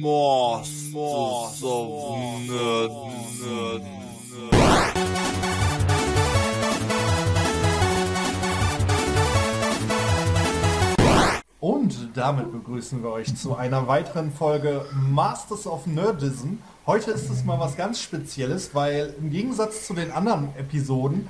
[0.00, 0.68] Nerd,
[2.46, 3.82] Nerd,
[11.60, 16.58] Und damit begrüßen wir euch zu einer weiteren Folge Masters of Nerdism.
[16.86, 21.26] Heute ist es mal was ganz Spezielles, weil im Gegensatz zu den anderen Episoden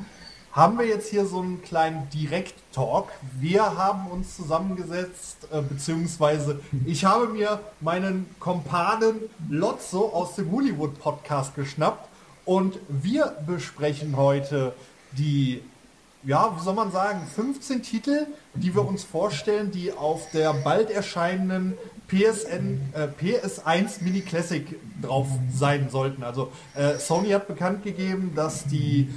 [0.52, 3.10] haben wir jetzt hier so einen kleinen Direkt-Talk.
[3.38, 11.54] Wir haben uns zusammengesetzt, äh, beziehungsweise ich habe mir meinen Kompanen Lotso aus dem Hollywood-Podcast
[11.54, 12.08] geschnappt
[12.44, 14.72] und wir besprechen heute
[15.12, 15.62] die
[16.24, 20.90] ja, wie soll man sagen, 15 Titel, die wir uns vorstellen, die auf der bald
[20.90, 21.74] erscheinenden
[22.08, 24.64] PSN, äh, PS1 Mini Classic
[25.00, 26.24] drauf sein sollten.
[26.24, 29.08] Also äh, Sony hat bekannt gegeben, dass die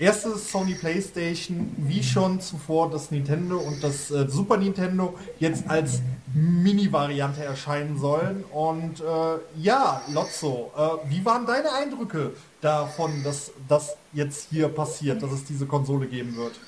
[0.00, 6.00] erste Sony PlayStation, wie schon zuvor das Nintendo und das äh, Super Nintendo, jetzt als
[6.34, 8.42] Mini-Variante erscheinen sollen.
[8.44, 15.22] Und äh, ja, Lotso, äh, wie waren deine Eindrücke davon, dass das jetzt hier passiert,
[15.22, 16.58] dass es diese Konsole geben wird?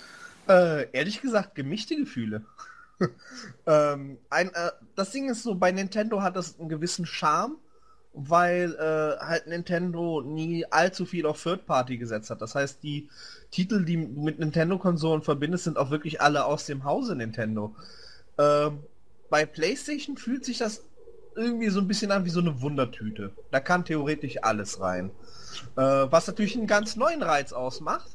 [0.49, 2.45] Äh, ehrlich gesagt, gemischte Gefühle.
[3.67, 7.57] ähm, ein, äh, das Ding ist so, bei Nintendo hat das einen gewissen Charme,
[8.15, 12.43] weil äh, halt Nintendo nie allzu viel auf Third Party gesetzt hat.
[12.43, 13.09] Das heißt, die
[13.51, 17.75] Titel, die mit Nintendo-Konsolen verbindest, sind auch wirklich alle aus dem Hause Nintendo.
[18.39, 18.81] Ähm,
[19.31, 20.83] bei PlayStation fühlt sich das
[21.35, 23.33] irgendwie so ein bisschen an wie so eine Wundertüte.
[23.51, 25.11] Da kann theoretisch alles rein.
[25.77, 28.11] Äh, was natürlich einen ganz neuen Reiz ausmacht.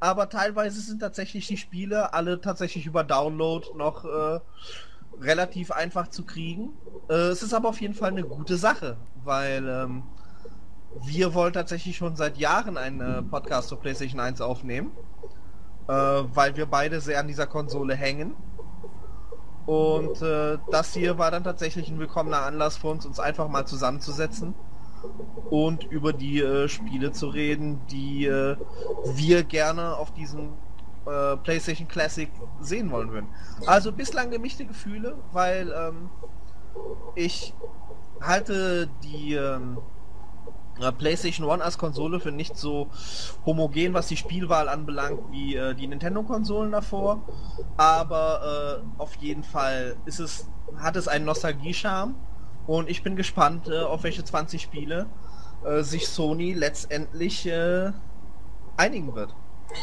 [0.00, 4.40] Aber teilweise sind tatsächlich die Spiele alle tatsächlich über Download noch äh,
[5.20, 6.70] relativ einfach zu kriegen.
[7.08, 10.02] Äh, es ist aber auf jeden Fall eine gute Sache, weil ähm,
[11.04, 14.90] wir wollen tatsächlich schon seit Jahren einen Podcast zur PlayStation 1 aufnehmen,
[15.88, 18.34] äh, weil wir beide sehr an dieser Konsole hängen.
[19.66, 23.66] Und äh, das hier war dann tatsächlich ein willkommener Anlass für uns, uns einfach mal
[23.66, 24.54] zusammenzusetzen
[25.50, 28.56] und über die äh, Spiele zu reden, die äh,
[29.14, 30.54] wir gerne auf diesem
[31.06, 32.30] äh, PlayStation Classic
[32.60, 33.28] sehen wollen würden.
[33.66, 36.10] Also bislang gemischte Gefühle, weil ähm,
[37.14, 37.54] ich
[38.20, 39.78] halte die ähm,
[40.98, 42.88] PlayStation One als Konsole für nicht so
[43.44, 47.22] homogen, was die Spielwahl anbelangt, wie äh, die Nintendo-Konsolen davor.
[47.76, 52.14] Aber äh, auf jeden Fall ist es, hat es einen Nostalgie-Charme
[52.66, 55.06] und ich bin gespannt, äh, auf welche 20 Spiele
[55.64, 57.92] äh, sich Sony letztendlich äh,
[58.76, 59.34] einigen wird.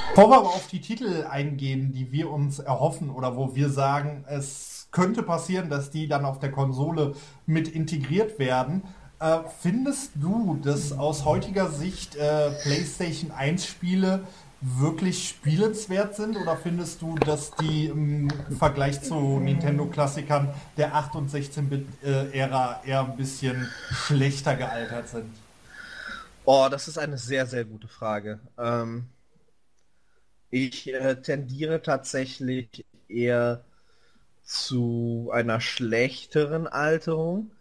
[0.10, 4.26] Bevor wir aber auf die Titel eingehen, die wir uns erhoffen oder wo wir sagen,
[4.28, 7.14] es könnte passieren, dass die dann auf der Konsole
[7.46, 8.84] mit integriert werden,
[9.20, 14.22] äh, findest du, dass aus heutiger Sicht äh, PlayStation 1 Spiele
[14.62, 18.28] wirklich spielenswert sind oder findest du, dass die im
[18.58, 25.30] Vergleich zu Nintendo-Klassikern der 8 und 16-Bit-Ära eher ein bisschen schlechter gealtert sind?
[26.46, 28.40] Oh, das ist eine sehr, sehr gute Frage.
[28.58, 29.06] Ähm,
[30.50, 33.64] ich äh, tendiere tatsächlich eher
[34.44, 37.52] zu einer schlechteren Alterung.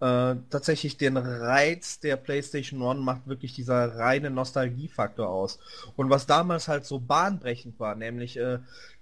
[0.00, 5.58] Äh, tatsächlich den Reiz der PlayStation One macht wirklich dieser reine Nostalgiefaktor aus.
[5.96, 8.58] Und was damals halt so bahnbrechend war, nämlich äh,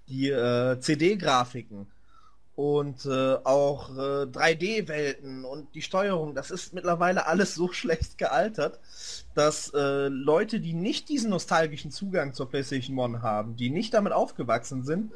[0.09, 1.87] die äh, CD-Grafiken
[2.55, 8.79] und äh, auch 3D-Welten und die Steuerung, das ist mittlerweile alles so schlecht gealtert,
[9.35, 14.85] dass Leute, die nicht diesen nostalgischen Zugang zur PlayStation One haben, die nicht damit aufgewachsen
[14.85, 15.13] sind,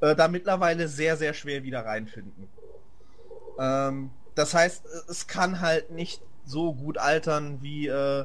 [0.00, 2.48] da mittlerweile sehr, sehr schwer wieder reinfinden.
[3.58, 8.24] Ähm, das heißt, es kann halt nicht so gut altern wie äh,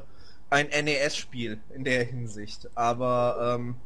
[0.50, 2.68] ein NES-Spiel in der Hinsicht.
[2.74, 3.76] Aber ähm,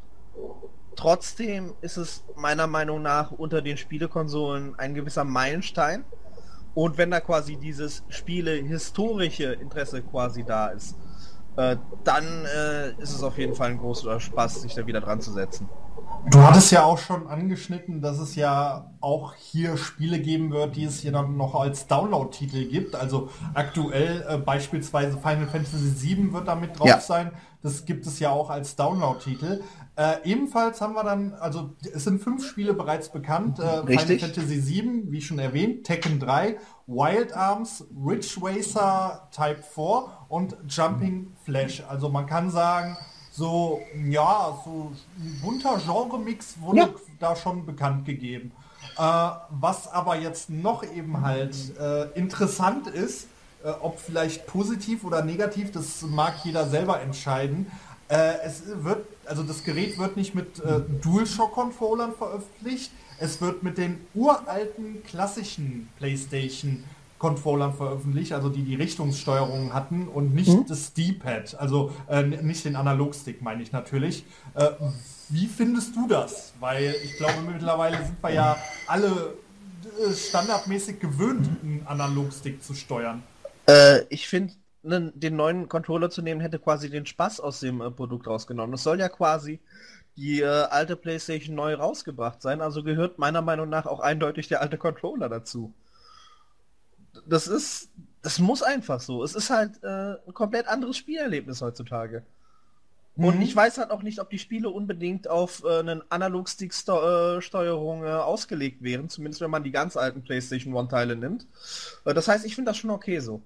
[0.97, 6.04] trotzdem ist es meiner Meinung nach unter den Spielekonsolen ein gewisser Meilenstein.
[6.75, 10.97] Und wenn da quasi dieses Spiele-historische Interesse quasi da ist,
[11.56, 15.20] äh, dann äh, ist es auf jeden Fall ein großer Spaß, sich da wieder dran
[15.20, 15.69] zu setzen.
[16.31, 20.84] Du hattest ja auch schon angeschnitten, dass es ja auch hier Spiele geben wird, die
[20.84, 22.94] es hier dann noch als Download-Titel gibt.
[22.94, 27.01] Also aktuell äh, beispielsweise Final Fantasy VII wird damit drauf ja.
[27.01, 27.33] sein.
[27.63, 29.63] Das gibt es ja auch als Download-Titel.
[29.97, 33.59] Äh, ebenfalls haben wir dann, also es sind fünf Spiele bereits bekannt.
[33.59, 40.04] Äh, Final Fantasy VII, wie schon erwähnt, Tekken 3, Wild Arms, Ridge Racer Type 4
[40.28, 41.83] und Jumping Flash.
[41.89, 42.97] Also man kann sagen,
[43.33, 46.89] so, ja, so ein bunter Genre-Mix wurde ja.
[47.19, 48.53] da schon bekannt gegeben.
[48.99, 53.29] Äh, was aber jetzt noch eben halt äh, interessant ist,
[53.65, 57.71] äh, ob vielleicht positiv oder negativ, das mag jeder selber entscheiden.
[58.09, 63.79] Äh, es wird, also das Gerät wird nicht mit äh, DualShock-Controllern veröffentlicht, es wird mit
[63.79, 66.84] den uralten klassischen PlayStation
[67.22, 70.66] Controllern veröffentlicht, also die die Richtungssteuerung hatten und nicht mhm.
[70.66, 74.24] das D-Pad, also äh, nicht den Analogstick meine ich natürlich.
[74.54, 74.71] Äh,
[75.28, 76.53] wie findest du das?
[76.59, 78.57] Weil ich glaube mittlerweile sind wir ja
[78.89, 79.34] alle
[79.84, 83.22] äh, standardmäßig gewöhnt, einen Analogstick zu steuern.
[83.69, 87.92] Äh, ich finde, den neuen Controller zu nehmen, hätte quasi den Spaß aus dem äh,
[87.92, 88.72] Produkt rausgenommen.
[88.72, 89.60] Das soll ja quasi
[90.16, 94.60] die äh, alte PlayStation neu rausgebracht sein, also gehört meiner Meinung nach auch eindeutig der
[94.60, 95.72] alte Controller dazu.
[97.26, 97.91] Das ist,
[98.22, 99.22] das muss einfach so.
[99.22, 102.22] Es ist halt äh, ein komplett anderes Spielerlebnis heutzutage.
[103.16, 103.24] Mhm.
[103.24, 108.09] Und ich weiß halt auch nicht, ob die Spiele unbedingt auf äh, einen Analog-Stick-Steuerung äh,
[108.09, 111.47] ausgelegt wären, zumindest wenn man die ganz alten PlayStation One-Teile nimmt.
[112.04, 113.42] Äh, das heißt, ich finde das schon okay so.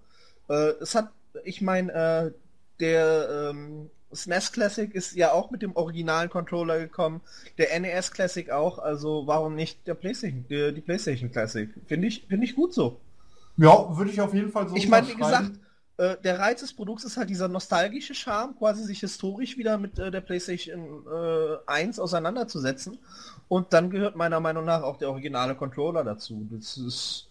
[0.49, 1.11] Äh, es hat,
[1.45, 2.31] ich meine, äh,
[2.81, 7.21] der ähm, SNES Classic ist ja auch mit dem originalen Controller gekommen,
[7.59, 11.71] der NES Classic auch, also warum nicht der PlayStation, die, die PlayStation Classic?
[11.87, 13.01] Finde ich, finde ich gut so.
[13.57, 15.53] Ja, würde ich auf jeden Fall so Ich meine, wie gesagt,
[15.97, 19.99] äh, der Reiz des Produkts ist halt dieser nostalgische Charme, quasi sich historisch wieder mit
[19.99, 22.99] äh, der PlayStation äh, 1 auseinanderzusetzen.
[23.49, 26.47] Und dann gehört meiner Meinung nach auch der originale Controller dazu.
[26.51, 27.29] Das ist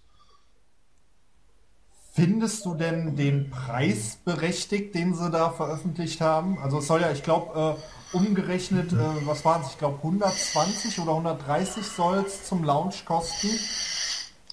[2.16, 6.57] Findest du denn den Preis berechtigt, den sie da veröffentlicht haben?
[6.60, 7.78] Also es soll ja, ich glaube,
[8.13, 9.71] äh, umgerechnet, äh, was waren es?
[9.71, 13.50] Ich glaube 120 oder 130 soll es zum Launch kosten.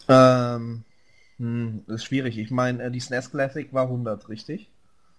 [0.09, 0.83] Ähm,
[1.43, 2.39] hm, das ist schwierig.
[2.39, 4.71] Ich meine, äh, die SNES Classic war 100, richtig?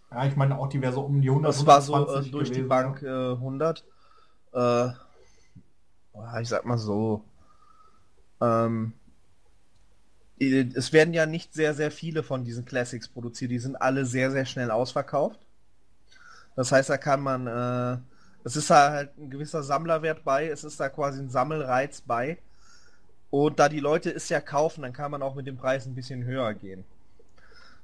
[0.09, 1.49] Ja, ich meine auch, die wäre so um die 100.
[1.49, 3.33] Das war so äh, durch gewesen, die Bank ja.
[3.33, 3.83] 100.
[4.53, 4.87] Äh,
[6.41, 7.25] ich sag mal so.
[8.39, 8.93] Ähm,
[10.39, 13.51] es werden ja nicht sehr, sehr viele von diesen Classics produziert.
[13.51, 15.41] Die sind alle sehr, sehr schnell ausverkauft.
[16.55, 17.97] Das heißt, da kann man, äh,
[18.45, 22.37] es ist halt ein gewisser Sammlerwert bei, es ist da quasi ein Sammelreiz bei.
[23.33, 25.95] Und da die Leute es ja kaufen, dann kann man auch mit dem Preis ein
[25.95, 26.83] bisschen höher gehen.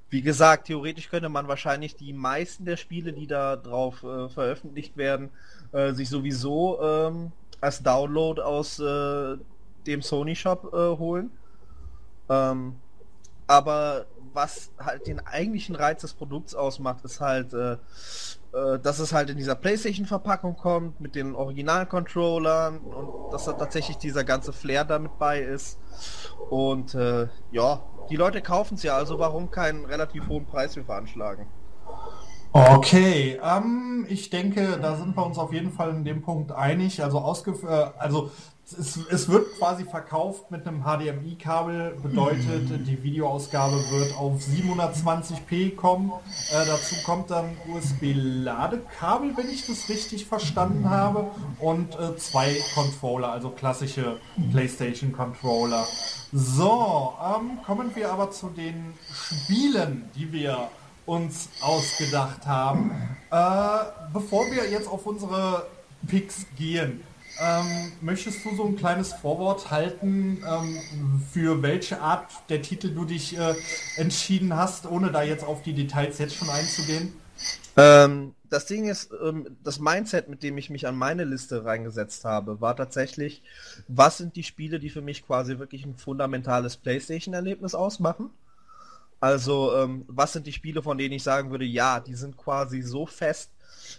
[0.08, 4.96] Wie gesagt, theoretisch könnte man wahrscheinlich die meisten der Spiele, die da drauf äh, veröffentlicht
[4.96, 5.30] werden,
[5.72, 9.38] äh, sich sowieso ähm, als Download aus äh,
[9.88, 11.32] dem Sony Shop äh, holen.
[12.28, 12.76] Ähm,
[13.48, 17.72] aber was halt den eigentlichen Reiz des Produkts ausmacht, ist halt, äh,
[18.52, 23.98] äh, dass es halt in dieser PlayStation-Verpackung kommt, mit den Original-Controllern und dass da tatsächlich
[23.98, 25.78] dieser ganze Flair damit bei ist.
[26.48, 30.84] Und äh, ja, die Leute kaufen es ja, also warum keinen relativ hohen Preis für
[30.84, 31.46] veranschlagen?
[32.52, 37.00] Okay, ähm, ich denke, da sind wir uns auf jeden Fall in dem Punkt einig.
[37.00, 38.32] Also, ausgef äh, also
[38.72, 42.84] es, es, wird quasi verkauft mit einem HDMI-Kabel, bedeutet, mhm.
[42.84, 46.12] die Videoausgabe wird auf 720p kommen.
[46.50, 53.32] Äh, dazu kommt dann USB-Ladekabel, wenn ich das richtig verstanden habe, und äh, zwei Controller,
[53.32, 54.18] also klassische
[54.52, 55.86] PlayStation-Controller.
[56.32, 60.68] So, ähm, kommen wir aber zu den Spielen, die wir
[61.06, 62.92] uns ausgedacht haben.
[63.30, 63.78] Äh,
[64.12, 65.66] bevor wir jetzt auf unsere
[66.06, 67.02] Picks gehen,
[67.40, 73.04] ähm, möchtest du so ein kleines Vorwort halten, ähm, für welche Art der Titel du
[73.04, 73.54] dich äh,
[73.96, 77.14] entschieden hast, ohne da jetzt auf die Details jetzt schon einzugehen?
[77.76, 82.24] Ähm, das Ding ist, ähm, das Mindset, mit dem ich mich an meine Liste reingesetzt
[82.24, 83.42] habe, war tatsächlich,
[83.88, 88.30] was sind die Spiele, die für mich quasi wirklich ein fundamentales PlayStation-Erlebnis ausmachen?
[89.20, 92.82] Also, ähm, was sind die Spiele, von denen ich sagen würde, ja, die sind quasi
[92.82, 93.50] so fest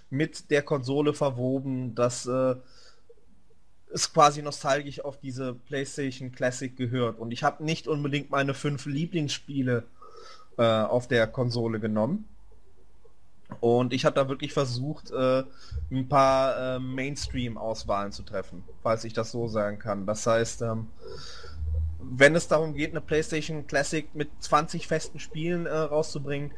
[0.09, 2.55] mit der Konsole verwoben, dass äh,
[3.93, 7.19] es quasi nostalgisch auf diese PlayStation Classic gehört.
[7.19, 9.83] Und ich habe nicht unbedingt meine fünf Lieblingsspiele
[10.57, 12.25] äh, auf der Konsole genommen.
[13.59, 15.43] Und ich habe da wirklich versucht, äh,
[15.91, 20.05] ein paar äh, Mainstream-Auswahlen zu treffen, falls ich das so sagen kann.
[20.05, 20.87] Das heißt, ähm,
[21.99, 26.51] wenn es darum geht, eine PlayStation Classic mit 20 festen Spielen äh, rauszubringen,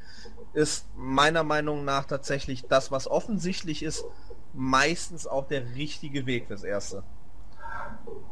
[0.54, 4.06] ist meiner Meinung nach tatsächlich das, was offensichtlich ist,
[4.54, 7.04] meistens auch der richtige Weg fürs Erste.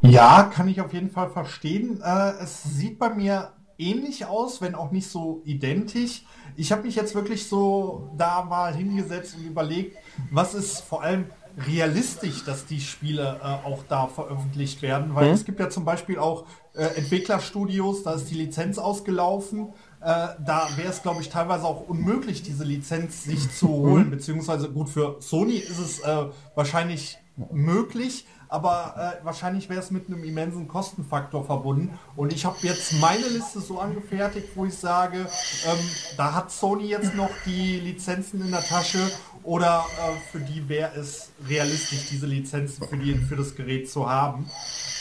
[0.01, 2.01] Ja, kann ich auf jeden Fall verstehen.
[2.03, 6.23] Äh, es sieht bei mir ähnlich aus, wenn auch nicht so identisch.
[6.55, 9.97] Ich habe mich jetzt wirklich so da mal hingesetzt und überlegt,
[10.31, 11.25] was ist vor allem
[11.67, 15.33] realistisch, dass die Spiele äh, auch da veröffentlicht werden, weil mhm.
[15.33, 19.73] es gibt ja zum Beispiel auch äh, Entwicklerstudios, da ist die Lizenz ausgelaufen.
[19.99, 24.11] Äh, da wäre es, glaube ich, teilweise auch unmöglich, diese Lizenz sich zu holen, mhm.
[24.11, 26.25] beziehungsweise gut für Sony ist es äh,
[26.55, 27.17] wahrscheinlich
[27.51, 31.97] möglich, aber äh, wahrscheinlich wäre es mit einem immensen Kostenfaktor verbunden.
[32.17, 35.79] Und ich habe jetzt meine Liste so angefertigt, wo ich sage, ähm,
[36.17, 39.09] da hat Sony jetzt noch die Lizenzen in der Tasche
[39.43, 44.09] oder äh, für die wäre es realistisch, diese Lizenzen für, die, für das Gerät zu
[44.09, 44.49] haben.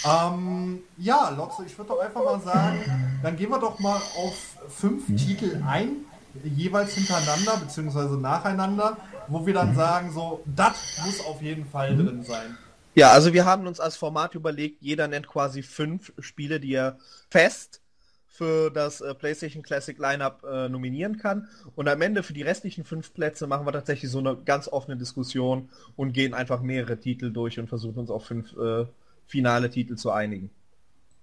[0.04, 4.36] Ähm, ja, Lotze, ich würde doch einfach mal sagen, dann gehen wir doch mal auf
[4.68, 6.04] fünf Titel ein,
[6.44, 12.22] jeweils hintereinander beziehungsweise nacheinander, wo wir dann sagen, so, das muss auf jeden Fall drin
[12.22, 12.56] sein.
[12.94, 16.98] Ja, also wir haben uns als Format überlegt, jeder nennt quasi fünf Spiele, die er
[17.30, 17.80] fest
[18.26, 21.48] für das äh, PlayStation Classic Lineup äh, nominieren kann.
[21.76, 24.96] Und am Ende für die restlichen fünf Plätze machen wir tatsächlich so eine ganz offene
[24.96, 28.86] Diskussion und gehen einfach mehrere Titel durch und versuchen uns auf fünf äh,
[29.26, 30.50] finale Titel zu einigen.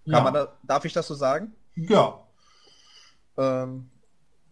[0.06, 0.30] Ja.
[0.32, 1.54] da, darf ich das so sagen?
[1.76, 2.20] Ja,
[3.38, 3.90] Ähm,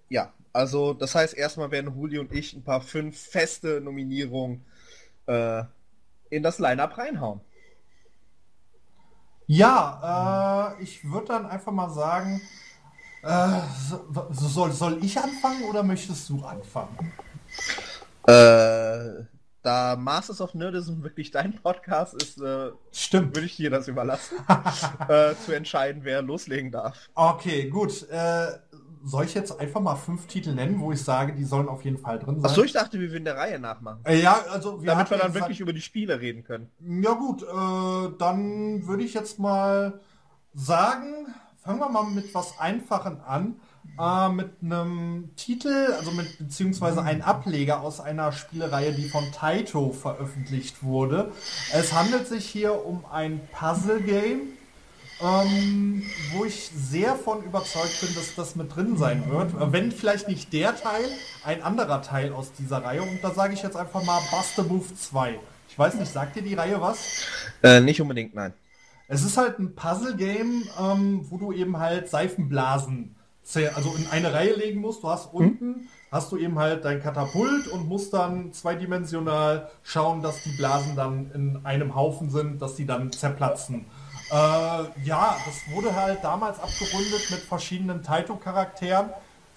[0.10, 4.66] ja, also das heißt erstmal werden Huli und ich ein paar fünf feste Nominierungen
[5.28, 5.64] äh,
[6.30, 7.42] in das Lineup reinhauen.
[9.48, 12.42] Ja, äh, ich würde dann einfach mal sagen,
[13.24, 17.12] äh, so, soll, soll ich anfangen oder möchtest du anfangen?
[18.28, 19.26] Äh,
[19.62, 23.36] da Masters of Nerdism wirklich dein Podcast ist, äh, Stimmt.
[23.36, 24.38] würde ich dir das überlassen,
[25.08, 27.10] äh, zu entscheiden, wer loslegen darf.
[27.16, 28.08] Okay, gut.
[28.10, 28.48] Äh,
[29.06, 32.00] soll ich jetzt einfach mal fünf Titel nennen, wo ich sage, die sollen auf jeden
[32.00, 32.50] Fall drin sein?
[32.50, 34.00] Achso, ich dachte, wir würden der Reihe nachmachen.
[34.04, 36.72] Äh, ja, also wir Damit wir dann wirklich über die Spiele reden können.
[36.80, 40.02] Ja gut, äh, dann würde ich jetzt mal
[40.54, 41.28] sagen,
[41.64, 43.60] fangen wir mal mit was Einfachen an.
[44.00, 49.92] Äh, mit einem Titel, also mit beziehungsweise ein Ableger aus einer Spielereihe, die von Taito
[49.92, 51.32] veröffentlicht wurde.
[51.72, 54.42] Es handelt sich hier um ein Puzzle-Game,
[55.22, 56.04] ähm,
[56.34, 59.54] wo ich sehr von überzeugt bin, dass das mit drin sein wird.
[59.72, 61.06] Wenn vielleicht nicht der Teil,
[61.44, 63.02] ein anderer Teil aus dieser Reihe.
[63.02, 65.40] Und da sage ich jetzt einfach mal Buster Move 2.
[65.70, 67.26] Ich weiß nicht, sagt dir die Reihe was?
[67.64, 68.54] Äh, nicht unbedingt, nein.
[69.08, 73.16] Es ist halt ein Puzzle-Game, ähm, wo du eben halt Seifenblasen
[73.76, 75.04] also in eine Reihe legen musst.
[75.04, 80.42] Du hast unten, hast du eben halt dein Katapult und musst dann zweidimensional schauen, dass
[80.44, 83.86] die Blasen dann in einem Haufen sind, dass die dann zerplatzen.
[84.32, 84.36] Äh,
[85.04, 89.10] ja, das wurde halt damals abgerundet mit verschiedenen Taito-Charakteren,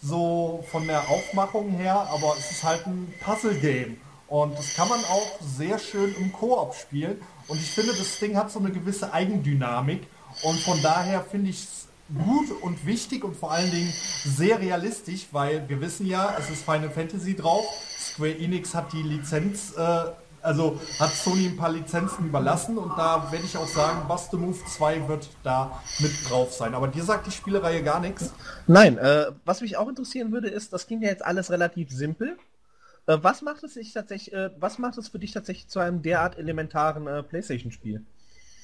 [0.02, 4.00] so von der Aufmachung her, aber es ist halt ein Puzzle-Game.
[4.28, 7.20] Und das kann man auch sehr schön im Koop spielen.
[7.48, 10.06] Und ich finde, das Ding hat so eine gewisse Eigendynamik.
[10.42, 13.92] Und von daher finde ich es gut und wichtig und vor allen Dingen
[14.24, 17.64] sehr realistisch, weil wir wissen ja, es ist Final Fantasy drauf.
[17.98, 20.04] Square Enix hat die Lizenz, äh,
[20.48, 24.38] also hat Sony ein paar Lizenzen überlassen und da werde ich auch sagen, Bust the
[24.38, 26.74] Move 2 wird da mit drauf sein.
[26.74, 28.32] Aber dir sagt die Spielereihe gar nichts.
[28.66, 32.38] Nein, äh, was mich auch interessieren würde, ist, das klingt ja jetzt alles relativ simpel.
[33.06, 36.00] Äh, was macht es sich tatsächlich, äh, was macht es für dich tatsächlich zu einem
[36.00, 38.04] derart elementaren äh, PlayStation-Spiel?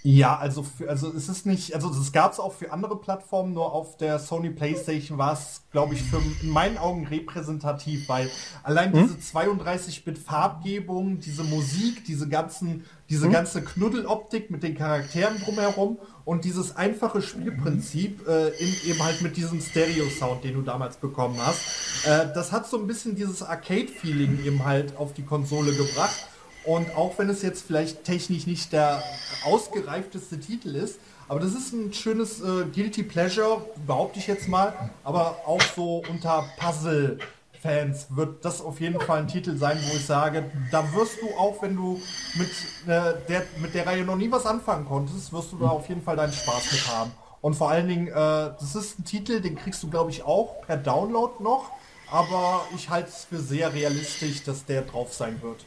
[0.06, 3.54] Ja, also, für, also es ist nicht, also es gab es auch für andere Plattformen,
[3.54, 8.30] nur auf der Sony PlayStation war es, glaube ich, für in meinen Augen repräsentativ, weil
[8.64, 15.96] allein diese 32-Bit Farbgebung, diese Musik, diese ganzen, diese ganze Knuddeloptik mit den Charakteren drumherum
[16.26, 21.38] und dieses einfache Spielprinzip äh, in, eben halt mit diesem Stereo-Sound, den du damals bekommen
[21.38, 21.62] hast,
[22.06, 26.28] äh, das hat so ein bisschen dieses Arcade-Feeling eben halt auf die Konsole gebracht.
[26.64, 29.02] Und auch wenn es jetzt vielleicht technisch nicht der
[29.44, 34.90] ausgereifteste Titel ist, aber das ist ein schönes äh, Guilty Pleasure, behaupte ich jetzt mal.
[35.04, 40.04] Aber auch so unter Puzzle-Fans wird das auf jeden Fall ein Titel sein, wo ich
[40.04, 42.00] sage, da wirst du auch, wenn du
[42.34, 42.50] mit,
[42.86, 46.02] äh, der, mit der Reihe noch nie was anfangen konntest, wirst du da auf jeden
[46.02, 47.12] Fall deinen Spaß mit haben.
[47.40, 50.62] Und vor allen Dingen, äh, das ist ein Titel, den kriegst du, glaube ich, auch
[50.62, 51.70] per Download noch.
[52.10, 55.64] Aber ich halte es für sehr realistisch, dass der drauf sein wird.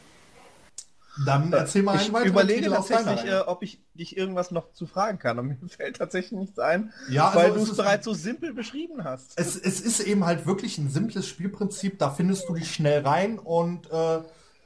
[1.25, 4.85] Dann erzähl mal ich einen weiteren überlege tatsächlich, äh, ob ich dich irgendwas noch zu
[4.85, 5.39] fragen kann.
[5.39, 9.03] Und mir fällt tatsächlich nichts ein, Ja, weil also du es bereits so simpel beschrieben
[9.03, 9.39] hast.
[9.39, 13.39] Es, es ist eben halt wirklich ein simples Spielprinzip, da findest du dich schnell rein
[13.39, 14.19] und äh,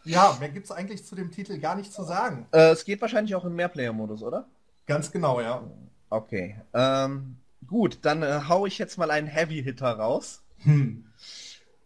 [0.04, 2.48] ja, mehr gibt es eigentlich zu dem Titel gar nicht zu sagen.
[2.52, 4.48] Äh, es geht wahrscheinlich auch im Mehrplayer-Modus, oder?
[4.88, 5.64] Ganz genau, ja.
[6.10, 6.58] Okay.
[6.74, 10.42] Ähm, gut, dann äh, hau ich jetzt mal einen Heavy-Hitter raus.
[10.64, 11.06] Hm.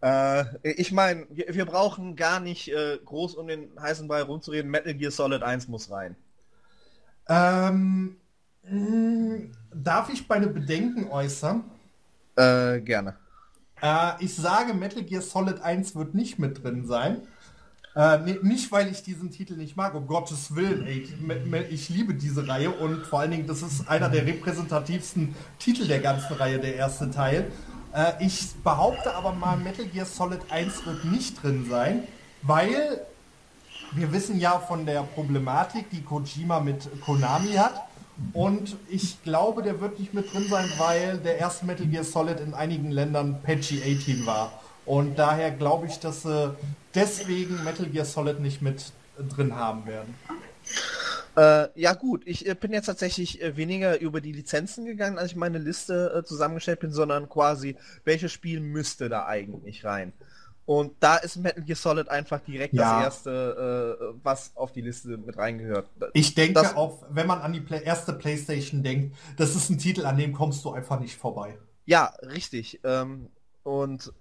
[0.01, 4.69] Äh, ich meine, wir, wir brauchen gar nicht äh, groß um den heißen Ball rumzureden.
[4.71, 6.15] Metal Gear Solid 1 muss rein.
[7.27, 8.17] Ähm,
[8.63, 11.63] mh, darf ich meine Bedenken äußern?
[12.37, 13.17] Äh, gerne.
[13.81, 17.27] Äh, ich sage, Metal Gear Solid 1 wird nicht mit drin sein.
[17.95, 20.85] Äh, nee, nicht, weil ich diesen Titel nicht mag, um Gottes Willen.
[20.87, 25.35] Ey, Me- ich liebe diese Reihe und vor allen Dingen, das ist einer der repräsentativsten
[25.59, 27.51] Titel der ganzen Reihe, der erste Teil.
[27.95, 32.03] Äh, ich behaupte aber mal, Metal Gear Solid 1 wird nicht drin sein,
[32.41, 33.01] weil
[33.93, 37.87] wir wissen ja von der Problematik, die Kojima mit Konami hat.
[38.33, 42.39] Und ich glaube, der wird nicht mit drin sein, weil der erste Metal Gear Solid
[42.39, 44.51] in einigen Ländern Patchy 18 war.
[44.85, 46.55] Und daher glaube ich, dass sie
[46.93, 50.15] deswegen Metal Gear Solid nicht mit drin haben werden.
[51.35, 55.31] Äh, ja gut, ich äh, bin jetzt tatsächlich äh, weniger über die Lizenzen gegangen, als
[55.31, 60.13] ich meine Liste äh, zusammengestellt bin, sondern quasi, welches Spiel müsste da eigentlich rein?
[60.65, 62.95] Und da ist Metal Gear Solid einfach direkt ja.
[62.95, 65.87] das erste, äh, was auf die Liste mit reingehört.
[66.13, 69.77] Ich denke das, auch, wenn man an die Play erste PlayStation denkt, das ist ein
[69.77, 71.57] Titel, an dem kommst du einfach nicht vorbei.
[71.85, 72.79] Ja, richtig.
[72.83, 73.29] Ähm,
[73.61, 74.11] und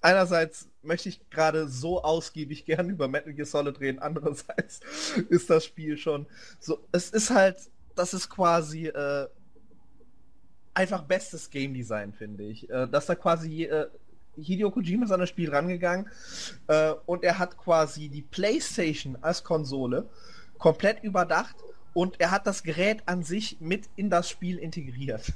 [0.00, 4.80] einerseits möchte ich gerade so ausgiebig gern über Metal Gear Solid reden, andererseits
[5.28, 6.26] ist das Spiel schon
[6.58, 7.56] so, es ist halt,
[7.94, 9.28] das ist quasi äh,
[10.74, 12.68] einfach bestes Game Design, finde ich.
[12.70, 13.86] Äh, dass da quasi äh,
[14.36, 16.08] Hideo Kojima ist an das Spiel rangegangen
[16.68, 20.08] äh, und er hat quasi die PlayStation als Konsole
[20.58, 21.56] komplett überdacht
[21.92, 25.32] und er hat das Gerät an sich mit in das Spiel integriert.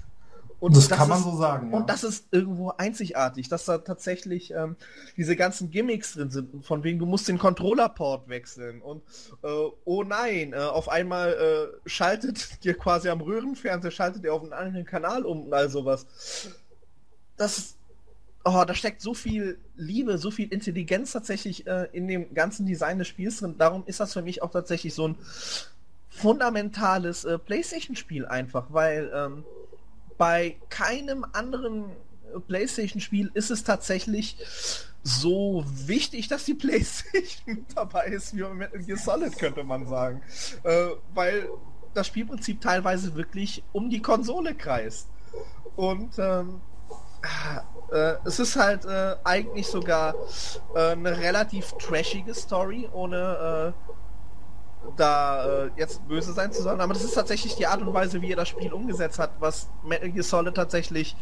[0.64, 1.72] Und das, das kann man so sagen.
[1.72, 1.76] Ja.
[1.76, 4.76] Und das ist irgendwo einzigartig, dass da tatsächlich ähm,
[5.14, 9.02] diese ganzen Gimmicks drin sind, von wegen du musst den Controller-Port wechseln und
[9.42, 9.46] äh,
[9.84, 14.54] oh nein, äh, auf einmal äh, schaltet dir quasi am Röhrenfernseher, schaltet er auf einen
[14.54, 16.06] anderen Kanal um und all sowas.
[17.36, 17.74] Das
[18.46, 22.98] oh, da steckt so viel Liebe, so viel Intelligenz tatsächlich äh, in dem ganzen Design
[22.98, 23.56] des Spiels drin.
[23.58, 25.16] Darum ist das für mich auch tatsächlich so ein
[26.08, 29.44] fundamentales äh, PlayStation-Spiel einfach, weil ähm,
[30.18, 31.90] bei keinem anderen
[32.48, 34.36] PlayStation-Spiel ist es tatsächlich
[35.02, 40.22] so wichtig, dass die PlayStation dabei ist, wie Metal Gear Solid, könnte man sagen.
[40.62, 41.48] Äh, weil
[41.92, 45.08] das Spielprinzip teilweise wirklich um die Konsole kreist.
[45.76, 46.60] Und ähm,
[47.92, 50.14] äh, es ist halt äh, eigentlich sogar
[50.74, 53.94] äh, eine relativ trashige Story, ohne äh,
[54.96, 58.20] da äh, jetzt böse sein zu sollen, aber das ist tatsächlich die Art und Weise,
[58.22, 61.16] wie er das Spiel umgesetzt hat, was Metal Gear Solid tatsächlich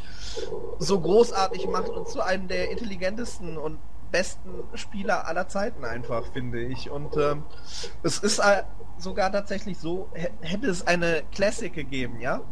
[0.78, 3.78] so großartig macht und zu einem der intelligentesten und
[4.10, 6.90] besten Spieler aller Zeiten einfach, finde ich.
[6.90, 7.44] Und ähm,
[8.02, 8.62] es ist äh,
[8.98, 10.08] sogar tatsächlich so,
[10.42, 12.42] hätte es eine Classic gegeben, ja,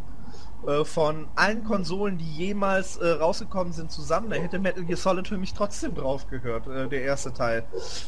[0.67, 5.29] äh, von allen Konsolen, die jemals äh, rausgekommen sind, zusammen, da hätte Metal Gear Solid
[5.29, 7.65] für mich trotzdem drauf gehört, äh, der erste Teil.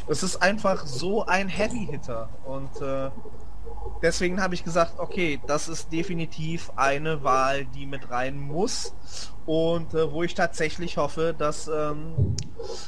[0.08, 3.10] Es ist einfach so ein Heavy-Hitter und äh,
[4.02, 8.94] deswegen habe ich gesagt, okay, das ist definitiv eine Wahl, die mit rein muss
[9.46, 12.36] und äh, wo ich tatsächlich hoffe, dass ähm,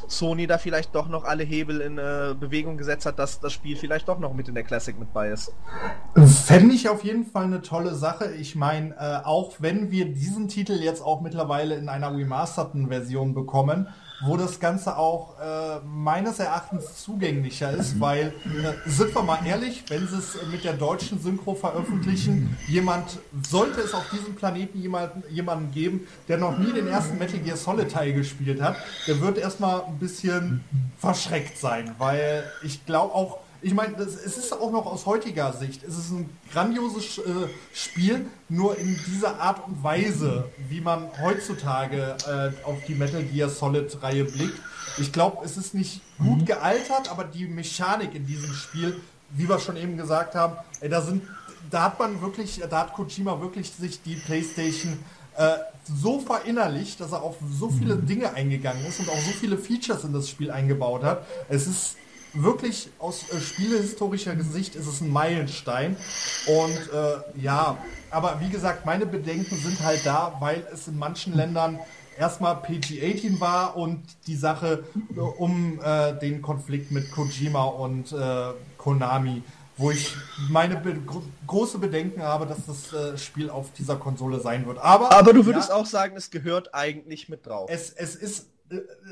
[0.06, 3.76] Sony da vielleicht doch noch alle Hebel in äh, Bewegung gesetzt hat, dass das Spiel
[3.76, 5.52] vielleicht doch noch mit in der Classic mit bei ist.
[6.14, 8.32] Fände ich auf jeden Fall eine tolle Sache.
[8.34, 13.34] Ich meine, äh, auch wenn wir diesen Titel jetzt auch mittlerweile in einer remasterten Version
[13.34, 13.88] bekommen,
[14.22, 18.00] wo das Ganze auch äh, meines Erachtens zugänglicher ist, mhm.
[18.00, 23.18] weil, äh, sind wir mal ehrlich, wenn sie es mit der deutschen Synchro veröffentlichen, jemand,
[23.48, 27.56] sollte es auf diesem Planeten jemanden, jemanden geben, der noch nie den ersten Metal Gear
[27.56, 30.64] Solid Teil gespielt hat, der wird erstmal ein bisschen
[30.98, 35.82] verschreckt sein, weil ich glaube auch, ich meine, es ist auch noch aus heutiger Sicht,
[35.84, 37.22] es ist ein grandioses äh,
[37.72, 43.48] Spiel, nur in dieser Art und Weise, wie man heutzutage äh, auf die Metal Gear
[43.48, 44.60] Solid Reihe blickt.
[44.98, 46.44] Ich glaube, es ist nicht gut mhm.
[46.44, 49.00] gealtert, aber die Mechanik in diesem Spiel,
[49.30, 51.22] wie wir schon eben gesagt haben, ey, da sind,
[51.70, 54.98] da hat man wirklich, da hat Kojima wirklich sich die PlayStation
[55.38, 58.06] äh, so verinnerlicht, dass er auf so viele mhm.
[58.06, 61.26] Dinge eingegangen ist und auch so viele Features in das Spiel eingebaut hat.
[61.48, 61.96] Es ist
[62.34, 65.96] wirklich aus äh, spielehistorischer Sicht ist es ein Meilenstein.
[66.46, 67.78] Und äh, ja,
[68.10, 71.78] aber wie gesagt, meine Bedenken sind halt da, weil es in manchen Ländern
[72.18, 74.84] erstmal PG-18 war und die Sache
[75.16, 79.42] äh, um äh, den Konflikt mit Kojima und äh, Konami,
[79.76, 80.14] wo ich
[80.48, 80.96] meine be
[81.46, 84.78] große Bedenken habe, dass das äh, Spiel auf dieser Konsole sein wird.
[84.78, 87.68] Aber, Aber du würdest ja, auch sagen, es gehört eigentlich mit drauf.
[87.70, 88.46] Es, es ist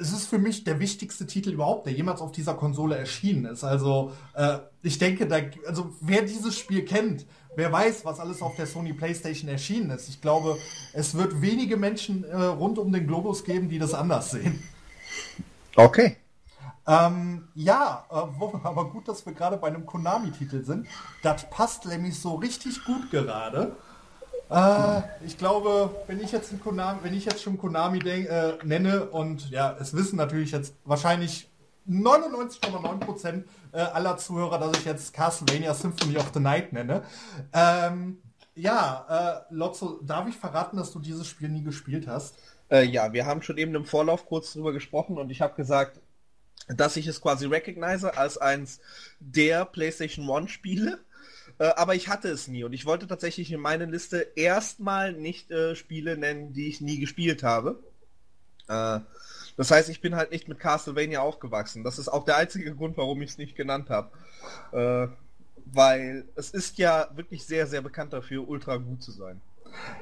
[0.01, 3.65] es ist für mich der wichtigste Titel überhaupt, der jemals auf dieser Konsole erschienen ist.
[3.65, 5.37] Also äh, ich denke, da,
[5.67, 10.09] also wer dieses Spiel kennt, wer weiß, was alles auf der Sony PlayStation erschienen ist.
[10.09, 10.57] Ich glaube,
[10.95, 14.63] es wird wenige Menschen äh, rund um den Globus geben, die das anders sehen.
[15.77, 16.17] Okay.
[16.87, 18.15] Ähm, ja, äh,
[18.65, 20.87] aber gut, dass wir gerade bei einem Konami-Titel sind.
[21.23, 23.77] Das passt nämlich so richtig gut gerade.
[24.53, 29.07] Äh, ich glaube, wenn ich jetzt Konami, wenn ich jetzt schon Konami denk, äh, nenne
[29.07, 31.49] und ja, es wissen natürlich jetzt wahrscheinlich
[31.89, 37.03] 99,9% äh, aller Zuhörer, dass ich jetzt Castlevania Symphony of the Night nenne.
[37.53, 38.19] Ähm,
[38.55, 42.37] ja, äh, Lotso, darf ich verraten, dass du dieses Spiel nie gespielt hast?
[42.71, 46.01] Äh, ja, wir haben schon eben im Vorlauf kurz drüber gesprochen und ich habe gesagt,
[46.69, 48.81] dass ich es quasi recognize als eins
[49.19, 51.01] der PlayStation One Spiele.
[51.63, 55.53] Äh, aber ich hatte es nie und ich wollte tatsächlich in meiner Liste erstmal nicht
[55.53, 57.79] äh, Spiele nennen, die ich nie gespielt habe.
[58.67, 58.99] Äh,
[59.57, 61.85] das heißt, ich bin halt nicht mit Castlevania aufgewachsen.
[61.85, 64.11] Das ist auch der einzige Grund, warum ich es nicht genannt habe.
[64.73, 65.15] Äh,
[65.67, 69.41] weil es ist ja wirklich sehr, sehr bekannt dafür, ultra gut zu sein.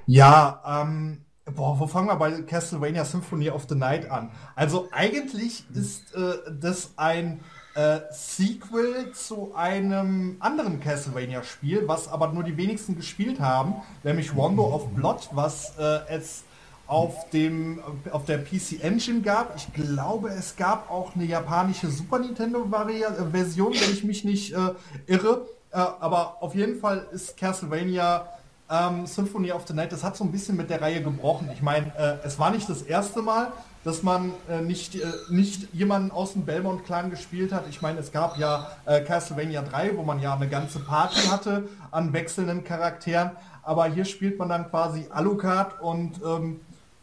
[0.07, 4.31] Ja, ähm, boah, wo fangen wir bei Castlevania Symphony of the Night an?
[4.55, 7.41] Also eigentlich ist äh, das ein
[7.75, 14.75] äh, Sequel zu einem anderen Castlevania-Spiel, was aber nur die wenigsten gespielt haben, nämlich Rondo
[14.75, 16.45] of Blood, was äh, es
[16.87, 17.81] auf dem
[18.11, 19.55] auf der PC Engine gab.
[19.55, 23.33] Ich glaube, es gab auch eine japanische Super Nintendo äh,
[23.73, 24.75] wenn ich mich nicht äh,
[25.07, 25.47] irre.
[25.71, 28.27] Äh, aber auf jeden Fall ist Castlevania
[28.71, 31.49] ähm, Symphony of the Night, das hat so ein bisschen mit der Reihe gebrochen.
[31.53, 33.53] Ich meine, äh, es war nicht das erste Mal,
[33.85, 37.65] dass man äh, nicht, äh, nicht jemanden aus dem Belmont-Clan gespielt hat.
[37.69, 41.69] Ich meine, es gab ja äh, Castlevania 3, wo man ja eine ganze Party hatte
[41.91, 43.31] an wechselnden Charakteren.
[43.63, 46.61] Aber hier spielt man dann quasi Alucard und ähm,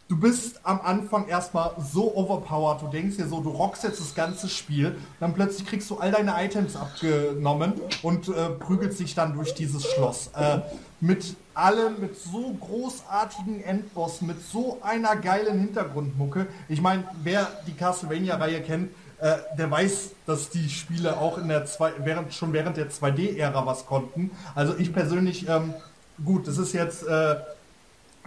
[0.07, 4.15] du bist am Anfang erstmal so overpowered, du denkst dir so, du rockst jetzt das
[4.15, 9.33] ganze Spiel, dann plötzlich kriegst du all deine Items abgenommen und äh, prügelst dich dann
[9.33, 10.31] durch dieses Schloss.
[10.35, 10.59] Äh,
[10.99, 16.47] mit allem, mit so großartigen Endbossen, mit so einer geilen Hintergrundmucke.
[16.69, 21.65] Ich meine, wer die Castlevania-Reihe kennt, äh, der weiß, dass die Spiele auch in der
[21.65, 24.31] zwei, während, schon während der 2D-Ära was konnten.
[24.53, 25.73] Also ich persönlich, ähm,
[26.23, 27.37] gut, das ist jetzt äh,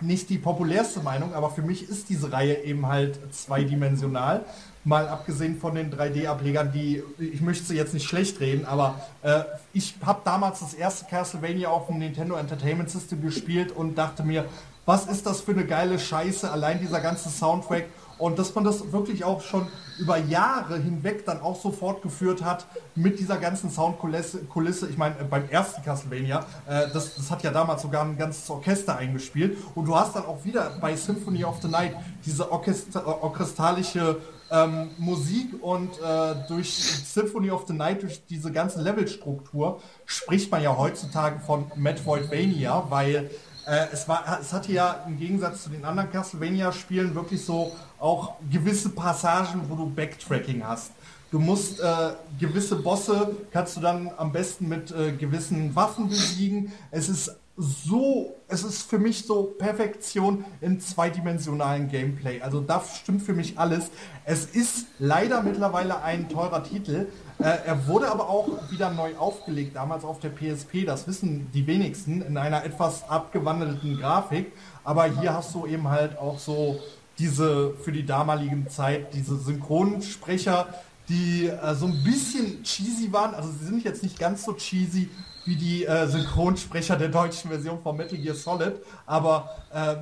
[0.00, 4.44] nicht die populärste Meinung, aber für mich ist diese Reihe eben halt zweidimensional.
[4.84, 9.42] Mal abgesehen von den 3D-Ablegern, die, ich möchte sie jetzt nicht schlecht reden, aber äh,
[9.74, 14.46] ich habe damals das erste Castlevania auf dem Nintendo Entertainment System gespielt und dachte mir,
[14.86, 17.84] was ist das für eine geile Scheiße, allein dieser ganze Soundtrack
[18.20, 19.66] und dass man das wirklich auch schon
[19.98, 24.44] über Jahre hinweg dann auch so fortgeführt hat mit dieser ganzen Soundkulisse.
[24.44, 24.88] Kulisse.
[24.88, 28.96] Ich meine, beim ersten Castlevania, äh, das, das hat ja damals sogar ein ganzes Orchester
[28.96, 29.58] eingespielt.
[29.74, 34.18] Und du hast dann auch wieder bei Symphony of the Night diese orchester orchestralische
[34.50, 40.62] ähm, Musik und äh, durch Symphony of the Night, durch diese ganze Levelstruktur, spricht man
[40.62, 43.30] ja heutzutage von Metroidvania, weil
[43.66, 48.34] äh, es, war, es hatte ja im Gegensatz zu den anderen Castlevania-Spielen wirklich so auch
[48.50, 50.92] gewisse Passagen, wo du Backtracking hast.
[51.30, 52.10] Du musst äh,
[52.40, 56.72] gewisse Bosse, kannst du dann am besten mit äh, gewissen Waffen besiegen.
[56.90, 62.40] Es ist so, es ist für mich so Perfektion im zweidimensionalen Gameplay.
[62.40, 63.90] Also das stimmt für mich alles.
[64.24, 67.08] Es ist leider mittlerweile ein teurer Titel.
[67.38, 70.86] Äh, er wurde aber auch wieder neu aufgelegt, damals auf der PSP.
[70.86, 74.52] Das wissen die wenigsten in einer etwas abgewandelten Grafik.
[74.82, 76.80] Aber hier hast du eben halt auch so
[77.18, 80.68] diese für die damaligen Zeit diese Synchronsprecher,
[81.10, 83.34] die äh, so ein bisschen cheesy waren.
[83.34, 85.10] Also sie sind jetzt nicht ganz so cheesy
[85.44, 88.74] wie die äh, Synchronsprecher der deutschen Version von Metal Gear Solid,
[89.06, 89.96] aber äh,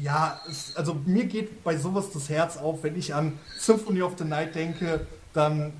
[0.00, 4.14] ja, es, also mir geht bei sowas das Herz auf, wenn ich an Symphony of
[4.18, 5.72] the Night denke, dann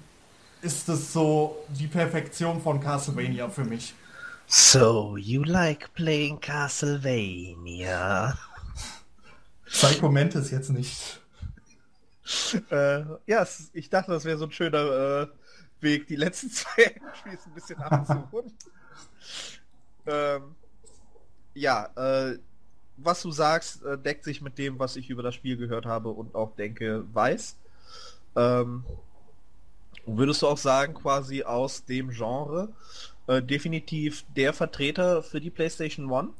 [0.63, 3.95] ist es so die Perfektion von Castlevania für mich.
[4.47, 8.39] So, you like playing Castlevania?
[9.67, 11.21] Psycho Mantis jetzt nicht.
[12.71, 15.27] Äh, ja, ich dachte, das wäre so ein schöner äh,
[15.81, 18.53] Weg, die letzten zwei Entries ein bisschen abzuholen.
[20.07, 20.55] Ähm,
[21.55, 22.39] ja, äh,
[22.97, 26.11] was du sagst, äh, deckt sich mit dem, was ich über das Spiel gehört habe
[26.11, 27.57] und auch denke, weiß.
[28.37, 28.85] Ähm,
[30.07, 32.69] würdest du auch sagen, quasi aus dem Genre
[33.27, 36.31] äh, definitiv der Vertreter für die PlayStation One?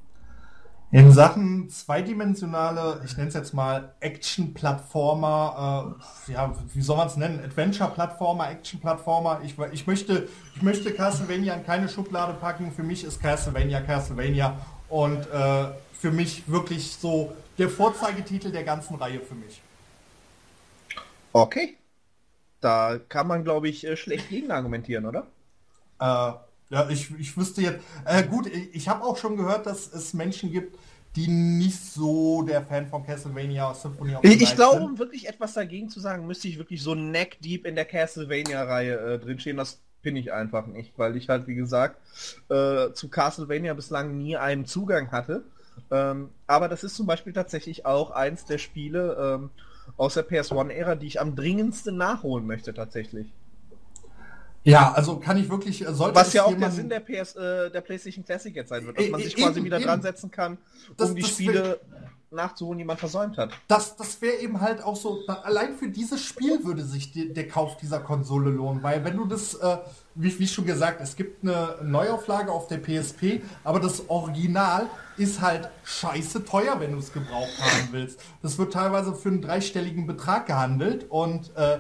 [0.93, 5.97] In Sachen zweidimensionale, ich nenne es jetzt mal Action-Plattformer,
[6.29, 7.41] äh, ja, wie soll man es nennen?
[7.45, 9.41] Adventure-Plattformer, Action-Plattformer.
[9.45, 12.71] Ich, ich, möchte, ich möchte Castlevania in keine Schublade packen.
[12.71, 14.57] Für mich ist Castlevania Castlevania
[14.89, 19.61] und äh, für mich wirklich so der Vorzeigetitel der ganzen Reihe für mich.
[21.33, 21.77] Okay.
[22.61, 25.27] Da kann man, glaube ich, äh, schlecht gegen argumentieren, oder?
[25.99, 26.33] Äh,
[26.71, 27.85] ja, ich, ich wüsste jetzt.
[28.05, 30.79] Äh, gut, ich, habe auch schon gehört, dass es Menschen gibt,
[31.15, 35.55] die nicht so der Fan von Castlevania Symphony of Ich, ich glaube, um wirklich etwas
[35.55, 39.57] dagegen zu sagen, müsste ich wirklich so neck deep in der Castlevania-Reihe äh, drinstehen.
[39.57, 42.01] Das bin ich einfach nicht, weil ich halt, wie gesagt,
[42.51, 45.45] äh, zu Castlevania bislang nie einen Zugang hatte.
[45.91, 49.51] Ähm, aber das ist zum Beispiel tatsächlich auch eins der Spiele ähm,
[49.97, 53.33] aus der PS1-Ära, die ich am dringendsten nachholen möchte tatsächlich.
[54.67, 57.71] Ja, also kann ich wirklich, äh, sollte Was ja auch der Sinn der, PS, äh,
[57.71, 60.59] der PlayStation Classic jetzt sein wird, dass man sich quasi wieder dran setzen kann, um
[60.97, 61.81] das, die das Spiele...
[62.33, 63.51] nachzuholen, die man versäumt hat.
[63.69, 67.33] Das, das wäre eben halt auch so, da, allein für dieses Spiel würde sich die,
[67.33, 69.79] der Kauf dieser Konsole lohnen, weil wenn du das, äh,
[70.17, 75.41] wie, wie schon gesagt, es gibt eine Neuauflage auf der PSP, aber das Original ist
[75.41, 78.21] halt scheiße teuer, wenn du es gebraucht haben willst.
[78.43, 81.79] Das wird teilweise für einen dreistelligen Betrag gehandelt und äh,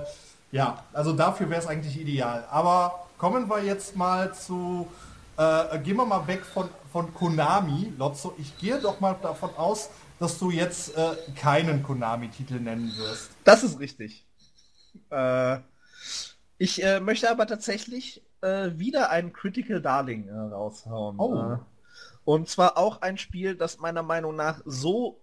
[0.50, 2.46] ja, also dafür wäre es eigentlich ideal.
[2.50, 4.88] Aber kommen wir jetzt mal zu,
[5.36, 8.34] äh, gehen wir mal weg von, von Konami, Lotso.
[8.38, 13.30] Ich gehe doch mal davon aus, dass du jetzt äh, keinen Konami-Titel nennen wirst.
[13.44, 14.26] Das ist richtig.
[15.10, 15.58] Äh,
[16.58, 21.18] ich äh, möchte aber tatsächlich äh, wieder ein Critical Darling äh, raushauen.
[21.18, 21.54] Oh.
[21.54, 21.58] Äh,
[22.24, 25.20] und zwar auch ein Spiel, das meiner Meinung nach so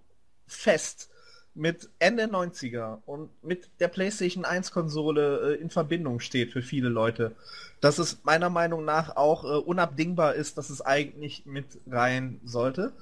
[0.47, 1.09] fest
[1.55, 6.89] mit Ende 90er und mit der PlayStation 1 Konsole äh, in Verbindung steht für viele
[6.89, 7.35] Leute,
[7.79, 12.93] dass es meiner Meinung nach auch äh, unabdingbar ist, dass es eigentlich mit rein sollte.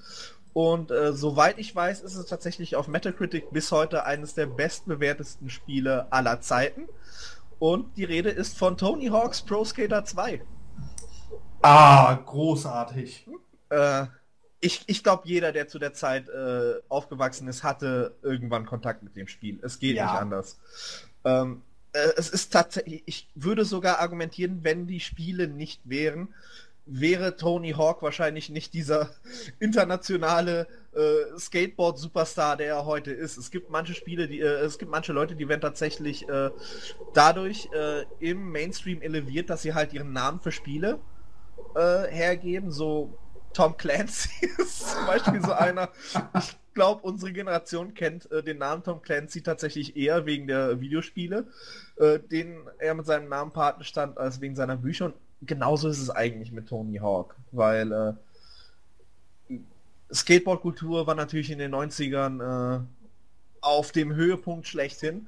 [0.54, 5.50] Und äh, soweit ich weiß, ist es tatsächlich auf Metacritic bis heute eines der bestbewertesten
[5.50, 6.90] Spiele aller Zeiten.
[7.60, 10.42] Und die Rede ist von Tony Hawk's Pro Skater 2.
[11.62, 13.30] Ah, großartig.
[13.70, 14.08] Äh,
[14.62, 19.16] ich ich glaube, jeder, der zu der Zeit äh, aufgewachsen ist, hatte irgendwann Kontakt mit
[19.16, 19.60] dem Spiel.
[19.64, 20.06] Es geht Ja.
[20.06, 20.60] nicht anders.
[21.26, 26.30] Ähm, äh, es ist tatsächlich, ich würde sogar argumentieren, wenn die Spiele nicht wären,
[26.86, 29.10] wäre Tony Hawk wahrscheinlich nicht dieser
[29.60, 33.38] internationale äh, Skateboard-Superstar, der er heute ist.
[33.38, 36.52] Es gibt manche Spiele, die, äh, es gibt manche Leute, die werden tatsächlich äh,
[37.14, 41.00] dadurch äh, im Mainstream eleviert, dass sie halt ihren Namen für Spiele
[41.74, 42.70] hergeben.
[42.70, 43.18] So
[43.54, 45.90] Tom Clancy ist zum Beispiel so einer.
[46.38, 51.48] Ich glaube, unsere Generation kennt äh, den Namen Tom Clancy tatsächlich eher wegen der Videospiele,
[51.98, 55.06] äh, denen er mit seinem Namen Paten stand, als wegen seiner Bücher.
[55.06, 58.14] Und genauso ist es eigentlich mit Tony Hawk, weil äh,
[60.14, 62.82] Skateboard-Kultur war natürlich in den 90ern äh,
[63.62, 65.28] auf dem Höhepunkt schlechthin.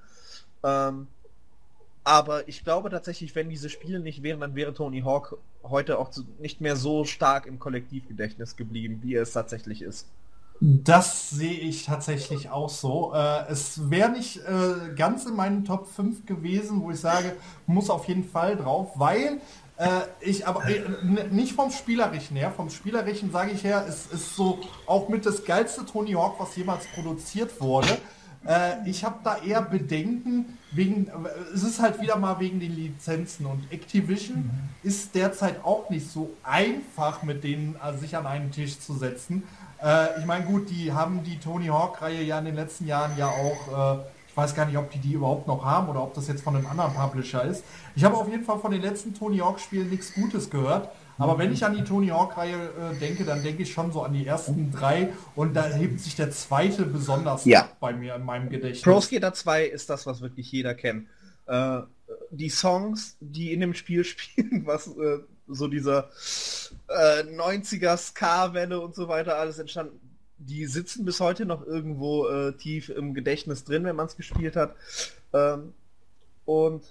[0.64, 1.08] Ähm,
[2.04, 6.12] aber ich glaube tatsächlich, wenn diese Spiele nicht wären, dann wäre Tony Hawk heute auch
[6.40, 10.08] nicht mehr so stark im Kollektivgedächtnis geblieben, wie es tatsächlich ist.
[10.60, 13.14] Das sehe ich tatsächlich auch so.
[13.14, 17.36] Äh, es wäre nicht äh, ganz in meinen Top 5 gewesen, wo ich sage,
[17.66, 19.42] muss auf jeden Fall drauf, weil
[19.78, 20.84] äh, ich aber äh,
[21.32, 25.44] nicht vom Spielerischen her, vom Spielerischen sage ich her, es ist so auch mit das
[25.44, 27.98] geilste Tony Hawk, was jemals produziert wurde.
[28.48, 31.08] Äh, ich habe da eher Bedenken wegen,
[31.54, 34.50] es ist halt wieder mal wegen den Lizenzen und Activision
[34.84, 39.44] ist derzeit auch nicht so einfach mit denen äh, sich an einen Tisch zu setzen.
[39.82, 43.28] Äh, ich meine, gut, die haben die Tony Hawk-Reihe ja in den letzten Jahren ja
[43.28, 46.28] auch, äh, ich weiß gar nicht, ob die die überhaupt noch haben oder ob das
[46.28, 47.64] jetzt von einem anderen Publisher ist.
[47.96, 50.90] Ich habe auf jeden Fall von den letzten Tony Hawk-Spielen nichts Gutes gehört.
[51.18, 54.14] Aber wenn ich an die Tony Hawk-Reihe äh, denke, dann denke ich schon so an
[54.14, 57.62] die ersten drei und da hebt sich der zweite besonders Ja.
[57.62, 58.82] ab bei mir in meinem Gedächtnis.
[58.82, 61.08] Pro Skater 2 ist das, was wirklich jeder kennt.
[61.46, 61.82] Äh,
[62.32, 66.10] die Songs, die in dem Spiel spielen, was äh, so dieser
[66.88, 70.00] äh, 90er Ska-Welle und so weiter alles entstanden,
[70.38, 74.56] die sitzen bis heute noch irgendwo äh, tief im Gedächtnis drin, wenn man es gespielt
[74.56, 74.76] hat.
[75.34, 75.74] Ähm,
[76.46, 76.84] und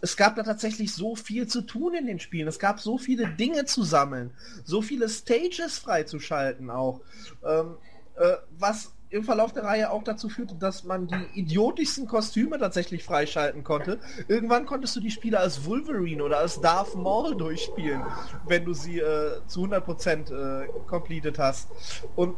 [0.00, 2.48] es, gab da tatsächlich so viel zu tun in den Spielen.
[2.48, 4.32] Es gab so viele Dinge zu sammeln,
[4.64, 7.00] so viele Stages freizuschalten auch.
[7.44, 7.76] Ähm,
[8.16, 13.04] äh, was im Verlauf der Reihe auch dazu führte, dass man die idiotischsten Kostüme tatsächlich
[13.04, 14.00] freischalten konnte.
[14.26, 18.02] Irgendwann konntest du die Spiele als Wolverine oder als Darth Maul durchspielen,
[18.46, 21.68] wenn du sie äh, zu 100% äh, completed hast.
[22.16, 22.36] Und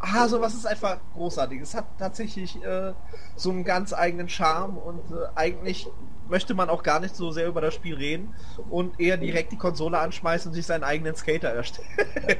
[0.00, 1.62] ah, sowas ist einfach großartig.
[1.62, 2.92] Es hat tatsächlich äh,
[3.36, 5.88] so einen ganz eigenen Charme und äh, eigentlich
[6.28, 8.34] möchte man auch gar nicht so sehr über das Spiel reden
[8.70, 11.88] und eher direkt die Konsole anschmeißen und sich seinen eigenen Skater erstellen.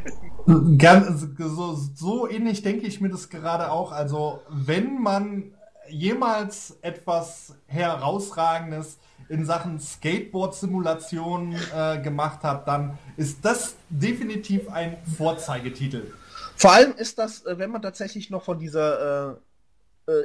[1.38, 3.92] So, so ähnlich denke ich mir das gerade auch.
[3.92, 5.52] Also wenn man
[5.88, 16.12] jemals etwas herausragendes in Sachen Skateboard-Simulation äh, gemacht hat, dann ist das definitiv ein Vorzeigetitel.
[16.56, 19.34] Vor allem ist das, äh, wenn man tatsächlich noch von dieser äh,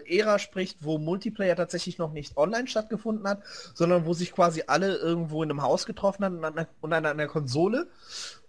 [0.06, 3.42] äh, Ära spricht, wo Multiplayer tatsächlich noch nicht online stattgefunden hat,
[3.74, 6.94] sondern wo sich quasi alle irgendwo in einem Haus getroffen haben und an einer, und
[6.94, 7.88] an einer Konsole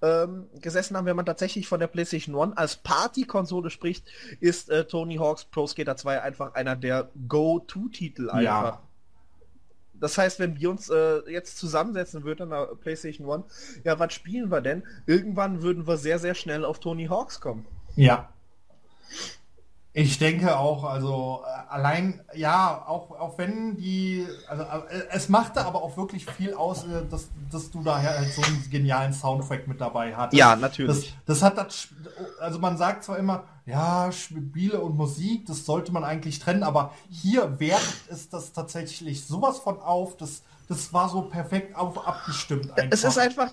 [0.02, 4.06] ähm, gesessen haben, wenn man tatsächlich von der PlayStation One als Party-Konsole spricht,
[4.40, 8.42] ist äh, Tony Hawk's Pro Skater 2 einfach einer der Go-To-Titel einfach.
[8.42, 8.82] Ja.
[10.00, 13.44] Das heißt, wenn wir uns äh, jetzt zusammensetzen würden an der PlayStation One,
[13.84, 14.84] ja, was spielen wir denn?
[15.06, 17.66] Irgendwann würden wir sehr, sehr schnell auf Tony Hawks kommen.
[17.96, 18.32] Ja.
[19.98, 25.66] Ich denke auch, also äh, allein, ja, auch, auch wenn die, also äh, es machte
[25.66, 29.66] aber auch wirklich viel aus, äh, dass, dass du da halt so einen genialen Soundtrack
[29.66, 30.38] mit dabei hattest.
[30.38, 31.16] Ja, natürlich.
[31.26, 31.88] Das, das hat das,
[32.38, 36.94] also man sagt zwar immer, ja, Spiele und Musik, das sollte man eigentlich trennen, aber
[37.10, 42.70] hier wertet es das tatsächlich sowas von auf, das, das war so perfekt auf, abgestimmt.
[42.70, 42.92] Einfach.
[42.92, 43.52] Es ist einfach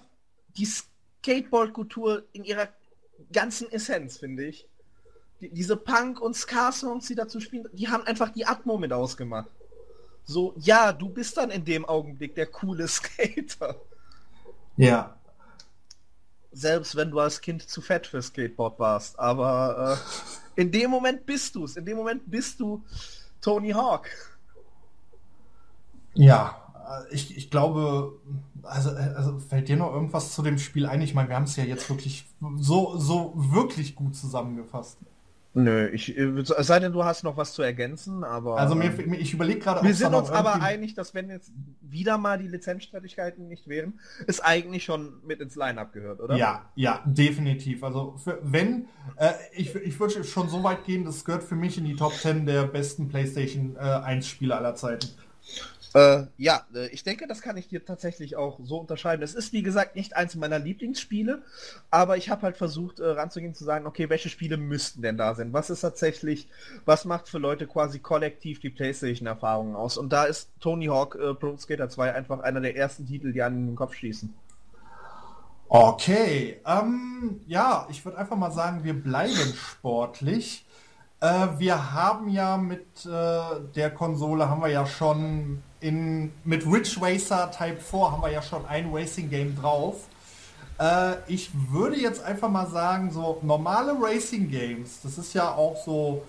[0.57, 2.67] die Skateboard-Kultur in ihrer
[3.31, 4.67] ganzen Essenz, finde ich
[5.41, 9.49] die, diese Punk- und Ska-Songs, die dazu spielen, die haben einfach die Atmo mit ausgemacht.
[10.23, 13.75] So, ja, du bist dann in dem Augenblick der coole Skater.
[14.77, 15.17] Ja.
[16.51, 19.19] Selbst wenn du als Kind zu fett für Skateboard warst.
[19.19, 19.99] Aber
[20.55, 21.75] äh, in dem Moment bist du es.
[21.75, 22.83] In dem Moment bist du
[23.41, 24.09] Tony Hawk.
[26.13, 26.65] Ja,
[27.11, 28.19] ich, ich glaube,
[28.63, 31.01] also, also fällt dir noch irgendwas zu dem Spiel ein?
[31.01, 32.25] Ich meine, wir haben es ja jetzt wirklich
[32.57, 34.97] so, so wirklich gut zusammengefasst.
[35.57, 38.57] Nö, ich, es sei denn, du hast noch was zu ergänzen, aber.
[38.57, 42.17] Also mir, ähm, ich überlege gerade, Wir sind uns aber einig, dass wenn jetzt wieder
[42.17, 46.35] mal die Lizenzstreitigkeiten nicht wären, es eigentlich schon mit ins Line-Up gehört, oder?
[46.35, 47.85] Ja, ja, definitiv.
[47.85, 51.77] Also für, wenn, äh, ich, ich würde schon so weit gehen, das gehört für mich
[51.77, 55.07] in die Top 10 der besten PlayStation äh, 1 Spiele aller Zeiten.
[55.95, 59.23] Äh, ja, äh, ich denke, das kann ich dir tatsächlich auch so unterscheiden.
[59.23, 61.41] Es ist, wie gesagt, nicht eins meiner Lieblingsspiele,
[61.89, 65.33] aber ich habe halt versucht, äh, ranzugehen zu sagen, okay, welche Spiele müssten denn da
[65.35, 65.53] sein?
[65.53, 66.49] Was ist tatsächlich,
[66.83, 69.97] was macht für Leute quasi kollektiv die Playstation-Erfahrungen aus?
[69.97, 73.41] Und da ist Tony Hawk äh, Pro Skater 2 einfach einer der ersten Titel, die
[73.41, 74.33] an den Kopf schießen.
[75.69, 80.65] Okay, ähm, ja, ich würde einfach mal sagen, wir bleiben sportlich.
[81.21, 86.97] Äh, wir haben ja mit äh, der Konsole haben wir ja schon in, mit Ridge
[86.99, 90.07] Racer Type 4 haben wir ja schon ein Racing Game drauf.
[90.79, 95.77] Äh, ich würde jetzt einfach mal sagen, so normale Racing Games, das ist ja auch
[95.85, 96.23] so,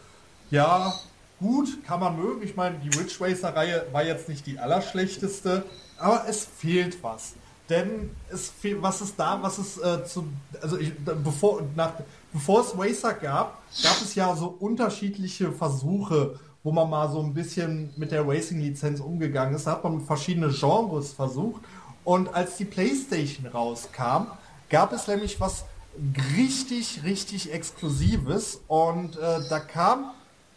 [0.50, 0.92] ja,
[1.40, 2.42] gut, kann man mögen.
[2.42, 5.64] Ich meine, die Ridge Racer Reihe war jetzt nicht die allerschlechteste,
[5.96, 7.32] aber es fehlt was.
[7.70, 10.28] Denn es fehlt, was ist da, was ist äh, zu,
[10.60, 11.94] also ich, bevor, nach,
[12.30, 17.32] bevor es Racer gab, gab es ja so unterschiedliche Versuche, wo man mal so ein
[17.32, 19.68] bisschen mit der Racing-Lizenz umgegangen ist.
[19.68, 21.62] Da hat man verschiedene Genres versucht.
[22.02, 24.32] Und als die PlayStation rauskam,
[24.68, 25.64] gab es nämlich was
[26.36, 28.62] richtig, richtig Exklusives.
[28.66, 30.10] Und äh, da kam,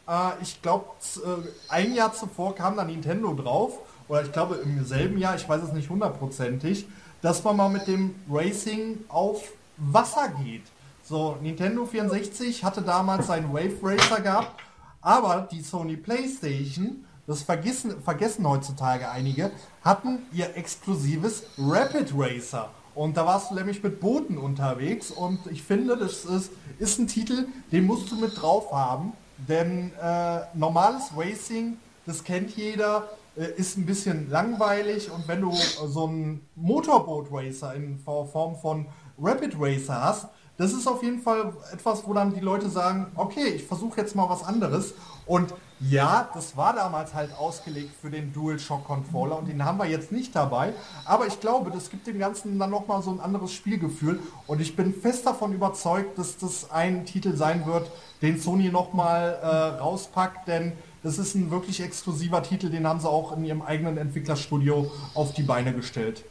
[0.07, 0.85] äh, ich glaube,
[1.17, 5.47] äh, ein Jahr zuvor kam dann Nintendo drauf, oder ich glaube im selben Jahr, ich
[5.47, 6.87] weiß es nicht hundertprozentig,
[7.21, 9.43] dass man mal mit dem Racing auf
[9.77, 10.63] Wasser geht.
[11.03, 14.59] So, Nintendo 64 hatte damals seinen Wave Racer gehabt
[15.01, 19.51] aber die Sony PlayStation, das vergessen, vergessen heutzutage einige,
[19.83, 22.69] hatten ihr exklusives Rapid Racer.
[22.95, 27.07] Und da warst du nämlich mit Booten unterwegs und ich finde, das ist, ist ein
[27.07, 29.13] Titel, den musst du mit drauf haben.
[29.47, 33.07] Denn äh, normales Racing, das kennt jeder,
[33.37, 38.57] äh, ist ein bisschen langweilig und wenn du äh, so einen Motorboot Racer in Form
[38.57, 38.85] von
[39.17, 40.27] Rapid Racer hast,
[40.59, 44.13] das ist auf jeden Fall etwas, wo dann die Leute sagen, okay, ich versuche jetzt
[44.13, 44.93] mal was anderes.
[45.25, 49.85] Und ja, das war damals halt ausgelegt für den DualShock Controller und den haben wir
[49.85, 50.73] jetzt nicht dabei.
[51.05, 54.19] Aber ich glaube, das gibt dem Ganzen dann nochmal so ein anderes Spielgefühl.
[54.47, 57.89] Und ich bin fest davon überzeugt, dass das ein Titel sein wird,
[58.21, 59.47] den Sony nochmal äh,
[59.79, 63.97] rauspackt, denn das ist ein wirklich exklusiver Titel, den haben sie auch in ihrem eigenen
[63.97, 66.25] Entwicklerstudio auf die Beine gestellt.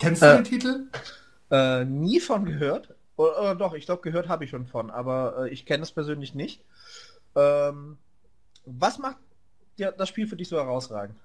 [0.00, 0.86] Kennst du äh, den Titel?
[1.52, 2.88] Äh, nie von gehört.
[3.20, 5.92] Oder, oder doch, ich glaube, gehört habe ich schon von, aber äh, ich kenne es
[5.92, 6.64] persönlich nicht.
[7.36, 7.98] Ähm,
[8.64, 9.18] was macht
[9.78, 11.16] dir das Spiel für dich so herausragend?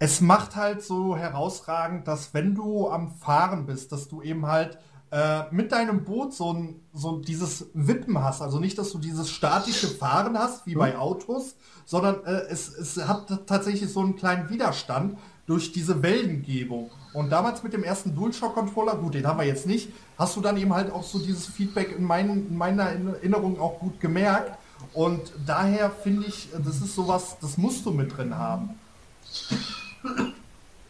[0.00, 4.76] Es macht halt so herausragend, dass wenn du am Fahren bist, dass du eben halt
[5.12, 8.42] äh, mit deinem Boot so, ein, so dieses Wippen hast.
[8.42, 10.98] Also nicht, dass du dieses statische Fahren hast, wie bei mhm.
[10.98, 11.54] Autos,
[11.84, 16.90] sondern äh, es, es hat tatsächlich so einen kleinen Widerstand durch diese Wellengebung.
[17.16, 20.58] Und damals mit dem ersten DualShock-Controller, gut, den haben wir jetzt nicht, hast du dann
[20.58, 24.58] eben halt auch so dieses Feedback in, mein, in meiner Erinnerung auch gut gemerkt.
[24.92, 28.78] Und daher finde ich, das ist sowas, das musst du mit drin haben.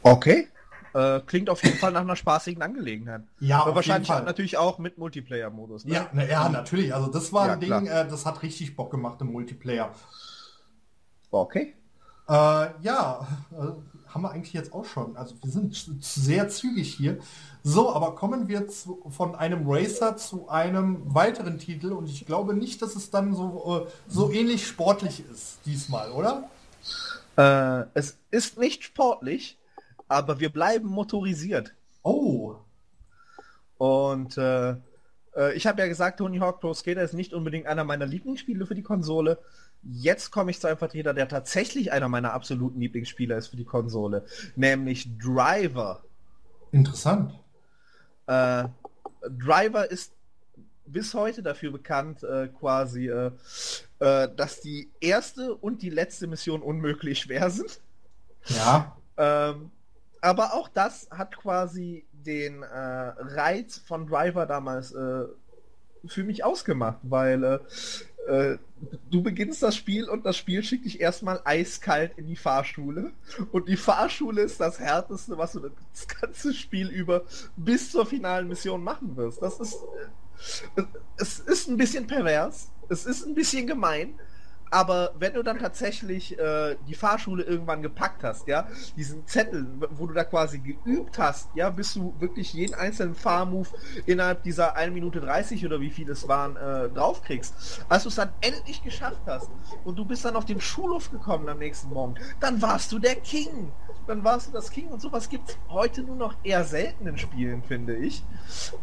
[0.02, 0.48] Okay.
[0.94, 3.22] Äh, klingt auf jeden Fall nach einer spaßigen Angelegenheit.
[3.38, 5.84] Ja, Aber wahrscheinlich auch natürlich auch mit Multiplayer-Modus.
[5.84, 5.94] Ne?
[5.94, 6.92] Ja, na, ja, natürlich.
[6.92, 9.94] Also das war ja, ein Ding, äh, das hat richtig Bock gemacht im Multiplayer.
[11.30, 11.76] Okay.
[12.28, 12.32] Äh,
[12.82, 15.16] ja, äh, haben wir eigentlich jetzt auch schon.
[15.16, 17.18] Also wir sind sehr zügig hier.
[17.62, 22.54] So, aber kommen wir zu, von einem Racer zu einem weiteren Titel und ich glaube
[22.54, 26.48] nicht, dass es dann so, äh, so ähnlich sportlich ist diesmal, oder?
[27.36, 29.58] Äh, es ist nicht sportlich,
[30.08, 31.74] aber wir bleiben motorisiert.
[32.02, 32.56] Oh.
[33.76, 34.76] Und äh,
[35.36, 38.66] Äh, ich habe ja gesagt, Tony Hawk Pro Skater ist nicht unbedingt einer meiner Lieblingsspiele
[38.66, 39.38] für die Konsole.
[39.88, 43.64] Jetzt komme ich zu einem Vertreter, der tatsächlich einer meiner absoluten Lieblingsspieler ist für die
[43.64, 44.24] Konsole,
[44.56, 46.02] nämlich Driver.
[46.72, 47.34] Interessant.
[48.26, 48.64] Äh,
[49.30, 50.12] Driver ist
[50.86, 53.30] bis heute dafür bekannt, äh, quasi, äh,
[53.98, 57.80] äh, dass die erste und die letzte Mission unmöglich schwer sind.
[58.46, 58.96] Ja.
[59.16, 59.70] Ähm,
[60.20, 65.24] aber auch das hat quasi den äh, Reiz von Driver damals äh,
[66.06, 67.60] für mich ausgemacht, weil
[68.26, 68.58] äh,
[69.10, 73.12] du beginnst das Spiel und das Spiel schickt dich erstmal eiskalt in die Fahrschule.
[73.52, 77.22] Und die Fahrschule ist das Härteste, was du das ganze Spiel über
[77.56, 79.42] bis zur finalen Mission machen wirst.
[79.42, 79.74] Das ist.
[80.76, 80.82] Äh,
[81.16, 84.18] es ist ein bisschen pervers, es ist ein bisschen gemein,
[84.70, 90.06] aber wenn du dann tatsächlich äh, die Fahrschule irgendwann gepackt hast, ja, diesen Zettel, wo
[90.06, 93.72] du da quasi geübt hast, ja, bis du wirklich jeden einzelnen Fahrmove
[94.06, 98.16] innerhalb dieser 1 Minute 30 oder wie viel es waren, äh, draufkriegst, als du es
[98.16, 99.50] dann endlich geschafft hast
[99.84, 103.16] und du bist dann auf den Schulhof gekommen am nächsten Morgen, dann warst du der
[103.16, 103.72] King.
[104.06, 107.18] Dann warst du das King und sowas gibt es heute nur noch eher selten in
[107.18, 108.22] Spielen, finde ich.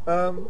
[0.06, 0.46] Ähm,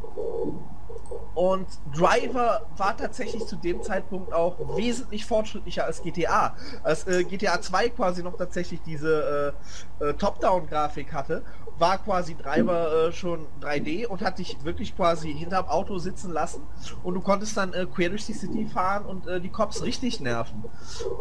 [1.35, 6.55] und Driver war tatsächlich zu dem Zeitpunkt auch wesentlich fortschrittlicher als GTA.
[6.83, 9.55] Als äh, GTA 2 quasi noch tatsächlich diese
[9.99, 11.43] äh, äh, Top-Down-Grafik hatte,
[11.79, 16.61] war quasi Driver äh, schon 3D und hat dich wirklich quasi hinterm Auto sitzen lassen
[17.03, 20.19] und du konntest dann äh, quer durch die City fahren und äh, die Cops richtig
[20.19, 20.63] nerven.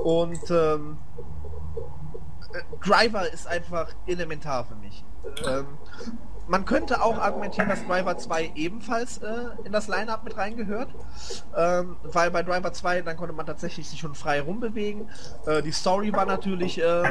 [0.03, 0.99] Und ähm,
[2.85, 5.05] Driver ist einfach elementar für mich.
[5.47, 5.67] Ähm,
[6.49, 10.89] man könnte auch argumentieren, dass Driver 2 ebenfalls äh, in das Line-Up mit reingehört,
[11.57, 15.09] ähm, weil bei Driver 2 dann konnte man tatsächlich sich schon frei rumbewegen.
[15.47, 17.03] Äh, die Story war natürlich äh,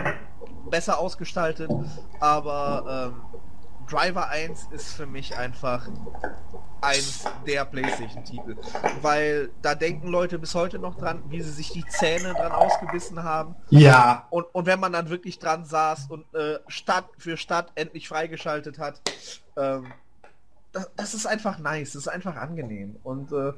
[0.69, 1.71] besser ausgestaltet,
[2.19, 3.41] aber ähm,
[3.89, 5.87] Driver 1 ist für mich einfach
[6.81, 8.57] eins der PlayStation-Titel.
[9.01, 13.23] Weil da denken Leute bis heute noch dran, wie sie sich die Zähne dran ausgebissen
[13.23, 13.55] haben.
[13.69, 14.27] Ja.
[14.29, 18.79] Und, und wenn man dann wirklich dran saß und äh, Stadt für Stadt endlich freigeschaltet
[18.79, 19.01] hat,
[19.57, 19.93] ähm,
[20.71, 22.95] das, das, ist einfach nice, das ist einfach angenehm.
[23.03, 23.53] Und äh,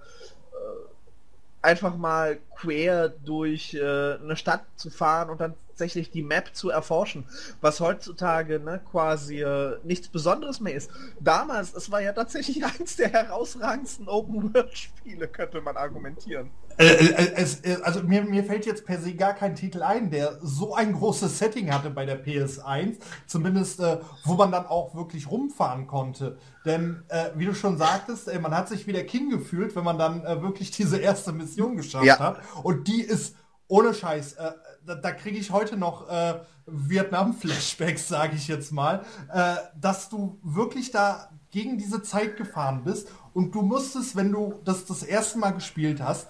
[1.64, 3.80] einfach mal quer durch äh,
[4.16, 7.26] eine Stadt zu fahren und dann tatsächlich die Map zu erforschen,
[7.62, 10.92] was heutzutage ne, quasi äh, nichts Besonderes mehr ist.
[11.20, 16.52] Damals, es war ja tatsächlich eins der herausragendsten Open-World-Spiele, könnte man argumentieren.
[16.78, 20.10] Äh, äh, es, äh, also mir, mir fällt jetzt per se gar kein Titel ein,
[20.10, 22.98] der so ein großes Setting hatte bei der PS1,
[23.28, 23.82] zumindest
[24.24, 26.38] wo man dann auch wirklich rumfahren konnte.
[26.66, 27.04] Denn
[27.36, 30.72] wie du schon sagtest, ey, man hat sich wieder King gefühlt, wenn man dann wirklich
[30.72, 32.20] diese erste Mission geschafft ja.
[32.20, 32.42] hat.
[32.64, 33.36] Und die ist
[33.68, 34.36] ohne Scheiß,
[34.86, 36.08] da, da kriege ich heute noch
[36.66, 39.04] Vietnam-Flashbacks, sage ich jetzt mal,
[39.80, 44.86] dass du wirklich da gegen diese Zeit gefahren bist und du musstest, wenn du das
[44.86, 46.28] das erste Mal gespielt hast,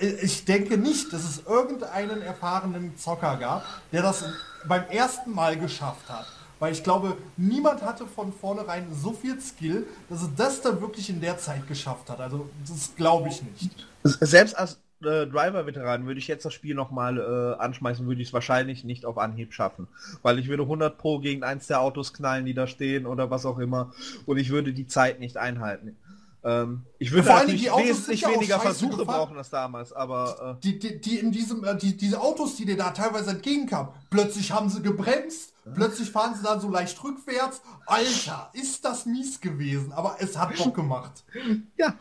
[0.00, 4.24] ich denke nicht, dass es irgendeinen erfahrenen Zocker gab, der das
[4.66, 6.26] beim ersten Mal geschafft hat.
[6.58, 11.10] Weil ich glaube, niemand hatte von vornherein so viel Skill, dass es das dann wirklich
[11.10, 12.20] in der Zeit geschafft hat.
[12.20, 13.86] Also das glaube ich nicht.
[14.04, 18.32] Selbst als äh, Driver-Veteran würde ich jetzt das Spiel nochmal äh, anschmeißen, würde ich es
[18.32, 19.88] wahrscheinlich nicht auf Anhieb schaffen.
[20.22, 23.44] Weil ich würde 100 Pro gegen eins der Autos knallen, die da stehen oder was
[23.44, 23.92] auch immer.
[24.24, 25.96] Und ich würde die Zeit nicht einhalten.
[26.44, 29.06] Ähm, ich würde vor natürlich wesentlich ja weniger Versuche gefahren.
[29.06, 30.58] brauchen als damals, aber...
[30.58, 33.88] Äh die, die, die, in diesem, äh, die, diese Autos, die dir da teilweise entgegenkamen,
[34.10, 35.72] plötzlich haben sie gebremst, ja.
[35.72, 37.62] plötzlich fahren sie dann so leicht rückwärts.
[37.86, 41.24] Alter, ist das mies gewesen, aber es hat Bock gemacht.
[41.76, 41.94] Ja,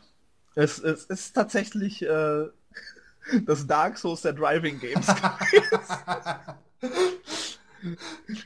[0.56, 2.46] es, es ist tatsächlich äh,
[3.46, 5.08] das Dark Souls der Driving Games.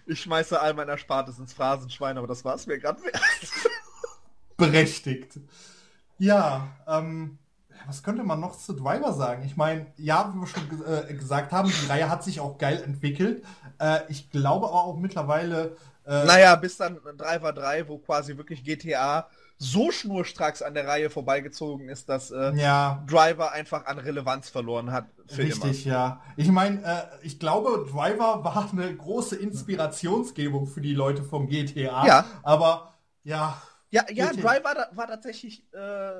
[0.05, 3.19] ich schmeiße all mein Erspartes ins Phrasenschwein, aber das war es mir gerade wert.
[4.57, 5.39] Berechtigt.
[6.17, 7.37] Ja, ähm,
[7.85, 9.43] was könnte man noch zu Driver sagen?
[9.45, 12.81] Ich meine, ja, wie wir schon äh, gesagt haben, die Reihe hat sich auch geil
[12.83, 13.43] entwickelt.
[13.79, 15.77] Äh, ich glaube aber auch mittlerweile.
[16.05, 19.27] Äh, naja, bis dann Driver 3, wo quasi wirklich GTA
[19.59, 23.03] so schnurstracks an der Reihe vorbeigezogen ist, dass äh, ja.
[23.07, 25.05] Driver einfach an Relevanz verloren hat.
[25.35, 25.95] Richtig, immer.
[25.95, 26.21] ja.
[26.35, 32.05] Ich meine, äh, ich glaube, Driver war eine große Inspirationsgebung für die Leute vom GTA.
[32.05, 32.25] Ja.
[32.43, 32.93] Aber
[33.23, 33.59] ja,
[33.89, 36.19] ja, ja, Drive war, war tatsächlich äh,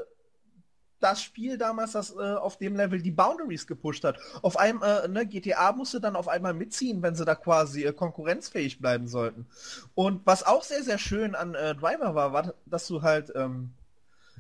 [1.00, 4.18] das Spiel damals, das äh, auf dem Level die Boundaries gepusht hat.
[4.42, 7.94] Auf einem, äh, ne, GTA musste dann auf einmal mitziehen, wenn sie da quasi äh,
[7.94, 9.48] konkurrenzfähig bleiben sollten.
[9.96, 13.72] Und was auch sehr, sehr schön an äh, Driver war, war, dass du halt ähm,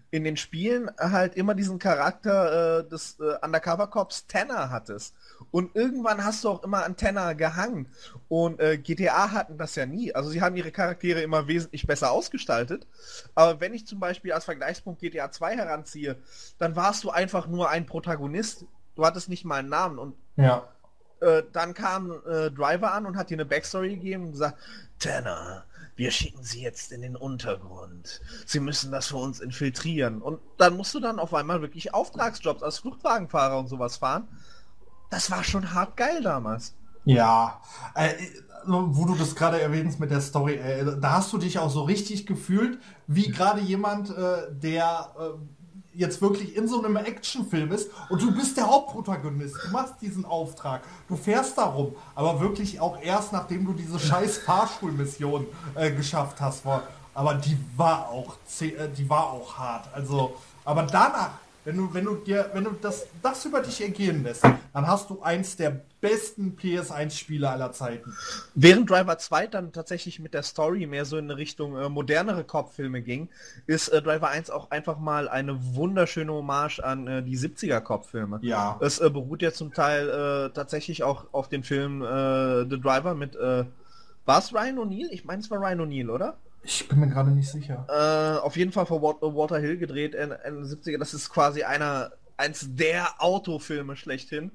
[0.09, 5.13] in den Spielen halt immer diesen Charakter äh, des äh, Undercover Cops Tanner hattest.
[5.51, 7.87] Und irgendwann hast du auch immer an Tanner gehangen.
[8.29, 10.13] Und äh, GTA hatten das ja nie.
[10.15, 12.87] Also sie haben ihre Charaktere immer wesentlich besser ausgestaltet.
[13.35, 16.15] Aber wenn ich zum Beispiel als Vergleichspunkt GTA 2 heranziehe,
[16.57, 18.65] dann warst du einfach nur ein Protagonist.
[18.95, 19.99] Du hattest nicht mal einen Namen.
[19.99, 20.67] Und Ja.
[21.19, 24.57] äh, dann kam äh, Driver an und hat dir eine Backstory gegeben und gesagt,
[24.99, 25.65] Tanner,
[25.97, 28.21] wir schicken sie jetzt in den Untergrund.
[28.45, 30.21] Sie müssen das für uns infiltrieren.
[30.21, 34.27] Und dann musst du dann auf einmal wirklich Auftragsjobs als Fluchtwagenfahrer und sowas fahren.
[35.09, 36.75] Das war schon hart geil damals.
[37.03, 37.61] Ja,
[37.95, 38.13] äh,
[38.65, 41.83] wo du das gerade erwähnst mit der Story, äh, da hast du dich auch so
[41.83, 45.56] richtig gefühlt, wie gerade jemand, äh, der äh,
[45.97, 50.25] jetzt wirklich in so einem Actionfilm ist und du bist der Hauptprotagonist, du machst diesen
[50.25, 56.39] Auftrag, du fährst darum, aber wirklich auch erst nachdem du diese scheiß Fahrschulmission äh, geschafft
[56.39, 56.83] hast, war,
[57.13, 61.31] aber die war auch, äh, die war auch hart, also, aber danach
[61.67, 65.09] wenn du, wenn du dir, wenn du das, das über dich ergehen lässt, dann hast
[65.09, 68.15] du eins der besten PS1-Spiele aller Zeiten.
[68.55, 72.45] Während Driver 2 dann tatsächlich mit der Story mehr so in eine Richtung äh, modernere
[72.45, 73.27] Cop-Filme ging,
[73.65, 78.39] ist äh, Driver 1 auch einfach mal eine wunderschöne Hommage an äh, die 70er Cop-Filme.
[78.43, 78.77] Ja.
[78.79, 83.13] Es äh, beruht ja zum Teil äh, tatsächlich auch auf den Film äh, The Driver
[83.13, 85.09] mit, war es Ryan O'Neill?
[85.11, 86.37] Ich meine, es war Ryan O'Neill, oder?
[86.67, 87.85] Ich bin mir gerade nicht sicher.
[87.87, 90.99] Äh, auf jeden Fall vor Water Hill gedreht, in, in 70er.
[90.99, 94.51] Das ist quasi einer eins der Autofilme schlechthin.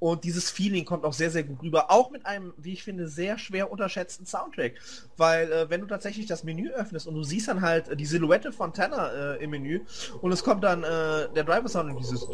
[0.00, 1.88] Und dieses Feeling kommt auch sehr, sehr gut rüber.
[1.92, 4.72] Auch mit einem, wie ich finde, sehr schwer unterschätzten Soundtrack.
[5.16, 8.50] Weil äh, wenn du tatsächlich das Menü öffnest und du siehst dann halt die Silhouette
[8.50, 9.82] von Tanner äh, im Menü
[10.20, 12.28] und es kommt dann äh, der Driver-Sound und dieses...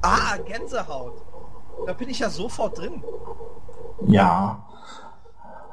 [0.00, 1.22] Ah, Gänsehaut.
[1.86, 3.04] Da bin ich ja sofort drin.
[4.06, 4.66] Ja.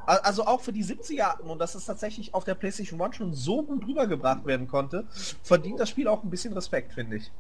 [0.10, 3.34] Al- Also auch für die 70er und dass es tatsächlich auf der PlayStation 1 schon
[3.34, 5.06] so gut rübergebracht werden konnte,
[5.44, 7.32] verdient das Spiel auch ein bisschen Respekt, finde ich.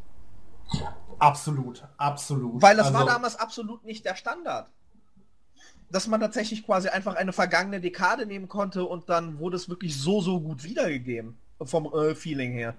[1.17, 2.61] Absolut, absolut.
[2.61, 4.69] Weil das war Also, damals absolut nicht der Standard.
[5.89, 9.97] Dass man tatsächlich quasi einfach eine vergangene Dekade nehmen konnte und dann wurde es wirklich
[9.97, 11.37] so, so gut wiedergegeben.
[11.63, 12.75] Vom äh, Feeling her.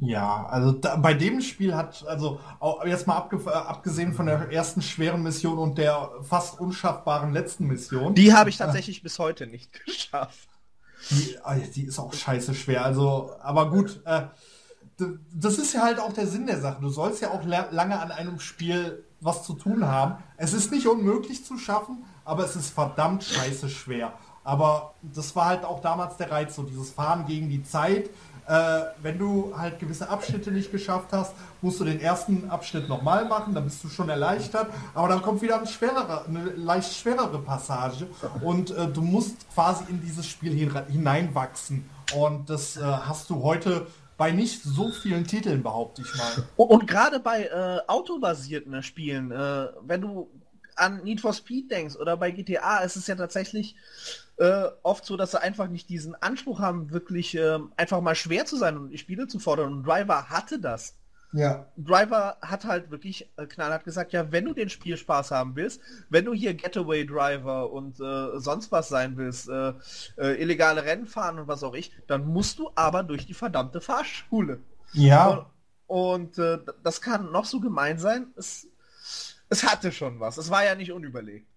[0.00, 4.26] Ja, also da, bei dem Spiel hat, also auch jetzt mal abge, äh, abgesehen von
[4.26, 8.14] der ersten schweren Mission und der fast unschaffbaren letzten Mission.
[8.14, 10.48] Die habe ich tatsächlich bis heute nicht geschafft.
[11.10, 12.84] Die, ah, die ist auch scheiße schwer.
[12.84, 14.22] Also, aber gut, äh,
[15.32, 16.80] das ist ja halt auch der Sinn der Sache.
[16.80, 20.22] Du sollst ja auch la- lange an einem Spiel was zu tun haben.
[20.36, 24.12] Es ist nicht unmöglich zu schaffen, aber es ist verdammt scheiße schwer.
[24.44, 28.10] Aber das war halt auch damals der Reiz, so dieses Fahren gegen die Zeit.
[28.48, 33.26] Äh, wenn du halt gewisse Abschnitte nicht geschafft hast, musst du den ersten Abschnitt nochmal
[33.26, 37.40] machen, dann bist du schon erleichtert, aber dann kommt wieder ein schwererer, eine leicht schwerere
[37.40, 38.06] Passage
[38.42, 41.88] und äh, du musst quasi in dieses Spiel hin, hineinwachsen.
[42.14, 43.86] Und das äh, hast du heute
[44.16, 46.44] bei nicht so vielen Titeln, behaupte ich mal.
[46.56, 50.28] Und, und gerade bei äh, autobasierten Spielen, äh, wenn du
[50.78, 53.76] an Need for Speed denkst oder bei GTA, ist es ja tatsächlich
[54.38, 58.46] äh, oft so, dass sie einfach nicht diesen Anspruch haben, wirklich äh, einfach mal schwer
[58.46, 59.72] zu sein und die Spiele zu fordern.
[59.72, 60.96] Und Driver hatte das.
[61.32, 61.66] Ja.
[61.76, 66.24] Driver hat halt wirklich äh, knallhart gesagt, ja, wenn du den Spielspaß haben willst, wenn
[66.24, 69.74] du hier Getaway Driver und äh, sonst was sein willst, äh,
[70.18, 73.80] äh, illegale Rennen fahren und was auch ich, dann musst du aber durch die verdammte
[73.80, 74.60] Fahrschule.
[74.92, 75.46] Ja,
[75.86, 78.28] Und äh, das kann noch so gemein sein.
[78.36, 78.68] Es,
[79.48, 80.36] es hatte schon was.
[80.38, 81.48] Es war ja nicht unüberlegt.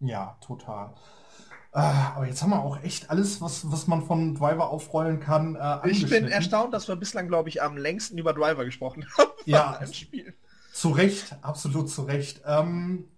[0.00, 0.94] ja, total.
[1.72, 5.56] Äh, aber jetzt haben wir auch echt alles, was, was man von Driver aufrollen kann.
[5.56, 9.30] Äh, Ich bin erstaunt, dass wir bislang, glaube ich, am längsten über Driver gesprochen haben.
[9.44, 9.78] Ja.
[9.92, 10.34] Spiel.
[10.72, 12.42] Zu Recht, absolut zu Recht.
[12.46, 13.08] Ähm,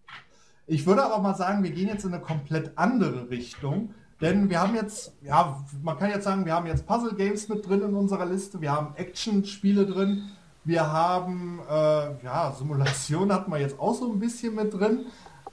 [0.67, 3.95] ich würde aber mal sagen, wir gehen jetzt in eine komplett andere Richtung.
[4.21, 7.65] Denn wir haben jetzt, ja, man kann jetzt sagen, wir haben jetzt Puzzle Games mit
[7.69, 10.29] drin in unserer Liste, wir haben Action-Spiele drin,
[10.69, 15.07] wir haben, äh, ja, Simulation hatten wir jetzt auch so ein bisschen mit drin.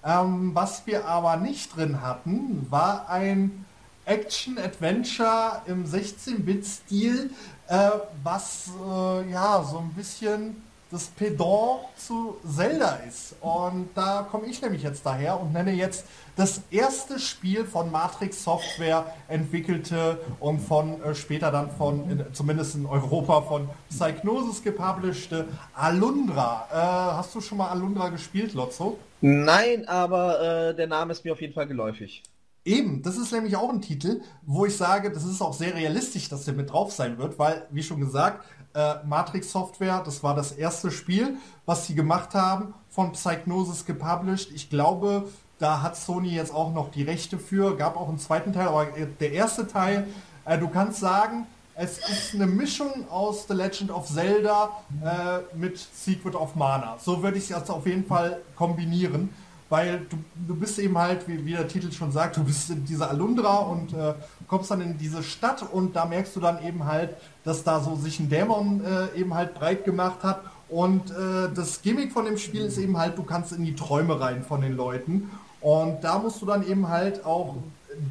[0.03, 3.65] Ähm, was wir aber nicht drin hatten, war ein
[4.03, 7.31] Action-Adventure im 16-Bit-Stil,
[7.67, 7.89] äh,
[8.21, 10.61] was äh, ja so ein bisschen
[10.95, 13.35] das Pendant zu Zelda ist.
[13.41, 16.05] Und da komme ich nämlich jetzt daher und nenne jetzt
[16.37, 22.75] das erste Spiel von Matrix Software entwickelte und von äh, später dann von, in, zumindest
[22.75, 26.67] in Europa, von Psygnosis gepublishte Alundra.
[26.71, 28.97] Äh, hast du schon mal Alundra gespielt, Lotso?
[29.19, 32.23] Nein, aber äh, der Name ist mir auf jeden Fall geläufig.
[32.65, 36.29] Eben, das ist nämlich auch ein Titel, wo ich sage, das ist auch sehr realistisch,
[36.29, 38.43] dass der mit drauf sein wird, weil, wie schon gesagt,
[38.73, 41.37] äh, Matrix Software, das war das erste Spiel,
[41.67, 44.49] was sie gemacht haben, von Psygnosis gepublished.
[44.51, 45.27] Ich glaube,
[45.59, 48.97] da hat Sony jetzt auch noch die Rechte für, gab auch einen zweiten Teil, aber
[48.97, 50.07] äh, der erste Teil,
[50.45, 51.45] äh, du kannst sagen,
[51.75, 54.71] es ist eine Mischung aus The Legend of Zelda
[55.03, 56.97] äh, mit Secret of Mana.
[56.99, 59.29] So würde ich es jetzt auf jeden Fall kombinieren,
[59.69, 62.85] weil du, du bist eben halt, wie, wie, der Titel schon sagt, du bist in
[62.85, 64.13] dieser Alundra und äh,
[64.47, 67.95] kommst dann in diese Stadt und da merkst du dann eben halt, dass da so
[67.95, 72.37] sich ein Dämon äh, eben halt breit gemacht hat und äh, das Gimmick von dem
[72.37, 76.19] Spiel ist eben halt, du kannst in die Träume rein von den Leuten und da
[76.19, 77.55] musst du dann eben halt auch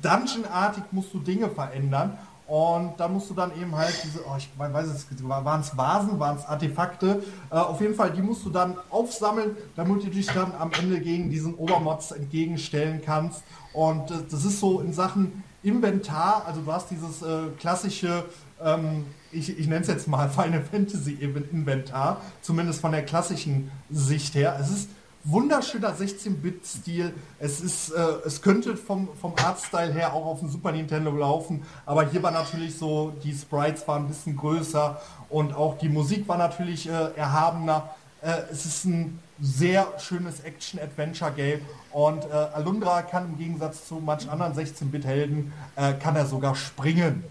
[0.02, 2.18] Dungeon-artig musst du Dinge verändern.
[2.46, 6.20] Und da musst du dann eben halt diese, oh, ich weiß es, waren es Vasen,
[6.20, 10.26] waren es Artefakte, äh, auf jeden Fall, die musst du dann aufsammeln, damit du dich
[10.26, 13.42] dann am Ende gegen diesen Obermods entgegenstellen kannst.
[13.72, 18.26] Und äh, das ist so in Sachen Inventar, also du hast dieses äh, klassische,
[18.62, 24.34] ähm, ich, ich nenne es jetzt mal Final Fantasy Inventar, zumindest von der klassischen Sicht
[24.34, 24.58] her.
[24.60, 24.90] Es ist
[25.24, 27.14] wunderschöner 16-Bit-Stil.
[27.38, 31.62] Es ist, äh, es könnte vom, vom Artstyle her auch auf dem Super Nintendo laufen,
[31.86, 35.00] aber hier war natürlich so, die Sprites waren ein bisschen größer
[35.30, 37.90] und auch die Musik war natürlich äh, erhabener.
[38.20, 41.60] Äh, es ist ein sehr schönes Action-Adventure-Game
[41.90, 47.24] und äh, Alundra kann im Gegensatz zu manch anderen 16-Bit-Helden, äh, kann er sogar springen.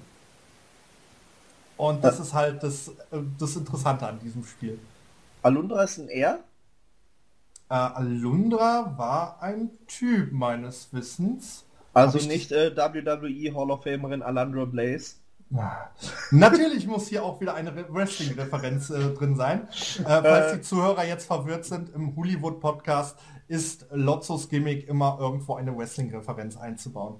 [1.77, 4.79] Und das ist halt das, äh, das Interessante an diesem Spiel.
[5.41, 6.39] Alundra ist ein R?
[7.69, 11.65] Äh, Alundra war ein Typ meines Wissens.
[11.93, 15.15] Also nicht äh, WWE Hall of Famerin Alundra Blaze.
[16.31, 19.67] Natürlich muss hier auch wieder eine Wrestling-Referenz äh, drin sein.
[19.99, 25.77] Äh, falls die Zuhörer jetzt verwirrt sind, im Hollywood-Podcast ist Lotzos Gimmick immer irgendwo eine
[25.77, 27.17] Wrestling-Referenz einzubauen.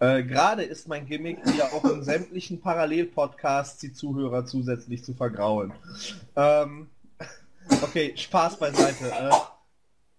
[0.00, 5.72] Äh, Gerade ist mein Gimmick, ja auch in sämtlichen Parallel-Podcasts die Zuhörer zusätzlich zu vergraulen.
[6.36, 6.88] Ähm,
[7.82, 9.10] Okay, Spaß beiseite.
[9.10, 9.30] Äh,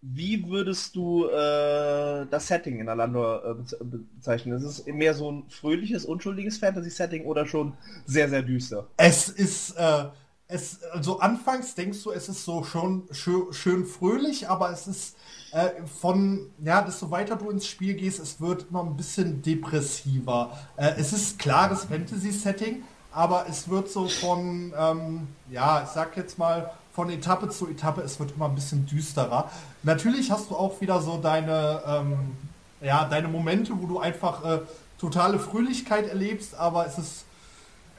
[0.01, 4.56] wie würdest du äh, das Setting in Alando äh, bezeichnen?
[4.56, 7.74] Ist es mehr so ein fröhliches, unschuldiges Fantasy-Setting oder schon
[8.06, 8.88] sehr, sehr düster?
[8.97, 10.06] Es ist, äh,
[10.47, 15.18] es, also anfangs denkst du, es ist so schon schön, schön fröhlich, aber es ist
[15.51, 20.56] äh, von, ja, desto weiter du ins Spiel gehst, es wird immer ein bisschen depressiver.
[20.78, 26.38] Äh, es ist klares Fantasy-Setting, aber es wird so von, ähm, ja, ich sag jetzt
[26.38, 29.52] mal, von Etappe zu Etappe, es wird immer ein bisschen düsterer.
[29.84, 32.38] Natürlich hast du auch wieder so deine, ähm,
[32.80, 34.62] ja, deine Momente, wo du einfach äh,
[34.98, 37.26] totale Fröhlichkeit erlebst, aber es ist,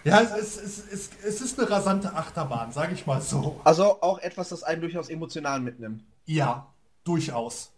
[0.03, 3.61] ja, es, es, es, es ist eine rasante Achterbahn, sage ich mal so.
[3.65, 6.03] Also auch etwas, das einen durchaus emotional mitnimmt.
[6.25, 6.67] Ja,
[7.05, 7.73] durchaus.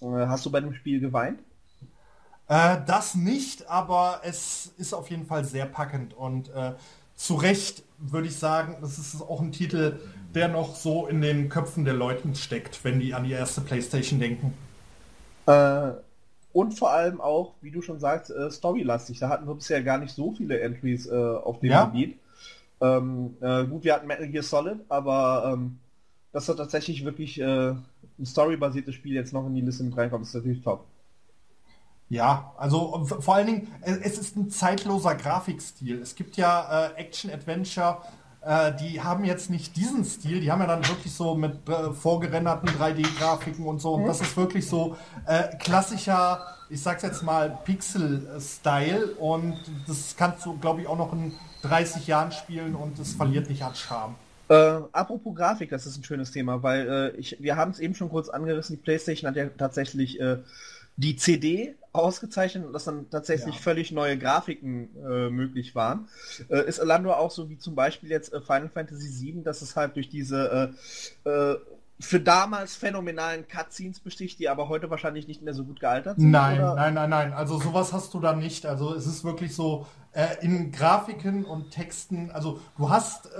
[0.00, 1.38] Äh, hast du bei dem Spiel geweint?
[2.48, 6.74] Äh, das nicht, aber es ist auf jeden Fall sehr packend und äh,
[7.16, 9.98] zu Recht würde ich sagen, das ist auch ein Titel,
[10.34, 14.20] der noch so in den Köpfen der Leute steckt, wenn die an die erste Playstation
[14.20, 14.52] denken.
[15.46, 15.92] Äh,
[16.52, 19.18] und vor allem auch, wie du schon sagst, äh, storylastig.
[19.18, 21.86] Da hatten wir bisher gar nicht so viele Entries äh, auf dem ja.
[21.86, 22.18] Gebiet.
[22.80, 25.78] Ähm, äh, gut, wir hatten Metal Gear Solid, aber ähm,
[26.32, 27.70] dass da tatsächlich wirklich äh,
[28.18, 30.84] ein storybasiertes Spiel jetzt noch in die Liste mit reinkommt, ist natürlich top.
[32.08, 36.00] Ja, also vor allen Dingen, es ist ein zeitloser Grafikstil.
[36.00, 37.98] Es gibt ja äh, Action-Adventure,
[38.46, 41.92] äh, die haben jetzt nicht diesen Stil, die haben ja dann wirklich so mit äh,
[41.92, 43.94] vorgerenderten 3D-Grafiken und so.
[43.94, 44.96] Und das ist wirklich so
[45.26, 49.16] äh, klassischer, ich sag's jetzt mal, Pixel-Style.
[49.18, 49.56] Und
[49.88, 51.32] das kannst du, glaube ich, auch noch in
[51.62, 54.14] 30 Jahren spielen und es verliert nicht an Charme.
[54.48, 54.54] Äh,
[54.92, 58.10] apropos Grafik, das ist ein schönes Thema, weil äh, ich, wir haben es eben schon
[58.10, 60.38] kurz angerissen, die PlayStation hat ja tatsächlich äh,
[60.96, 63.60] die CD ausgezeichnet und dass dann tatsächlich ja.
[63.60, 66.08] völlig neue Grafiken äh, möglich waren.
[66.48, 69.76] Äh, ist Alando auch so wie zum Beispiel jetzt äh, Final Fantasy VII, dass es
[69.76, 70.72] halt durch diese
[71.24, 71.56] äh, äh,
[71.98, 76.30] für damals phänomenalen Cutscenes besticht, die aber heute wahrscheinlich nicht mehr so gut gealtert sind?
[76.30, 76.74] Nein, oder?
[76.74, 77.32] nein, nein, nein.
[77.32, 78.66] Also sowas hast du da nicht.
[78.66, 82.30] Also es ist wirklich so äh, in Grafiken und Texten.
[82.32, 83.30] Also du hast,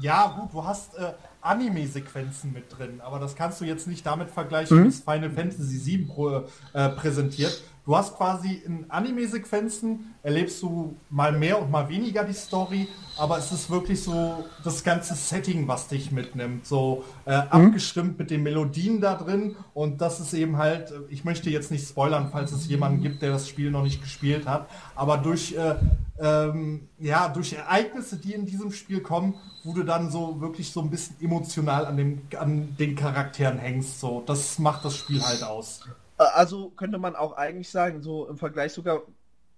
[0.00, 0.94] ja gut, du hast
[1.42, 4.84] Anime-Sequenzen mit drin, aber das kannst du jetzt nicht damit vergleichen, mhm.
[4.84, 7.62] wie es Final Fantasy VII äh, präsentiert.
[7.90, 12.86] Du hast quasi in Anime-Sequenzen, erlebst du mal mehr und mal weniger die Story,
[13.16, 17.48] aber es ist wirklich so das ganze Setting, was dich mitnimmt, so äh, mhm.
[17.50, 21.84] abgestimmt mit den Melodien da drin und das ist eben halt, ich möchte jetzt nicht
[21.84, 25.74] spoilern, falls es jemanden gibt, der das Spiel noch nicht gespielt hat, aber durch, äh,
[26.20, 29.34] ähm, ja, durch Ereignisse, die in diesem Spiel kommen,
[29.64, 33.98] wo du dann so wirklich so ein bisschen emotional an, dem, an den Charakteren hängst,
[33.98, 35.80] so, das macht das Spiel halt aus.
[36.20, 39.02] Äh, also könnte man auch eigentlich sagen, so im Vergleich sogar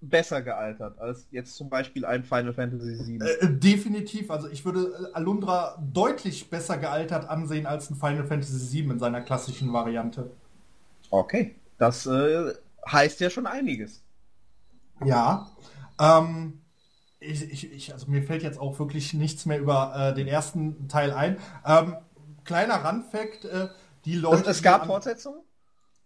[0.01, 3.21] besser gealtert als jetzt zum Beispiel ein Final Fantasy VII.
[3.21, 4.31] Äh, definitiv.
[4.31, 8.99] Also ich würde äh, Alundra deutlich besser gealtert ansehen als ein Final Fantasy VII in
[8.99, 10.31] seiner klassischen Variante.
[11.11, 12.53] Okay, das äh,
[12.91, 14.03] heißt ja schon einiges.
[15.05, 15.49] Ja.
[16.01, 16.63] Ähm,
[17.21, 20.89] ich, ich, ich, also mir fällt jetzt auch wirklich nichts mehr über äh, den ersten
[20.89, 21.37] Teil ein.
[21.65, 21.97] Ähm,
[22.45, 23.69] kleiner Randfact, äh,
[24.05, 24.51] die Leute.
[24.51, 25.43] es gab Fortsetzungen?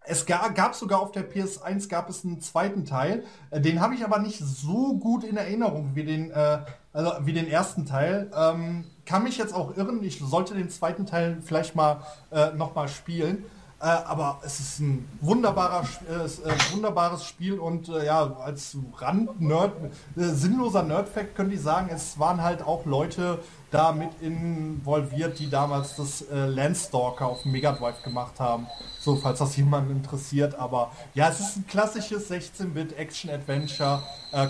[0.09, 3.25] Es gab, sogar auf der PS1 gab es einen zweiten Teil.
[3.51, 6.59] Äh, den habe ich aber nicht so gut in Erinnerung wie den, äh,
[6.93, 8.31] also wie den ersten Teil.
[8.37, 10.03] Ähm, kann mich jetzt auch irren.
[10.03, 13.45] Ich sollte den zweiten Teil vielleicht mal äh, noch mal spielen.
[13.79, 19.73] Äh, aber es ist ein wunderbarer, äh, äh wunderbares Spiel und äh, ja, als Rand-Nerd,
[20.15, 23.39] sinnloser Nerd-Fact könnte ich sagen, es waren halt auch Leute
[23.77, 28.67] da mit involviert, die damals das äh, Landstalker auf Mega Drive gemacht haben.
[29.01, 30.55] So, falls das jemanden interessiert.
[30.55, 34.03] Aber ja, es ist ein klassisches 16-Bit Action-Adventure,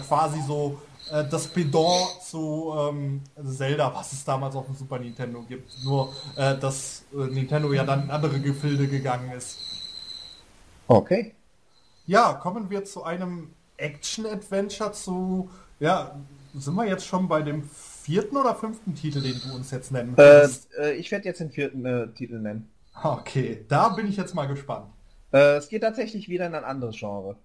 [0.07, 0.79] quasi so
[1.11, 5.71] äh, das Pedant zu ähm, Zelda, was es damals auf dem Super Nintendo gibt.
[5.85, 9.59] Nur, äh, dass äh, Nintendo ja dann in andere Gefilde gegangen ist.
[10.89, 11.35] Okay.
[12.07, 15.51] Ja, kommen wir zu einem Action-Adventure zu,
[15.81, 16.17] ja,
[16.55, 17.69] sind wir jetzt schon bei dem
[18.07, 20.73] vierten oder fünften Titel, den du uns jetzt nennen willst?
[20.79, 22.71] Äh, ich werde jetzt den vierten äh, Titel nennen.
[23.03, 24.87] Okay, da bin ich jetzt mal gespannt.
[25.33, 27.37] Äh, es geht tatsächlich wieder in ein anderes Genre.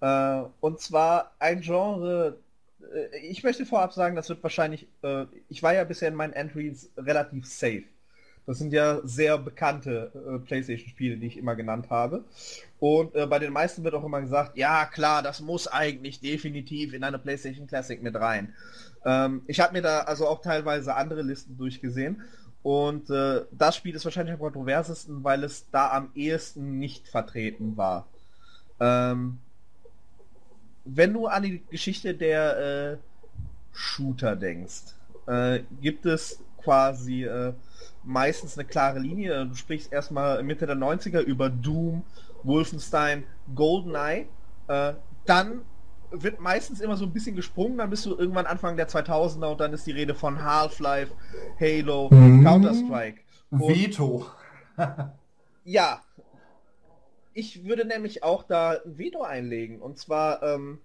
[0.00, 2.36] Äh, und zwar ein Genre,
[2.82, 6.34] äh, ich möchte vorab sagen, das wird wahrscheinlich, äh, ich war ja bisher in meinen
[6.34, 7.84] Entries relativ safe.
[8.46, 12.24] Das sind ja sehr bekannte äh, PlayStation-Spiele, die ich immer genannt habe.
[12.78, 16.92] Und äh, bei den meisten wird auch immer gesagt, ja klar, das muss eigentlich definitiv
[16.92, 18.54] in eine PlayStation Classic mit rein.
[19.04, 22.22] Ähm, ich habe mir da also auch teilweise andere Listen durchgesehen.
[22.62, 27.76] Und äh, das Spiel ist wahrscheinlich am kontroversesten, weil es da am ehesten nicht vertreten
[27.76, 28.06] war.
[28.80, 29.38] Ähm,
[30.84, 32.96] wenn du an die Geschichte der äh,
[33.72, 34.94] Shooter denkst,
[35.26, 37.52] äh, gibt es quasi äh,
[38.04, 39.46] meistens eine klare Linie.
[39.46, 42.02] Du sprichst erstmal Mitte der 90er über Doom,
[42.42, 43.24] Wolfenstein,
[43.54, 44.26] GoldenEye.
[44.66, 44.94] Äh,
[45.26, 45.62] dann
[46.10, 49.60] wird meistens immer so ein bisschen gesprungen, dann bist du irgendwann Anfang der 2000er und
[49.60, 51.12] dann ist die Rede von Half-Life,
[51.60, 52.44] Halo, mhm.
[52.44, 53.20] Counter-Strike.
[53.50, 54.26] Veto.
[55.64, 56.02] ja,
[57.38, 59.80] ich würde nämlich auch da ein Veto einlegen.
[59.80, 60.80] Und zwar ähm,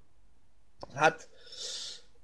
[0.96, 1.28] hat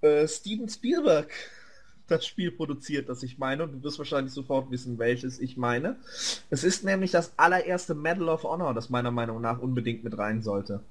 [0.02, 1.32] äh, Steven Spielberg
[2.08, 3.64] das Spiel produziert, das ich meine.
[3.64, 5.98] Und du wirst wahrscheinlich sofort wissen, welches ich meine.
[6.50, 10.42] Es ist nämlich das allererste Medal of Honor, das meiner Meinung nach unbedingt mit rein
[10.42, 10.84] sollte.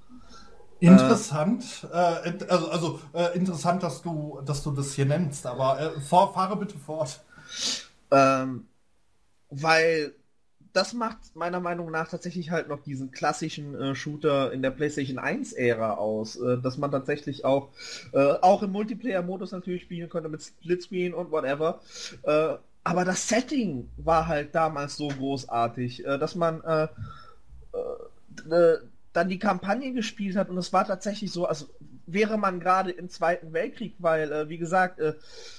[0.81, 5.81] Interessant, äh, äh, also, also äh, interessant, dass du, dass du das hier nennst, aber
[5.81, 7.21] äh, fahr, fahre bitte fort.
[8.11, 8.69] Ähm,
[9.51, 10.15] weil
[10.73, 15.19] das macht meiner Meinung nach tatsächlich halt noch diesen klassischen äh, Shooter in der PlayStation
[15.19, 17.71] 1 Ära aus, äh, dass man tatsächlich auch
[18.13, 21.81] äh, auch im Multiplayer-Modus natürlich spielen konnte mit Splitscreen und whatever.
[22.23, 22.55] Äh,
[22.85, 26.89] aber das Setting war halt damals so großartig, äh, dass man äh,
[29.13, 31.67] dann die Kampagne gespielt hat und es war tatsächlich so, also
[32.07, 34.99] wäre man gerade im Zweiten Weltkrieg, weil, wie gesagt,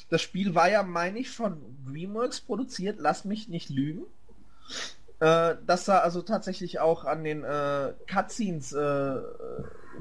[0.10, 4.06] das Spiel war ja, meine ich, von DreamWorks produziert, lass mich nicht lügen
[5.20, 9.16] äh, dass da also tatsächlich auch an den äh, Cutscenes äh,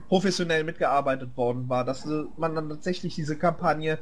[0.09, 3.99] professionell mitgearbeitet worden war, dass äh, man dann tatsächlich diese Kampagne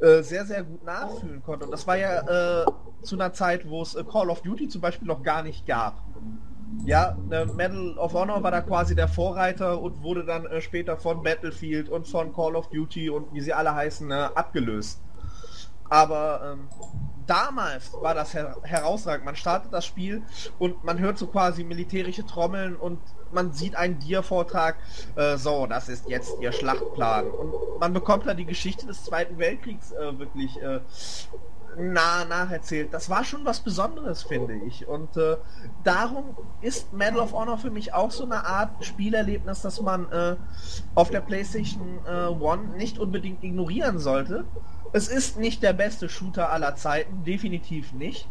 [0.00, 1.66] äh, sehr, sehr gut nachfühlen konnte.
[1.66, 2.66] Und das war ja äh,
[3.02, 6.02] zu einer Zeit, wo es äh, Call of Duty zum Beispiel noch gar nicht gab.
[6.84, 10.96] Ja, äh, Medal of Honor war da quasi der Vorreiter und wurde dann äh, später
[10.96, 15.00] von Battlefield und von Call of Duty und wie sie alle heißen, äh, abgelöst.
[15.88, 16.68] Aber ähm,
[17.26, 19.24] damals war das her herausragend.
[19.24, 20.22] Man startet das Spiel
[20.58, 23.00] und man hört so quasi militärische Trommeln und
[23.32, 24.76] man sieht einen Dia-Vortrag,
[25.16, 27.26] äh, so, das ist jetzt ihr Schlachtplan.
[27.26, 30.56] Und man bekommt da die Geschichte des Zweiten Weltkriegs äh, wirklich
[31.78, 32.92] nah nacherzählt.
[32.92, 34.86] Das war schon was Besonderes, finde ich.
[34.86, 35.36] Und äh,
[35.84, 40.36] darum ist Medal of Honor für mich auch so eine Art Spielerlebnis, das man äh,
[40.94, 44.44] auf der PlayStation äh, One nicht unbedingt ignorieren sollte.
[44.92, 48.28] Es ist nicht der beste Shooter aller Zeiten, definitiv nicht.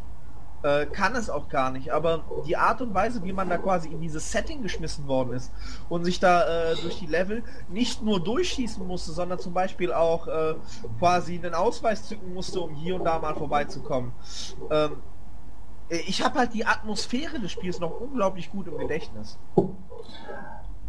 [0.66, 3.88] Äh, kann es auch gar nicht, aber die Art und Weise, wie man da quasi
[3.90, 5.52] in dieses Setting geschmissen worden ist
[5.90, 10.28] und sich da äh, durch die Level nicht nur durchschießen musste, sondern zum Beispiel auch
[10.28, 10.56] äh,
[10.98, 14.14] quasi einen Ausweis zücken musste, um hier und da mal vorbeizukommen.
[14.72, 14.94] Ähm,
[16.08, 19.38] ich habe halt die Atmosphäre des Spiels noch unglaublich gut im Gedächtnis.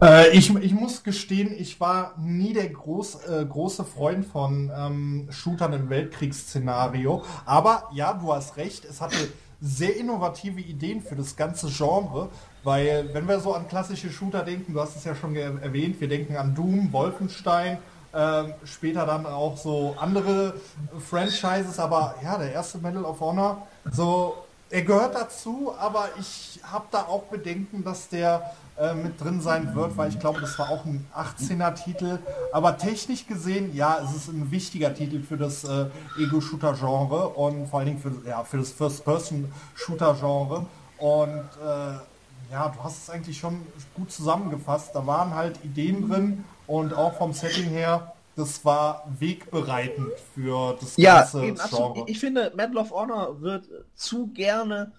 [0.01, 5.29] Äh, ich, ich muss gestehen, ich war nie der groß, äh, große Freund von ähm,
[5.29, 7.22] Shootern im Weltkriegsszenario.
[7.45, 9.16] Aber ja, du hast recht, es hatte
[9.61, 12.29] sehr innovative Ideen für das ganze Genre,
[12.63, 16.09] weil wenn wir so an klassische Shooter denken, du hast es ja schon erwähnt, wir
[16.09, 17.79] denken an Doom, Wolfenstein,
[18.13, 20.55] äh, später dann auch so andere
[20.99, 24.37] Franchises, aber ja, der erste Medal of Honor, so
[24.71, 29.74] er gehört dazu, aber ich habe da auch Bedenken, dass der äh, mit drin sein
[29.74, 32.18] wird, weil ich glaube, das war auch ein 18er-Titel.
[32.53, 35.87] Aber technisch gesehen, ja, es ist ein wichtiger Titel für das äh,
[36.18, 40.66] Ego-Shooter-Genre und vor allen Dingen für, ja, für das First-Person-Shooter-Genre.
[40.99, 44.95] Und äh, ja, du hast es eigentlich schon gut zusammengefasst.
[44.95, 50.99] Da waren halt Ideen drin und auch vom Setting her das war wegbereitend für das
[50.99, 52.05] ja, ganze eben, Genre.
[52.07, 53.64] Ich finde, Medal of Honor wird
[53.95, 54.93] zu gerne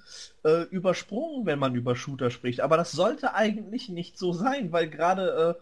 [0.43, 2.61] äh, übersprungen, wenn man über Shooter spricht.
[2.61, 5.55] Aber das sollte eigentlich nicht so sein, weil gerade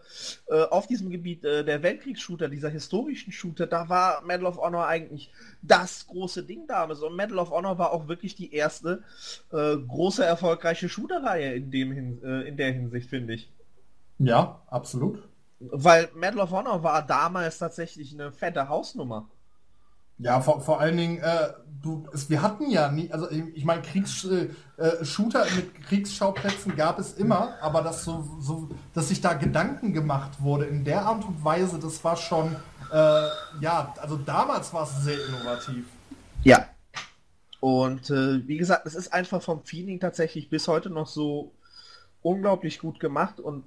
[0.48, 4.56] äh, äh, auf diesem Gebiet äh, der Weltkriegsshooter, dieser historischen Shooter, da war Medal of
[4.56, 7.02] Honor eigentlich das große Ding damals.
[7.02, 9.02] Und Medal of Honor war auch wirklich die erste
[9.52, 13.52] äh, große erfolgreiche Shooter-Reihe in, dem äh, in der Hinsicht, finde ich.
[14.18, 15.22] Ja, absolut.
[15.58, 19.28] Weil Medal of Honor war damals tatsächlich eine fette Hausnummer.
[20.18, 21.52] Ja, vor, vor allen Dingen, äh,
[21.82, 27.12] du, es, wir hatten ja nie, also ich meine, Kriegsshooter äh, mit Kriegsschauplätzen gab es
[27.14, 31.44] immer, aber dass so, so, dass sich da Gedanken gemacht wurde in der Art und
[31.44, 32.56] Weise, das war schon,
[32.92, 33.26] äh,
[33.60, 35.84] ja, also damals war es sehr innovativ.
[36.44, 36.66] Ja.
[37.60, 41.52] Und äh, wie gesagt, es ist einfach vom Feeling tatsächlich bis heute noch so
[42.22, 43.64] unglaublich gut gemacht und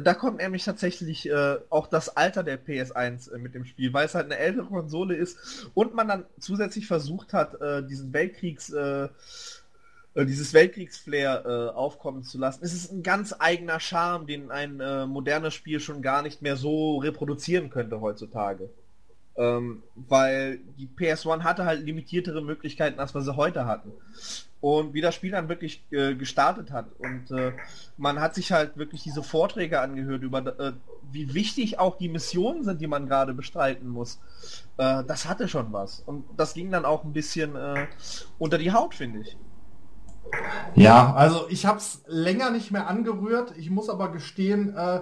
[0.00, 4.06] da kommt nämlich tatsächlich äh, auch das Alter der PS1 äh, mit dem Spiel, weil
[4.06, 8.70] es halt eine ältere Konsole ist und man dann zusätzlich versucht hat, äh, diesen Weltkriegs,
[8.70, 9.08] äh,
[10.14, 12.64] äh, dieses Weltkriegsflair äh, aufkommen zu lassen.
[12.64, 16.98] Es ist ein ganz eigener Charme, den ein modernes Spiel schon gar nicht mehr so
[16.98, 18.70] reproduzieren könnte heutzutage.
[19.36, 23.92] Ähm, weil die PS1 hatte halt limitiertere Möglichkeiten, als wir sie heute hatten.
[24.60, 26.86] Und wie das Spiel dann wirklich äh, gestartet hat.
[26.98, 27.52] Und äh,
[27.96, 30.72] man hat sich halt wirklich diese Vorträge angehört über äh,
[31.12, 34.20] wie wichtig auch die Missionen sind, die man gerade bestreiten muss.
[34.76, 36.00] Äh, das hatte schon was.
[36.00, 37.86] Und das ging dann auch ein bisschen äh,
[38.38, 39.36] unter die Haut, finde ich.
[40.74, 43.54] Ja, also ich habe es länger nicht mehr angerührt.
[43.56, 45.00] Ich muss aber gestehen, äh,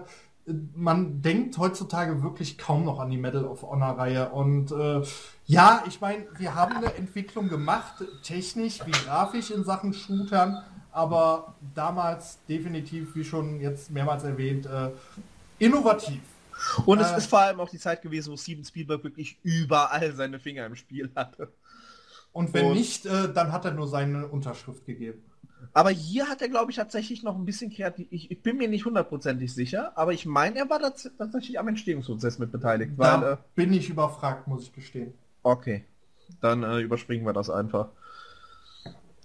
[0.74, 4.30] man denkt heutzutage wirklich kaum noch an die Medal of Honor Reihe.
[4.30, 5.02] Und äh,
[5.46, 11.54] ja, ich meine, wir haben eine Entwicklung gemacht, technisch wie grafisch in Sachen Shootern, aber
[11.74, 14.90] damals definitiv, wie schon jetzt mehrmals erwähnt, äh,
[15.58, 16.20] innovativ.
[16.86, 20.14] Und es äh, ist vor allem auch die Zeit gewesen, wo Steven Spielberg wirklich überall
[20.14, 21.52] seine Finger im Spiel hatte.
[22.32, 25.22] Und wenn und, nicht, äh, dann hat er nur seine Unterschrift gegeben.
[25.72, 28.06] Aber hier hat er, glaube ich, tatsächlich noch ein bisschen kreativ.
[28.10, 32.38] Ich, ich bin mir nicht hundertprozentig sicher, aber ich meine, er war tatsächlich am Entstehungsprozess
[32.38, 32.92] mit beteiligt.
[32.96, 35.14] Da weil, äh, bin ich überfragt, muss ich gestehen.
[35.42, 35.84] Okay,
[36.40, 37.88] dann äh, überspringen wir das einfach.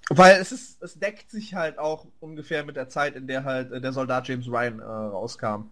[0.10, 3.72] Weil es ist, es deckt sich halt auch ungefähr mit der Zeit, in der halt
[3.72, 5.70] äh, der Soldat James Ryan äh, rauskam.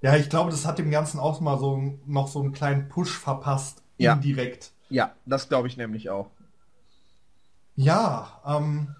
[0.00, 3.18] Ja, ich glaube, das hat dem Ganzen auch mal so noch so einen kleinen Push
[3.18, 4.14] verpasst, ja.
[4.14, 4.72] indirekt.
[4.90, 6.30] Ja, das glaube ich nämlich auch.
[7.74, 8.94] Ja, ähm,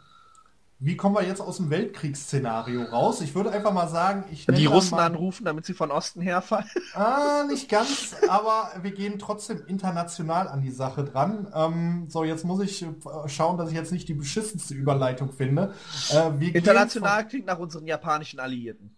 [0.81, 3.20] wie kommen wir jetzt aus dem Weltkriegsszenario raus?
[3.20, 6.68] Ich würde einfach mal sagen, ich Die Russen mal, anrufen, damit sie von Osten herfallen.
[6.95, 11.49] Ah, nicht ganz, aber wir gehen trotzdem international an die Sache dran.
[11.55, 12.89] Ähm, so, jetzt muss ich äh,
[13.26, 15.74] schauen, dass ich jetzt nicht die beschissenste Überleitung finde.
[16.11, 18.97] Äh, international von, klingt nach unseren japanischen Alliierten.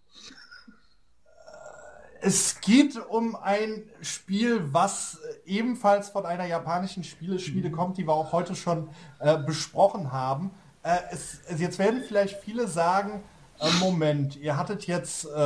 [2.23, 8.33] Es geht um ein Spiel, was ebenfalls von einer japanischen Spieleschmiede kommt, die wir auch
[8.33, 10.53] heute schon äh, besprochen haben.
[10.83, 13.23] Äh, es, jetzt werden vielleicht viele sagen,
[13.61, 15.39] äh, Moment, ihr hattet jetzt äh,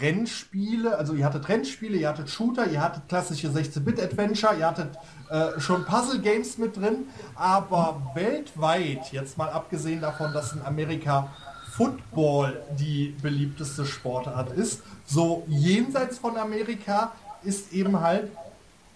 [0.00, 4.98] Rennspiele, also ihr hattet Rennspiele, ihr hattet Shooter, ihr hattet klassische 16-Bit-Adventure, ihr hattet
[5.30, 11.32] äh, schon Puzzle-Games mit drin, aber weltweit, jetzt mal abgesehen davon, dass in Amerika
[11.72, 17.12] Football die beliebteste Sportart ist, so jenseits von Amerika
[17.42, 18.30] ist eben halt,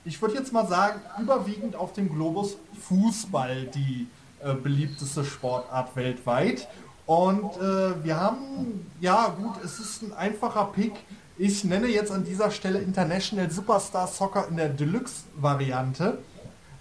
[0.05, 4.07] ich würde jetzt mal sagen, überwiegend auf dem Globus Fußball die
[4.43, 6.69] äh, beliebteste Sportart weltweit.
[7.07, 10.93] Und äh, wir haben, ja gut, es ist ein einfacher Pick.
[11.39, 16.19] Ich nenne jetzt an dieser Stelle International Superstar Soccer in der Deluxe-Variante.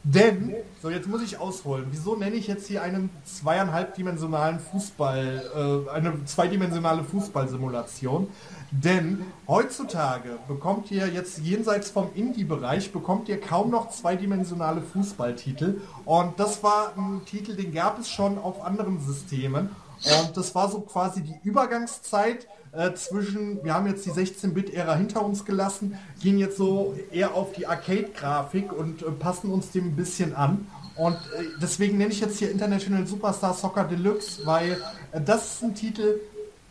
[0.09, 5.89] Denn, so jetzt muss ich ausholen, wieso nenne ich jetzt hier einen zweieinhalbdimensionalen Fußball, äh,
[5.91, 8.29] eine zweidimensionale Fußballsimulation?
[8.71, 15.81] Denn heutzutage bekommt ihr jetzt jenseits vom Indie-Bereich, bekommt ihr kaum noch zweidimensionale Fußballtitel.
[16.05, 19.71] Und das war ein Titel, den gab es schon auf anderen Systemen.
[20.19, 25.23] Und das war so quasi die Übergangszeit äh, zwischen, wir haben jetzt die 16-Bit-Ära hinter
[25.23, 29.95] uns gelassen, gehen jetzt so eher auf die Arcade-Grafik und äh, passen uns dem ein
[29.95, 30.67] bisschen an.
[30.95, 34.81] Und äh, deswegen nenne ich jetzt hier International Superstar Soccer Deluxe, weil
[35.11, 36.19] äh, das ist ein Titel,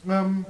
[0.08, 0.44] ähm,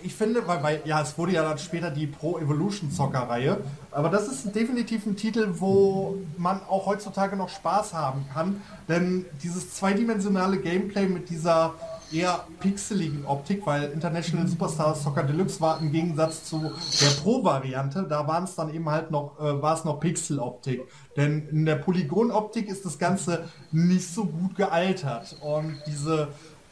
[0.00, 3.60] ich finde, weil, weil, ja, es wurde ja dann später die Pro Evolution Soccer Reihe,
[3.90, 9.26] aber das ist definitiv ein Titel, wo man auch heutzutage noch Spaß haben kann, denn
[9.42, 11.74] dieses zweidimensionale Gameplay mit dieser
[12.12, 18.26] eher pixeligen Optik, weil International Superstar Soccer Deluxe war im Gegensatz zu der Pro-Variante, da
[18.26, 20.82] waren es dann eben halt noch, äh, war es noch Pixel-Optik.
[21.16, 25.36] Denn in der Polygon-Optik ist das Ganze nicht so gut gealtert.
[25.40, 26.28] Und diese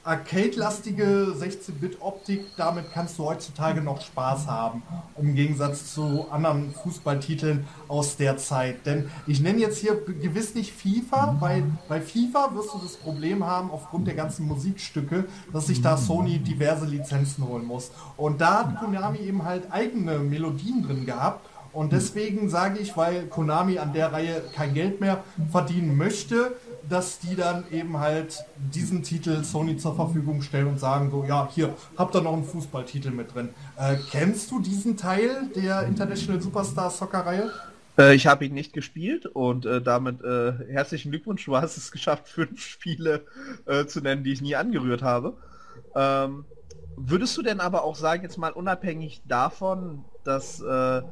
[0.07, 4.83] arcade-lastige 16-Bit-Optik, damit kannst du heutzutage noch Spaß haben,
[5.21, 8.87] im Gegensatz zu anderen Fußballtiteln aus der Zeit.
[8.87, 13.45] Denn ich nenne jetzt hier gewiss nicht FIFA, weil bei FIFA wirst du das Problem
[13.45, 17.91] haben, aufgrund der ganzen Musikstücke, dass sich da Sony diverse Lizenzen holen muss.
[18.17, 21.49] Und da hat Konami eben halt eigene Melodien drin gehabt.
[21.73, 26.57] Und deswegen sage ich, weil Konami an der Reihe kein Geld mehr verdienen möchte,
[26.89, 31.49] dass die dann eben halt diesen Titel Sony zur Verfügung stellen und sagen so, ja,
[31.53, 33.51] hier, habt ihr noch einen Fußballtitel mit drin.
[33.79, 37.51] Äh, kennst du diesen Teil der International Superstar Soccer Reihe?
[37.99, 41.93] Äh, ich habe ihn nicht gespielt und äh, damit äh, herzlichen Glückwunsch, du hast es
[41.93, 43.27] geschafft, fünf Spiele
[43.67, 45.37] äh, zu nennen, die ich nie angerührt habe.
[45.95, 46.45] Ähm,
[46.97, 51.03] würdest du denn aber auch sagen, jetzt mal unabhängig davon, dass äh, äh,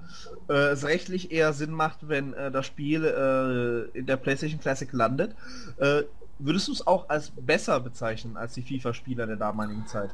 [0.49, 5.35] es rechtlich eher Sinn macht, wenn äh, das Spiel äh, in der PlayStation Classic landet.
[5.79, 6.03] Äh,
[6.39, 10.11] würdest du es auch als besser bezeichnen als die FIFA-Spieler der damaligen Zeit?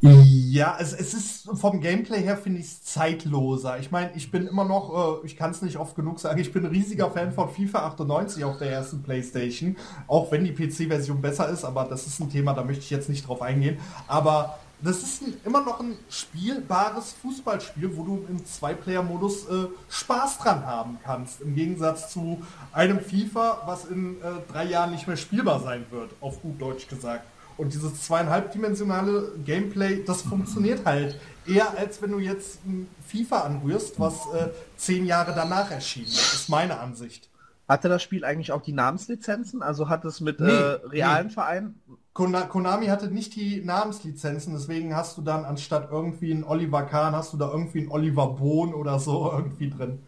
[0.00, 3.78] Ja, es, es ist vom Gameplay her finde ich es zeitloser.
[3.78, 6.52] Ich meine, ich bin immer noch, äh, ich kann es nicht oft genug sagen, ich
[6.52, 9.76] bin ein riesiger Fan von FIFA 98 auf der ersten PlayStation,
[10.06, 13.08] auch wenn die PC-Version besser ist, aber das ist ein Thema, da möchte ich jetzt
[13.08, 13.78] nicht drauf eingehen.
[14.06, 20.38] Aber das ist ein, immer noch ein spielbares Fußballspiel, wo du im Zwei-Player-Modus äh, Spaß
[20.38, 21.40] dran haben kannst.
[21.40, 26.10] Im Gegensatz zu einem FIFA, was in äh, drei Jahren nicht mehr spielbar sein wird,
[26.20, 27.24] auf gut Deutsch gesagt.
[27.56, 34.00] Und dieses zweieinhalbdimensionale Gameplay, das funktioniert halt eher, als wenn du jetzt ein FIFA anrührst,
[34.00, 37.28] was äh, zehn Jahre danach erschienen ist, ist meine Ansicht.
[37.68, 39.62] Hatte das Spiel eigentlich auch die Namenslizenzen?
[39.62, 41.32] Also hat es mit nee, äh, realen nee.
[41.32, 41.80] Vereinen
[42.14, 47.32] Konami hatte nicht die Namenslizenzen, deswegen hast du dann anstatt irgendwie einen Oliver Kahn, hast
[47.32, 49.98] du da irgendwie einen Oliver Bohn oder so irgendwie drin.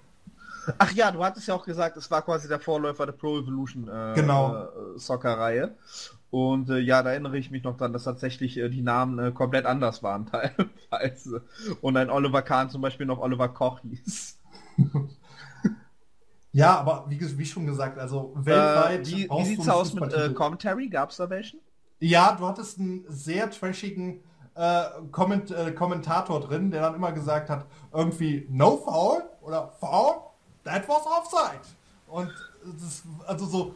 [0.79, 3.89] Ach ja, du hattest ja auch gesagt, es war quasi der Vorläufer der Pro Evolution
[3.89, 4.65] äh, genau.
[4.65, 5.75] äh, Soccer-Reihe.
[6.31, 9.33] Und äh, ja, da erinnere ich mich noch dran, dass tatsächlich äh, die Namen äh,
[9.33, 10.27] komplett anders waren
[10.91, 11.43] teilweise.
[11.81, 14.39] Und ein Oliver Kahn zum Beispiel noch Oliver Koch hieß.
[16.53, 19.07] ja, aber wie, wie, schon gesagt, also weltweit.
[19.07, 20.89] wie wie sieht's aus mit äh, Commentary?
[20.89, 21.61] Gab's da welchen?
[21.99, 24.21] Ja, du hattest einen sehr trashigen
[24.55, 30.17] äh, Komment äh, Kommentator drin, der dann immer gesagt hat, irgendwie no foul oder foul,
[30.65, 31.61] that was offside.
[32.07, 32.31] Und
[32.65, 33.75] das, also so,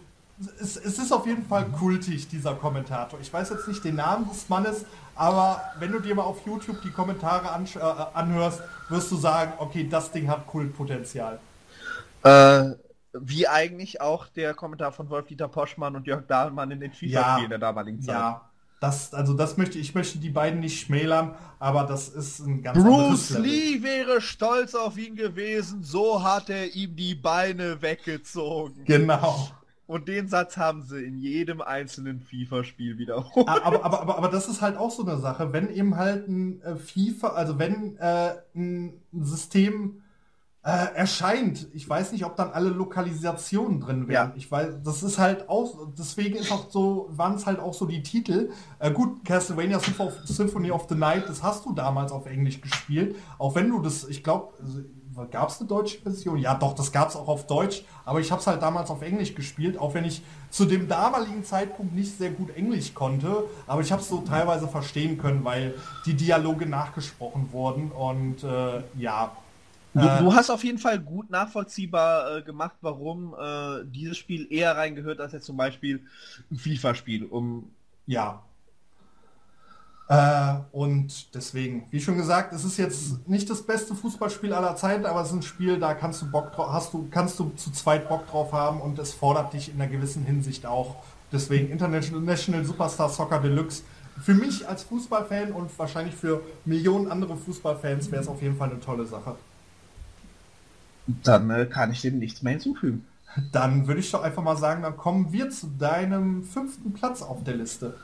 [0.60, 3.20] es, es, ist auf jeden Fall kultig, dieser Kommentator.
[3.20, 6.80] Ich weiß jetzt nicht den Namen des Mannes, aber wenn du dir mal auf YouTube
[6.82, 7.78] die Kommentare an, äh,
[8.14, 11.38] anhörst, wirst du sagen, okay, das Ding hat Kultpotenzial.
[12.24, 12.70] Äh,
[13.12, 17.48] wie eigentlich auch der Kommentar von Wolf-Dieter Poschmann und Jörg Dahlmann in den FIFA-Spielen ja,
[17.48, 18.14] der damaligen Zeit.
[18.14, 18.50] Ja,
[18.80, 22.82] das, also das möchte ich möchte die beiden nicht schmälern, aber das ist ein ganz
[22.82, 28.84] Bruce Lee wäre stolz auf ihn gewesen, so hat er ihm die Beine weggezogen.
[28.84, 29.50] Genau.
[29.86, 33.48] Und den Satz haben sie in jedem einzelnen FIFA-Spiel wiederholt.
[33.48, 36.62] Aber, aber, aber, aber das ist halt auch so eine Sache, wenn eben halt ein
[36.62, 40.00] äh, FIFA, also wenn äh, ein System
[40.62, 41.68] äh, erscheint.
[41.72, 44.30] Ich weiß nicht, ob dann alle Lokalisationen drin wären.
[44.30, 44.34] Ja.
[44.36, 47.86] Ich weiß, das ist halt auch, deswegen ist auch so, waren es halt auch so
[47.86, 48.50] die Titel.
[48.78, 49.80] Äh, gut, Castlevania
[50.24, 53.16] Symphony of the Night, das hast du damals auf Englisch gespielt.
[53.38, 54.52] Auch wenn du das, ich glaube,
[55.30, 56.38] gab es eine deutsche Version?
[56.38, 57.84] Ja, doch, das gab es auch auf Deutsch.
[58.04, 61.42] Aber ich habe es halt damals auf Englisch gespielt, auch wenn ich zu dem damaligen
[61.42, 63.44] Zeitpunkt nicht sehr gut Englisch konnte.
[63.66, 67.90] Aber ich habe es so teilweise verstehen können, weil die Dialoge nachgesprochen wurden.
[67.92, 69.32] Und äh, ja,
[69.92, 74.46] Du, äh, du, hast auf jeden Fall gut nachvollziehbar äh, gemacht, warum äh, dieses Spiel
[74.52, 76.04] eher reingehört als jetzt zum Beispiel
[76.50, 77.24] ein FIFA-Spiel.
[77.26, 77.70] Um
[78.06, 78.42] ja.
[80.08, 85.06] Äh, und deswegen, wie schon gesagt, es ist jetzt nicht das beste Fußballspiel aller Zeiten,
[85.06, 87.70] aber es ist ein Spiel, da kannst du Bock drauf, hast du, kannst du zu
[87.72, 90.96] zweit Bock drauf haben und es fordert dich in einer gewissen Hinsicht auch.
[91.32, 93.82] Deswegen International Superstar Soccer Deluxe.
[94.20, 98.70] Für mich als Fußballfan und wahrscheinlich für Millionen andere Fußballfans wäre es auf jeden Fall
[98.70, 99.36] eine tolle Sache.
[101.24, 103.06] Dann äh, kann ich dem nichts mehr hinzufügen.
[103.52, 107.44] Dann würde ich doch einfach mal sagen, dann kommen wir zu deinem fünften Platz auf
[107.44, 107.94] der Liste.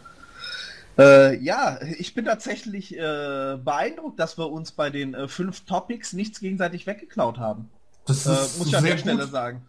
[0.99, 6.13] Äh, ja, ich bin tatsächlich äh, beeindruckt, dass wir uns bei den äh, fünf Topics
[6.13, 7.69] nichts gegenseitig weggeklaut haben.
[8.07, 9.31] Das äh, muss ich an der Stelle gut.
[9.33, 9.63] sagen.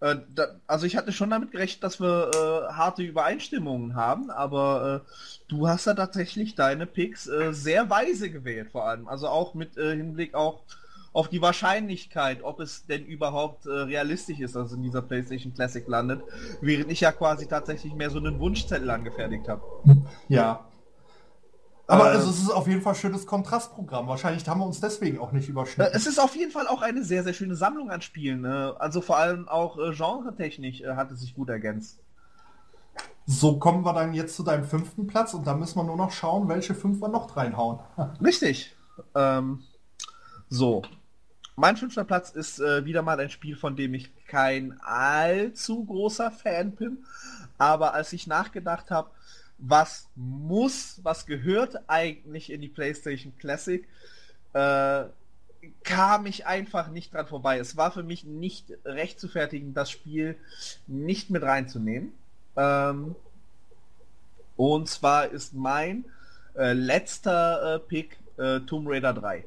[0.00, 5.02] Äh, da, also ich hatte schon damit gerechnet, dass wir harte Übereinstimmungen haben, aber
[5.48, 9.08] du hast da tatsächlich deine Picks sehr weise gewählt, vor allem.
[9.08, 10.60] Also auch mit Hinblick auch
[11.12, 15.54] auf die Wahrscheinlichkeit, ob es denn überhaupt äh, realistisch ist, dass es in dieser PlayStation
[15.54, 16.22] Classic landet,
[16.60, 19.62] während ich ja quasi tatsächlich mehr so einen Wunschzettel angefertigt habe.
[20.28, 20.64] Ja.
[21.88, 24.06] Aber äh, also es ist auf jeden Fall ein schönes Kontrastprogramm.
[24.06, 25.92] Wahrscheinlich haben wir uns deswegen auch nicht überschnitten.
[25.94, 28.42] Es ist auf jeden Fall auch eine sehr, sehr schöne Sammlung an Spielen.
[28.42, 28.76] Ne?
[28.78, 32.00] Also vor allem auch äh, genretechnisch äh, hat es sich gut ergänzt.
[33.26, 36.12] So kommen wir dann jetzt zu deinem fünften Platz und da müssen wir nur noch
[36.12, 37.78] schauen, welche fünf wir noch reinhauen.
[38.22, 38.74] Richtig.
[39.14, 39.62] Ähm,
[40.48, 40.82] so.
[41.60, 46.30] Mein fünfter Platz ist äh, wieder mal ein Spiel, von dem ich kein allzu großer
[46.30, 46.98] Fan bin.
[47.58, 49.10] Aber als ich nachgedacht habe,
[49.58, 53.84] was muss, was gehört eigentlich in die PlayStation Classic,
[54.52, 55.06] äh,
[55.82, 57.58] kam ich einfach nicht dran vorbei.
[57.58, 60.36] Es war für mich nicht recht zu fertigen, das Spiel
[60.86, 62.12] nicht mit reinzunehmen.
[62.56, 63.16] Ähm,
[64.56, 66.04] und zwar ist mein
[66.54, 69.44] äh, letzter äh, Pick äh, Tomb Raider 3.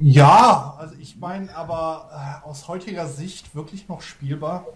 [0.00, 4.66] Ja, also ich meine, aber äh, aus heutiger Sicht wirklich noch spielbar.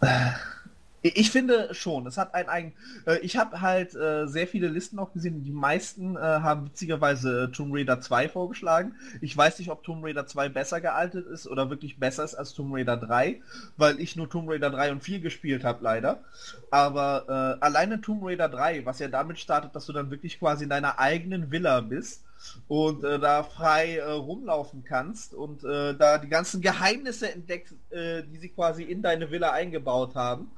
[1.02, 2.72] Ich finde schon, es hat ein eigen.
[3.06, 5.44] Äh, ich habe halt äh, sehr viele Listen auch gesehen.
[5.44, 8.94] Die meisten äh, haben witzigerweise äh, Tomb Raider 2 vorgeschlagen.
[9.20, 12.52] Ich weiß nicht, ob Tomb Raider 2 besser gealtet ist oder wirklich besser ist als
[12.52, 13.40] Tomb Raider 3,
[13.76, 16.24] weil ich nur Tomb Raider 3 und 4 gespielt habe, leider.
[16.70, 20.64] Aber äh, alleine Tomb Raider 3, was ja damit startet, dass du dann wirklich quasi
[20.64, 22.24] in deiner eigenen Villa bist
[22.66, 28.22] und äh, da frei äh, rumlaufen kannst und äh, da die ganzen Geheimnisse entdeckst, äh,
[28.22, 30.50] die sie quasi in deine Villa eingebaut haben.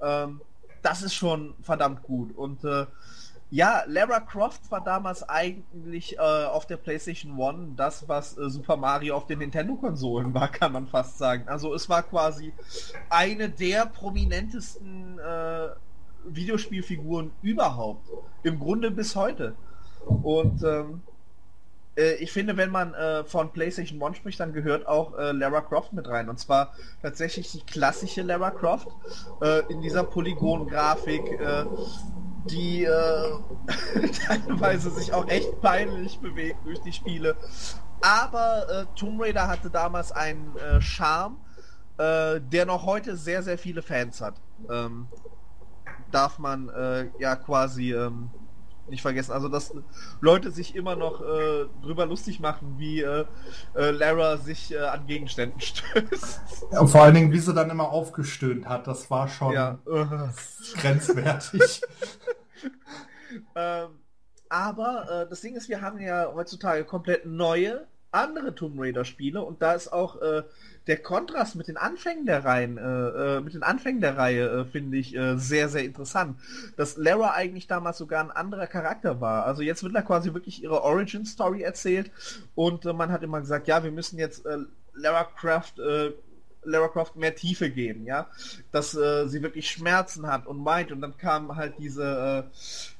[0.00, 0.40] Ähm,
[0.82, 2.36] das ist schon verdammt gut.
[2.36, 2.86] Und äh,
[3.50, 9.16] ja, Lara Croft war damals eigentlich äh, auf der PlayStation One das, was Super Mario
[9.16, 11.48] auf den Nintendo-Konsolen war, kann man fast sagen.
[11.48, 12.52] Also es war quasi
[13.10, 15.20] eine der prominentesten
[16.26, 18.08] Videospielfiguren überhaupt.
[18.42, 19.54] Im Grunde bis heute.
[20.06, 21.02] Und ähm,
[21.96, 25.60] äh, ich finde, wenn man äh, von PlayStation 1 spricht, dann gehört auch äh, Lara
[25.60, 26.28] Croft mit rein.
[26.28, 28.88] Und zwar tatsächlich die klassische Lara Croft
[29.40, 31.64] äh, in dieser Polygon-Grafik, äh,
[32.50, 32.86] die
[34.26, 37.36] teilweise sich auch echt peinlich bewegt durch die Spiele.
[38.02, 41.38] Aber Tomb Raider hatte damals einen Charme,
[41.96, 44.34] der noch heute sehr, sehr viele Fans hat.
[44.70, 45.08] Ähm,
[46.10, 46.70] darf man
[47.18, 47.94] ja quasi...
[47.94, 48.28] Ähm,
[48.88, 49.32] nicht vergessen.
[49.32, 49.74] Also dass
[50.20, 53.24] Leute sich immer noch äh, drüber lustig machen, wie äh,
[53.74, 56.40] äh, Lara sich äh, an Gegenständen stößt.
[56.72, 59.78] Ja, und vor allen Dingen, wie sie dann immer aufgestöhnt hat, das war schon ja.
[60.76, 61.82] grenzwertig.
[63.54, 63.88] ähm,
[64.48, 69.42] aber äh, das Ding ist, wir haben ja heutzutage komplett neue andere Tomb Raider Spiele
[69.42, 70.20] und da ist auch
[70.86, 74.64] der Kontrast mit den Anfängen der Reihen, äh, äh, mit den Anfängen der Reihe äh,
[74.64, 76.38] finde ich äh, sehr, sehr interessant.
[76.76, 79.46] Dass Lara eigentlich damals sogar ein anderer Charakter war.
[79.46, 82.10] Also jetzt wird da quasi wirklich ihre Origin Story erzählt
[82.54, 84.58] und äh, man hat immer gesagt, ja, wir müssen jetzt äh,
[84.94, 85.80] Lara Croft
[86.64, 88.28] Lara Croft mehr Tiefe geben, ja,
[88.72, 92.44] dass äh, sie wirklich Schmerzen hat und meint und dann kam halt diese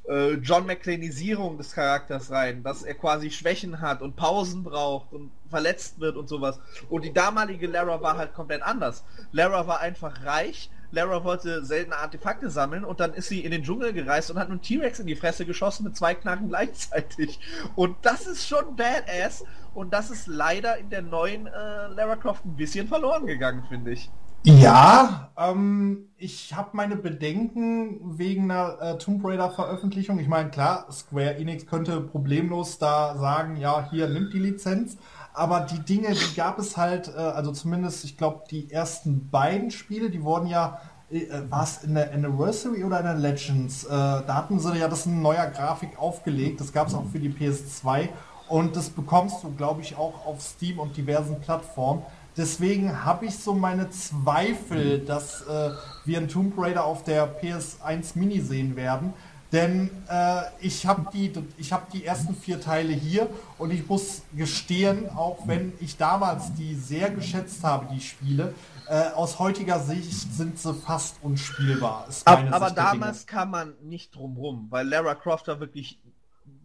[0.09, 5.13] äh, äh, John McClaneisierung des Charakters rein, dass er quasi Schwächen hat und Pausen braucht
[5.13, 6.59] und verletzt wird und sowas.
[6.89, 9.05] Und die damalige Lara war halt komplett anders.
[9.33, 13.63] Lara war einfach reich, Lara wollte seltene Artefakte sammeln und dann ist sie in den
[13.63, 17.41] Dschungel gereist und hat einen T-Rex in die Fresse geschossen mit zwei Knarren gleichzeitig.
[17.75, 21.51] Und das ist schon badass und das ist leider in der neuen äh,
[21.89, 24.11] Lara Croft ein bisschen verloren gegangen, finde ich.
[24.47, 30.19] Ja, ähm, ich habe meine Bedenken wegen einer äh, Tomb Raider Veröffentlichung.
[30.19, 34.99] Ich meine, klar, Square Enix könnte problemlos da sagen, ja, hier nimmt die Lizenz.
[35.35, 39.73] Aber die Dinge, die gab es halt, äh, also zumindest, ich glaube, die ersten beiden
[39.73, 40.81] Spiele, die wurden ja,
[41.11, 43.85] äh, war es in der Anniversary oder in der Legends?
[43.85, 46.61] Äh, da hatten sie ja das in neuer Grafik aufgelegt.
[46.61, 48.09] Das gab es auch für die PS2.
[48.49, 52.03] Und das bekommst du, glaube ich, auch auf Steam und diversen Plattformen.
[52.37, 55.71] Deswegen habe ich so meine Zweifel, dass äh,
[56.05, 59.15] wir einen Tomb Raider auf der PS1 Mini sehen werden.
[59.55, 61.33] Denn äh, ich habe die,
[61.71, 66.75] hab die ersten vier Teile hier und ich muss gestehen, auch wenn ich damals die
[66.75, 68.53] sehr geschätzt habe, die Spiele,
[68.89, 72.09] äh, aus heutiger Sicht sind sie fast unspielbar.
[72.25, 76.01] aber, aber damals kam man nicht drum rum, weil Lara Croft war wirklich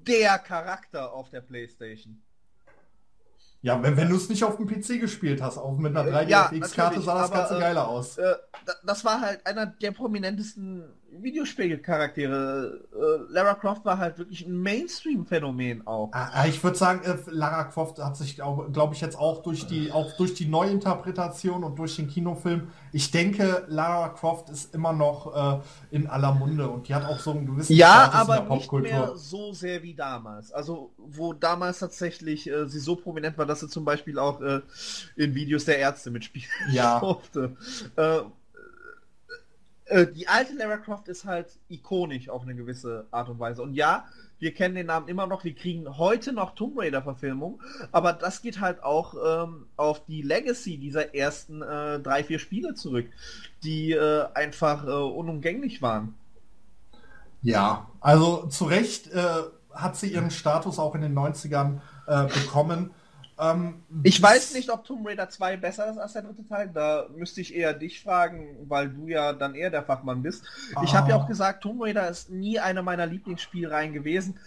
[0.08, 2.20] der Charakter auf der Playstation.
[3.62, 6.96] Ja, wenn, wenn du es nicht auf dem PC gespielt hast, auch mit einer 3DFX-Karte
[6.96, 8.18] ja, sah das Ganze äh, geiler aus.
[8.18, 8.34] Äh,
[8.84, 10.92] das war halt einer der prominentesten
[11.24, 12.82] Videospielcharaktere.
[12.94, 16.10] Äh, Lara Croft war halt wirklich ein Mainstream-Phänomen auch.
[16.14, 19.68] Ah, ah, ich würde sagen, äh, Lara Croft hat sich, glaube ich, jetzt auch durch
[19.68, 24.94] die, auch durch die Neuinterpretation und durch den Kinofilm, ich denke, Lara Croft ist immer
[24.94, 28.38] noch äh, in aller Munde und die hat auch so einen gewissen ja, Status aber
[28.38, 28.82] in der Popkultur.
[28.82, 30.52] nicht mehr so sehr wie damals.
[30.52, 34.62] Also wo damals tatsächlich äh, sie so prominent war, dass sie zum Beispiel auch äh,
[35.16, 37.00] in Videos der Ärzte mitspielen ja.
[37.00, 37.56] durfte.
[39.90, 43.64] Äh, die alte Lara Croft ist halt ikonisch auf eine gewisse Art und Weise.
[43.64, 44.06] Und ja,
[44.38, 47.62] wir kennen den Namen immer noch, wir kriegen heute noch Tomb Raider Verfilmung,
[47.92, 52.76] aber das geht halt auch ähm, auf die Legacy dieser ersten äh, drei, vier Spiele
[52.76, 53.08] zurück,
[53.64, 56.14] die äh, einfach äh, unumgänglich waren.
[57.42, 59.26] Ja, also zu Recht äh,
[59.74, 62.92] hat sie ihren Status auch in den 90ern äh, bekommen.
[63.40, 66.70] Ähm, ich weiß nicht, ob Tomb Raider 2 besser ist als der dritte Teil.
[66.74, 70.44] Da müsste ich eher dich fragen, weil du ja dann eher der Fachmann bist.
[70.76, 70.82] Ah.
[70.84, 74.38] Ich habe ja auch gesagt, Tomb Raider ist nie eine meiner Lieblingsspielreihen gewesen.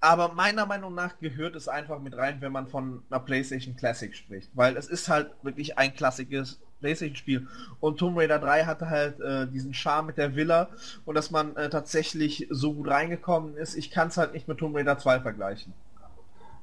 [0.00, 4.14] Aber meiner Meinung nach gehört es einfach mit rein, wenn man von einer PlayStation Classic
[4.14, 4.50] spricht.
[4.54, 7.48] Weil es ist halt wirklich ein klassisches PlayStation-Spiel.
[7.80, 10.68] Und Tomb Raider 3 hatte halt äh, diesen Charme mit der Villa
[11.04, 13.74] und dass man äh, tatsächlich so gut reingekommen ist.
[13.74, 15.72] Ich kann es halt nicht mit Tomb Raider 2 vergleichen.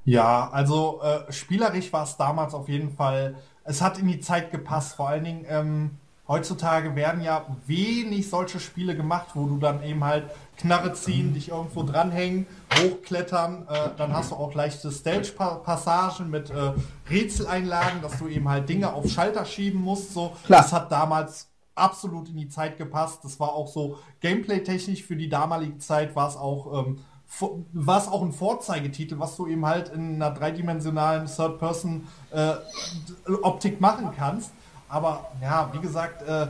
[0.05, 4.51] Ja, also äh, spielerisch war es damals auf jeden Fall, es hat in die Zeit
[4.51, 4.95] gepasst.
[4.95, 5.91] Vor allen Dingen ähm,
[6.27, 10.25] heutzutage werden ja wenig solche Spiele gemacht, wo du dann eben halt
[10.57, 12.45] Knarre ziehen, dich irgendwo dranhängen,
[12.77, 16.73] hochklettern, äh, dann hast du auch leichte Stage-Passagen mit äh,
[17.09, 20.13] Rätseleinlagen, dass du eben halt Dinge auf Schalter schieben musst.
[20.13, 20.61] So, Klar.
[20.61, 23.19] das hat damals absolut in die Zeit gepasst.
[23.23, 26.99] Das war auch so gameplay-technisch für die damalige Zeit war es auch ähm,
[27.39, 34.11] war es auch ein Vorzeigetitel, was du eben halt in einer dreidimensionalen Third-Person-Optik äh, machen
[34.15, 34.51] kannst.
[34.87, 36.47] Aber ja, wie gesagt, äh,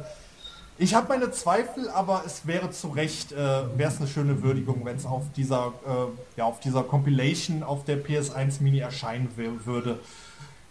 [0.77, 4.84] ich habe meine Zweifel, aber es wäre zu Recht, äh, wäre es eine schöne Würdigung,
[4.85, 6.07] wenn es auf dieser, äh,
[6.38, 9.99] ja, auf dieser Compilation auf der PS1 Mini erscheinen würde.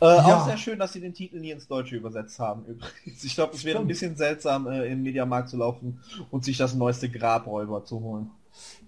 [0.01, 0.41] Äh, ja.
[0.41, 2.65] Auch sehr schön, dass sie den Titel nie ins Deutsche übersetzt haben.
[2.65, 3.23] Übrigens.
[3.23, 6.01] Ich glaube, es wäre ein bisschen seltsam, äh, im Mediamarkt zu laufen
[6.33, 8.31] und sich das neueste Grabräuber zu holen.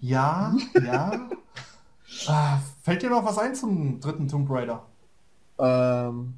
[0.00, 0.54] Ja,
[0.84, 1.28] ja.
[2.28, 4.84] ah, fällt dir noch was ein zum dritten Tomb Raider?
[5.58, 6.34] Ähm,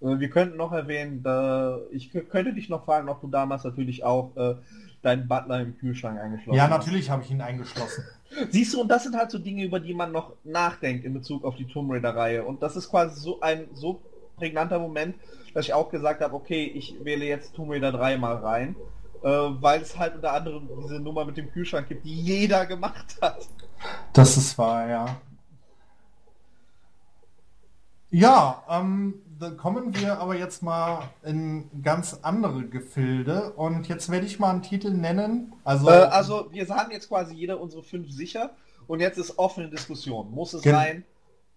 [0.00, 4.04] äh, wir könnten noch erwähnen, da, ich könnte dich noch fragen, ob du damals natürlich
[4.04, 4.56] auch äh,
[5.02, 6.70] deinen Butler im Kühlschrank eingeschlossen hast.
[6.70, 8.04] Ja, natürlich habe ich ihn eingeschlossen.
[8.50, 11.44] Siehst du, und das sind halt so Dinge, über die man noch nachdenkt in Bezug
[11.44, 12.44] auf die Tomb Raider-Reihe.
[12.44, 14.00] Und das ist quasi so ein so
[14.36, 15.16] prägnanter Moment,
[15.54, 18.76] dass ich auch gesagt habe, okay, ich wähle jetzt Tomb Raider 3 mal rein
[19.26, 23.16] äh, weil es halt unter anderem diese Nummer mit dem Kühlschrank gibt, die jeder gemacht
[23.20, 23.48] hat.
[24.12, 25.16] Das ist wahr, ja.
[28.10, 34.26] Ja, ähm, dann kommen wir aber jetzt mal in ganz andere Gefilde und jetzt werde
[34.26, 35.52] ich mal einen Titel nennen.
[35.64, 38.50] Also, äh, also wir sagen jetzt quasi jeder unsere fünf sicher
[38.86, 40.30] und jetzt ist offene Diskussion.
[40.30, 41.04] Muss es sein?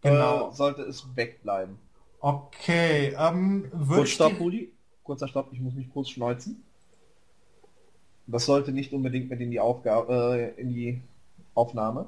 [0.02, 0.50] Genau.
[0.50, 1.78] Äh, sollte es wegbleiben?
[2.20, 3.16] Okay.
[3.18, 4.72] Ähm, Kurz Stopp, Huli.
[5.04, 6.64] Kurzer Stopp, ich muss mich kurz schneuzen.
[8.32, 11.02] Das sollte nicht unbedingt mit in die Aufgabe, äh, in die
[11.56, 12.06] Aufnahme.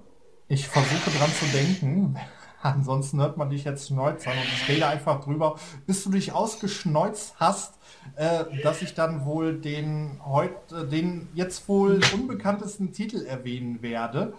[0.48, 2.16] Ich versuche dran zu denken.
[2.62, 5.56] Ansonsten hört man dich jetzt schneuzern und ich rede einfach drüber,
[5.88, 7.74] bis du dich ausgeschneuzt hast,
[8.16, 14.34] äh, dass ich dann wohl den heute, den jetzt wohl unbekanntesten Titel erwähnen werde,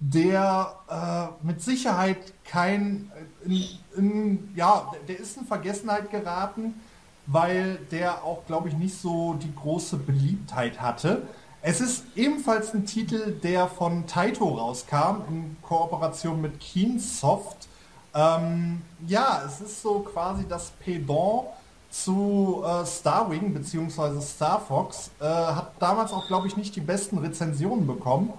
[0.00, 3.12] der äh, mit Sicherheit kein,
[3.44, 3.62] in,
[3.96, 6.80] in, ja, der ist in Vergessenheit geraten,
[7.26, 11.22] weil der auch, glaube ich, nicht so die große Beliebtheit hatte.
[11.62, 17.68] Es ist ebenfalls ein Titel, der von Taito rauskam, in Kooperation mit Keensoft.
[18.14, 21.46] Ähm, ja, es ist so quasi das Pedant
[21.90, 24.20] zu äh, Starwing bzw.
[24.20, 25.10] Star Fox.
[25.20, 28.32] Äh, hat damals auch, glaube ich, nicht die besten Rezensionen bekommen.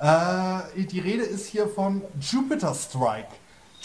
[0.00, 3.28] Äh, die Rede ist hier von Jupiter Strike.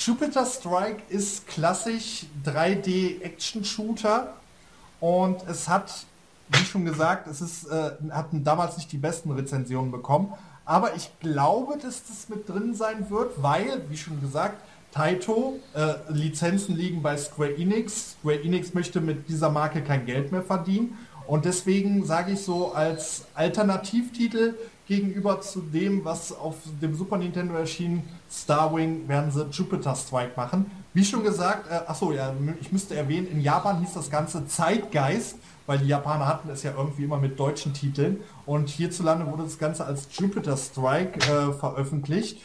[0.03, 4.33] Jupiter Strike ist klassisch 3D-Action-Shooter
[4.99, 5.93] und es hat,
[6.49, 10.33] wie schon gesagt, es ist, äh, hat damals nicht die besten Rezensionen bekommen.
[10.65, 15.93] Aber ich glaube, dass das mit drin sein wird, weil, wie schon gesagt, Taito, äh,
[16.09, 18.13] Lizenzen liegen bei Square Enix.
[18.19, 20.97] Square Enix möchte mit dieser Marke kein Geld mehr verdienen.
[21.27, 24.55] Und deswegen sage ich so als Alternativtitel
[24.91, 30.69] gegenüber zu dem, was auf dem Super Nintendo erschien, Starwing, werden sie Jupiter Strike machen.
[30.93, 35.37] Wie schon gesagt, äh, achso, ja, ich müsste erwähnen, in Japan hieß das Ganze Zeitgeist,
[35.65, 38.19] weil die Japaner hatten es ja irgendwie immer mit deutschen Titeln.
[38.45, 42.41] Und hierzulande wurde das Ganze als Jupiter Strike äh, veröffentlicht.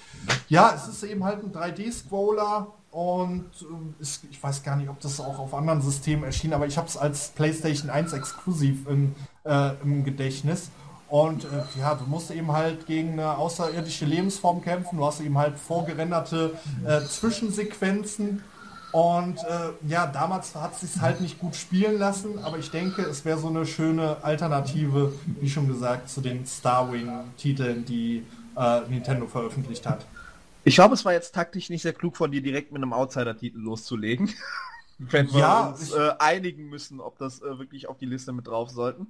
[0.49, 5.01] Ja, es ist eben halt ein 3D-Scroller und äh, ist, ich weiß gar nicht, ob
[5.01, 9.17] das auch auf anderen Systemen erschien, aber ich habe es als PlayStation 1 exklusiv im,
[9.45, 10.71] äh, im Gedächtnis.
[11.09, 14.97] Und äh, ja, du musst eben halt gegen eine außerirdische Lebensform kämpfen.
[14.99, 16.53] Du hast eben halt vorgerenderte
[16.85, 18.43] äh, Zwischensequenzen.
[18.93, 23.03] Und äh, ja, damals hat es sich halt nicht gut spielen lassen, aber ich denke,
[23.03, 28.25] es wäre so eine schöne Alternative, wie schon gesagt, zu den Starwing-Titeln, die
[28.57, 30.07] äh, Nintendo veröffentlicht hat.
[30.65, 33.59] Ich glaube, es war jetzt taktisch nicht sehr klug von dir, direkt mit einem Outsider-Titel
[33.59, 34.33] loszulegen.
[34.99, 38.47] Wenn wir ja, uns äh, einigen müssen, ob das äh, wirklich auf die Liste mit
[38.47, 39.09] drauf sollten.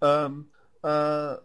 [0.00, 0.46] Ähm,
[0.82, 1.36] Äh,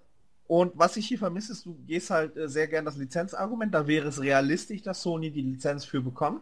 [0.47, 3.73] und was ich hier vermisse, ist, du gehst halt äh, sehr gern das Lizenzargument.
[3.73, 6.41] Da wäre es realistisch, dass Sony die Lizenz für bekommt.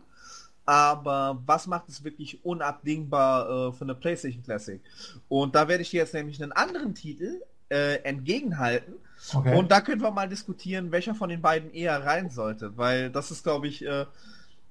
[0.66, 4.82] Aber was macht es wirklich unabdingbar äh, für eine PlayStation Classic?
[5.28, 8.96] Und da werde ich dir jetzt nämlich einen anderen Titel äh, entgegenhalten.
[9.34, 9.56] Okay.
[9.56, 12.78] Und da können wir mal diskutieren, welcher von den beiden eher rein sollte.
[12.78, 14.06] Weil das ist, glaube ich, äh, äh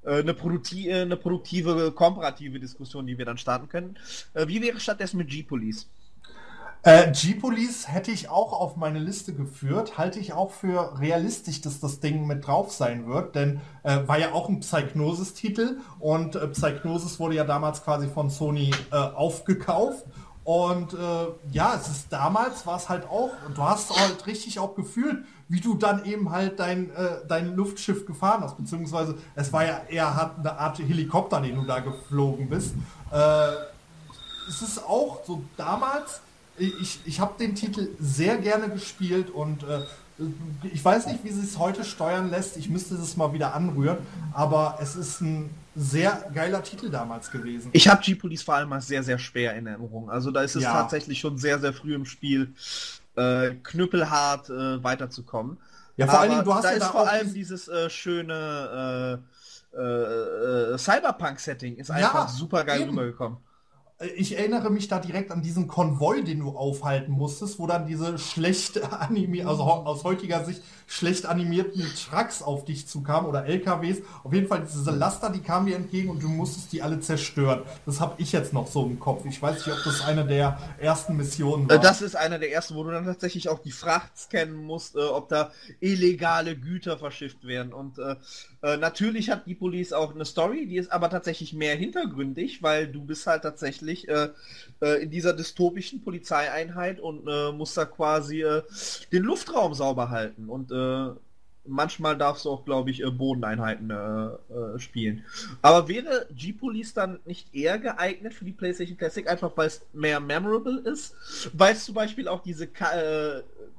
[0.04, 3.96] eine, produktive, äh, eine produktive, komparative Diskussion, die wir dann starten können.
[4.34, 5.88] Wie wäre stattdessen mit G-Police?
[6.86, 9.96] Äh, G-Police hätte ich auch auf meine Liste geführt.
[9.96, 14.18] Halte ich auch für realistisch, dass das Ding mit drauf sein wird, denn äh, war
[14.18, 20.04] ja auch ein Psychnosis-Titel und äh, Psychnosis wurde ja damals quasi von Sony äh, aufgekauft.
[20.44, 20.96] Und äh,
[21.52, 25.60] ja, es ist damals war es halt auch, du hast halt richtig auch gefühlt, wie
[25.60, 30.34] du dann eben halt dein, äh, dein Luftschiff gefahren hast, beziehungsweise es war ja eher
[30.38, 32.74] eine Art Helikopter, den du da geflogen bist.
[33.10, 33.52] Äh,
[34.46, 36.20] es ist auch so damals,
[36.58, 39.80] ich, ich habe den Titel sehr gerne gespielt und äh,
[40.72, 42.56] ich weiß nicht, wie sie es heute steuern lässt.
[42.56, 43.98] Ich müsste es mal wieder anrühren,
[44.32, 47.70] aber es ist ein sehr geiler Titel damals gewesen.
[47.72, 50.08] Ich habe G-Police vor allem als sehr, sehr schwer in Erinnerung.
[50.10, 50.72] Also da ist es ja.
[50.72, 52.54] tatsächlich schon sehr, sehr früh im Spiel
[53.16, 55.58] äh, knüppelhart äh, weiterzukommen.
[55.96, 59.20] Ja, vor allem, du hast da ja ist da vor allem dieses äh, schöne
[59.76, 63.38] äh, äh, Cyberpunk-Setting ist einfach ja, super geil rübergekommen
[64.16, 68.18] ich erinnere mich da direkt an diesen Konvoi, den du aufhalten musstest, wo dann diese
[68.18, 73.98] schlecht animiert, also aus heutiger Sicht schlecht animierten Trucks auf dich zukamen oder LKWs.
[74.22, 77.62] Auf jeden Fall diese Laster, die kamen dir entgegen und du musstest die alle zerstören.
[77.86, 79.24] Das habe ich jetzt noch so im Kopf.
[79.24, 81.78] Ich weiß nicht, ob das eine der ersten Missionen war.
[81.78, 85.00] Das ist eine der ersten, wo du dann tatsächlich auch die Fracht scannen musst, äh,
[85.00, 85.50] ob da
[85.80, 87.72] illegale Güter verschifft werden.
[87.72, 88.16] Und äh,
[88.62, 92.88] äh, natürlich hat die Police auch eine Story, die ist aber tatsächlich mehr hintergründig, weil
[92.88, 94.28] du bist halt tatsächlich äh,
[94.80, 98.62] äh, in dieser dystopischen Polizeieinheit und äh, musst da quasi äh,
[99.12, 100.48] den Luftraum sauber halten.
[100.48, 101.14] Und äh,
[101.66, 103.90] manchmal darfst du auch, glaube ich, Bodeneinheiten
[104.76, 105.24] spielen.
[105.62, 110.20] Aber wäre G-Police dann nicht eher geeignet für die PlayStation Classic, einfach weil es mehr
[110.20, 111.14] memorable ist?
[111.54, 112.68] Weil es zum Beispiel auch diese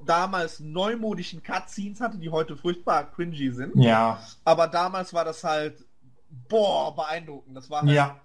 [0.05, 3.75] damals neumodischen Cutscenes hatte, die heute furchtbar cringy sind.
[3.75, 4.19] Ja.
[4.43, 5.83] Aber damals war das halt,
[6.47, 7.55] boah, beeindruckend.
[7.55, 8.19] Das war halt ja.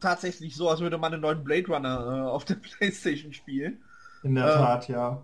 [0.00, 3.82] tatsächlich so, als würde man einen neuen Blade Runner äh, auf der Playstation spielen.
[4.22, 5.22] In der äh, Tat, ja.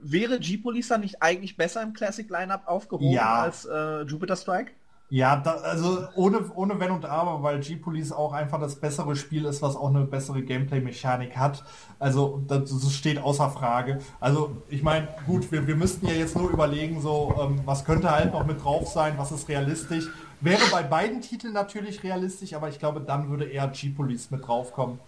[0.00, 3.42] Wäre G-Police dann nicht eigentlich besser im Classic Lineup aufgehoben ja.
[3.42, 4.72] als äh, Jupiter Strike?
[5.10, 9.46] Ja, da, also ohne, ohne Wenn und Aber, weil G-Police auch einfach das bessere Spiel
[9.46, 11.64] ist, was auch eine bessere Gameplay-Mechanik hat.
[11.98, 14.00] Also das, das, steht außer Frage.
[14.20, 18.10] Also ich meine, gut, wir, wir müssten ja jetzt nur überlegen, so ähm, was könnte
[18.10, 20.08] halt noch mit drauf sein, was ist realistisch.
[20.42, 25.00] Wäre bei beiden Titeln natürlich realistisch, aber ich glaube, dann würde eher G-Police mit draufkommen.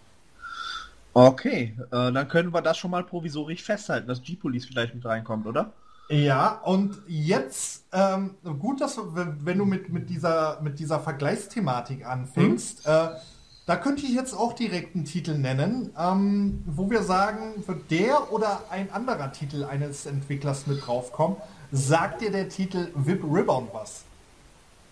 [1.13, 5.47] Okay, äh, dann können wir das schon mal provisorisch festhalten, dass G-Police vielleicht mit reinkommt,
[5.47, 5.73] oder?
[6.09, 12.87] Ja, und jetzt, ähm, gut, dass wenn du mit, mit, dieser, mit dieser Vergleichsthematik anfängst,
[12.87, 12.93] mhm.
[12.93, 13.09] äh,
[13.67, 18.33] da könnte ich jetzt auch direkt einen Titel nennen, ähm, wo wir sagen, wird der
[18.33, 21.37] oder ein anderer Titel eines Entwicklers mit draufkommen.
[21.71, 24.05] Sagt dir der Titel Whip Ribbon was?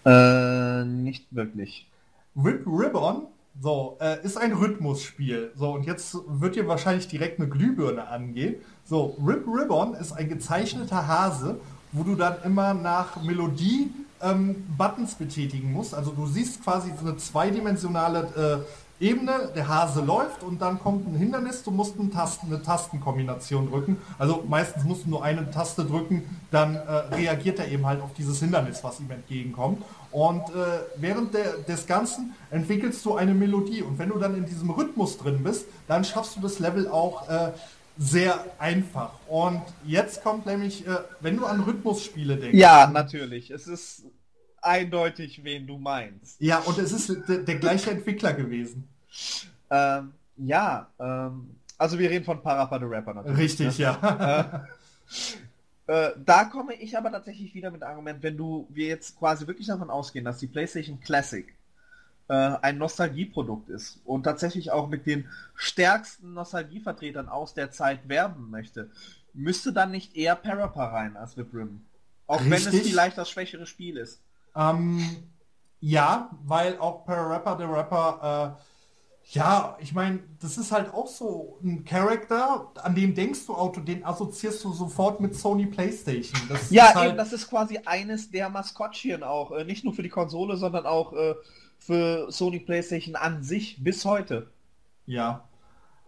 [0.04, 1.88] Äh, nicht wirklich.
[2.36, 3.26] Whip Ribbon
[3.60, 5.52] so, äh, ist ein Rhythmusspiel.
[5.56, 8.56] So, und jetzt wird dir wahrscheinlich direkt eine Glühbirne angehen.
[8.84, 11.60] So, Rip Ribbon ist ein gezeichneter Hase,
[11.92, 13.90] wo du dann immer nach Melodie
[14.22, 15.94] ähm, Buttons betätigen musst.
[15.94, 18.64] Also du siehst quasi so eine zweidimensionale
[19.00, 22.60] äh, Ebene, der Hase läuft und dann kommt ein Hindernis, du musst eine, Tasten, eine
[22.60, 23.96] Tastenkombination drücken.
[24.18, 26.80] Also meistens musst du nur eine Taste drücken, dann äh,
[27.14, 29.84] reagiert er eben halt auf dieses Hindernis, was ihm entgegenkommt.
[30.10, 33.82] Und äh, während der, des Ganzen entwickelst du eine Melodie.
[33.82, 37.28] Und wenn du dann in diesem Rhythmus drin bist, dann schaffst du das Level auch
[37.28, 37.52] äh,
[37.98, 39.12] sehr einfach.
[39.28, 42.58] Und jetzt kommt nämlich, äh, wenn du an Rhythmusspiele denkst.
[42.58, 43.50] Ja, natürlich.
[43.50, 44.04] Es ist
[44.62, 46.40] eindeutig, wen du meinst.
[46.40, 48.88] Ja, und es ist der, gleiche Entwickler gewesen.
[49.70, 53.38] Ähm, ja, ähm, also wir reden von Parappa the Rapper natürlich.
[53.38, 53.84] Richtig, ne?
[53.84, 54.66] ja.
[55.88, 59.68] Äh, da komme ich aber tatsächlich wieder mit Argument, wenn du wir jetzt quasi wirklich
[59.68, 61.54] davon ausgehen, dass die PlayStation Classic
[62.28, 68.50] äh, ein Nostalgieprodukt ist und tatsächlich auch mit den stärksten Nostalgievertretern aus der Zeit werben
[68.50, 68.90] möchte,
[69.32, 71.80] müsste dann nicht eher Parappa rein als Whip Rim.
[72.26, 72.66] Auch Richtig.
[72.66, 74.20] wenn es vielleicht das schwächere Spiel ist.
[74.54, 75.02] Ähm,
[75.80, 78.77] ja, weil auch Parappa the Rapper äh,
[79.30, 83.80] ja, ich meine, das ist halt auch so ein Charakter, an dem denkst du Auto,
[83.80, 86.40] den assoziierst du sofort mit Sony PlayStation.
[86.48, 87.10] Das ja, halt...
[87.10, 90.86] eben, das ist quasi eines der Maskottchen auch, äh, nicht nur für die Konsole, sondern
[90.86, 91.34] auch äh,
[91.78, 94.50] für Sony PlayStation an sich bis heute.
[95.04, 95.44] Ja.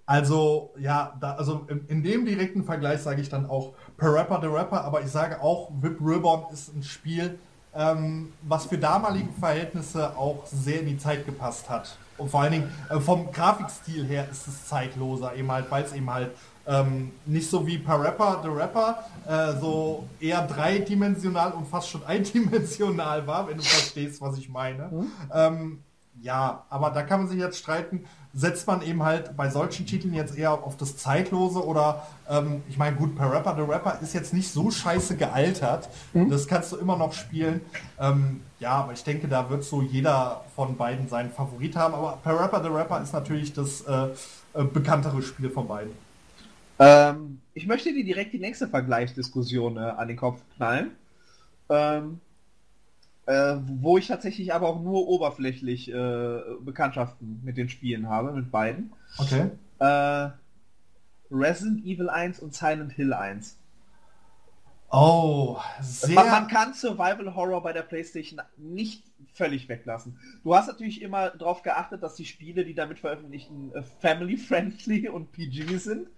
[0.06, 4.40] Also, ja, da, also in, in dem direkten Vergleich sage ich dann auch Per Rapper
[4.40, 7.38] the Rapper, aber ich sage auch, Whip Ribbon ist ein Spiel,
[7.74, 11.98] ähm, was für damalige Verhältnisse auch sehr in die Zeit gepasst hat.
[12.20, 15.92] Und vor allen Dingen äh, vom Grafikstil her ist es zeitloser, eben halt, weil es
[15.92, 16.30] eben halt
[16.66, 22.04] ähm, nicht so wie Per Rapper the Rapper äh, so eher dreidimensional und fast schon
[22.06, 24.88] eindimensional war, wenn du verstehst, was ich meine.
[24.88, 25.12] Mhm.
[25.32, 25.78] Ähm,
[26.22, 30.14] ja, aber da kann man sich jetzt streiten, setzt man eben halt bei solchen Titeln
[30.14, 34.14] jetzt eher auf das Zeitlose oder ähm, ich meine gut, per Rapper the Rapper ist
[34.14, 35.88] jetzt nicht so scheiße gealtert.
[36.12, 36.30] Mhm.
[36.30, 37.60] Das kannst du immer noch spielen.
[37.98, 41.94] Ähm, ja, aber ich denke, da wird so jeder von beiden seinen Favorit haben.
[41.94, 44.08] Aber per Rapper the Rapper ist natürlich das äh,
[44.54, 45.92] äh, bekanntere Spiel von beiden.
[46.78, 50.92] Ähm, ich möchte dir direkt die nächste Vergleichsdiskussion äh, an den Kopf knallen.
[51.68, 52.20] Ähm,
[53.26, 58.50] äh, wo ich tatsächlich aber auch nur oberflächlich äh, Bekanntschaften mit den Spielen habe, mit
[58.50, 58.92] beiden.
[59.18, 59.50] Okay.
[59.78, 60.30] Äh,
[61.30, 63.56] Resident Evil 1 und Silent Hill 1.
[64.90, 66.14] Oh, sehr...
[66.14, 69.04] Man, man, kann Survival Horror bei der PlayStation nicht
[69.34, 70.18] völlig weglassen.
[70.42, 75.32] Du hast natürlich immer darauf geachtet, dass die Spiele, die damit veröffentlichen, äh, family-friendly und
[75.32, 76.08] PG sind.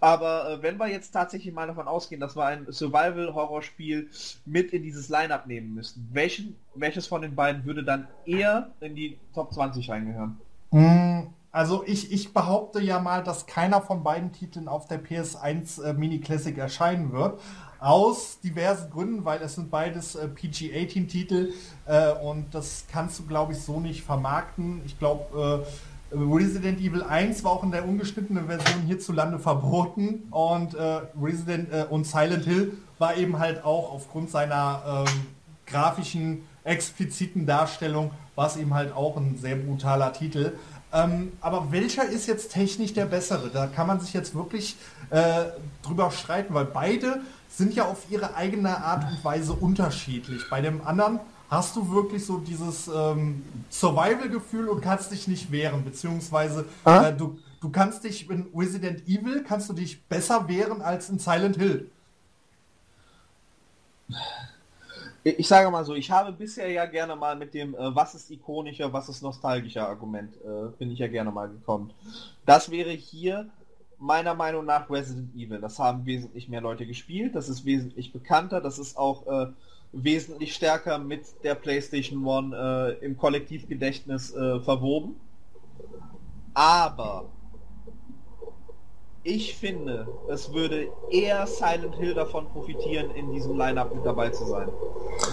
[0.00, 4.10] Aber äh, wenn wir jetzt tatsächlich mal davon ausgehen, dass wir ein Survival-Horror-Spiel
[4.44, 8.94] mit in dieses Line-Up nehmen müssten, welchen, welches von den beiden würde dann eher in
[8.94, 10.38] die Top 20 reingehören?
[10.70, 15.82] Mm, also ich, ich behaupte ja mal, dass keiner von beiden Titeln auf der PS1
[15.82, 17.40] äh, Mini Classic erscheinen wird.
[17.82, 21.52] Aus diversen Gründen, weil es sind beides äh, PG-18-Titel
[21.86, 24.82] äh, und das kannst du, glaube ich, so nicht vermarkten.
[24.86, 25.64] Ich glaube,
[26.12, 31.72] äh, Resident Evil 1 war auch in der ungeschnittenen Version hierzulande verboten und äh, Resident
[31.72, 35.26] äh, und Silent Hill war eben halt auch aufgrund seiner ähm,
[35.66, 40.52] grafischen, expliziten Darstellung, war es eben halt auch ein sehr brutaler Titel.
[40.92, 43.48] Ähm, aber welcher ist jetzt technisch der bessere?
[43.48, 44.76] Da kann man sich jetzt wirklich
[45.10, 45.44] äh,
[45.82, 47.22] drüber streiten, weil beide
[47.52, 50.48] sind ja auf ihre eigene Art und Weise unterschiedlich.
[50.48, 51.20] Bei dem anderen
[51.50, 57.38] hast du wirklich so dieses ähm, Survival-Gefühl und kannst dich nicht wehren, beziehungsweise äh, du,
[57.60, 61.90] du kannst dich in Resident Evil kannst du dich besser wehren als in Silent Hill.
[65.24, 68.30] Ich sage mal so, ich habe bisher ja gerne mal mit dem äh, was ist
[68.30, 71.92] ikonischer, was ist nostalgischer Argument, äh, bin ich ja gerne mal gekommen.
[72.46, 73.50] Das wäre hier
[74.02, 75.60] meiner Meinung nach Resident Evil.
[75.60, 79.46] Das haben wesentlich mehr Leute gespielt, das ist wesentlich bekannter, das ist auch äh,
[79.92, 85.16] wesentlich stärker mit der PlayStation One äh, im Kollektivgedächtnis äh, verwoben.
[86.52, 87.30] Aber
[89.24, 94.44] ich finde, es würde eher Silent Hill davon profitieren, in diesem Line-Up mit dabei zu
[94.44, 94.68] sein.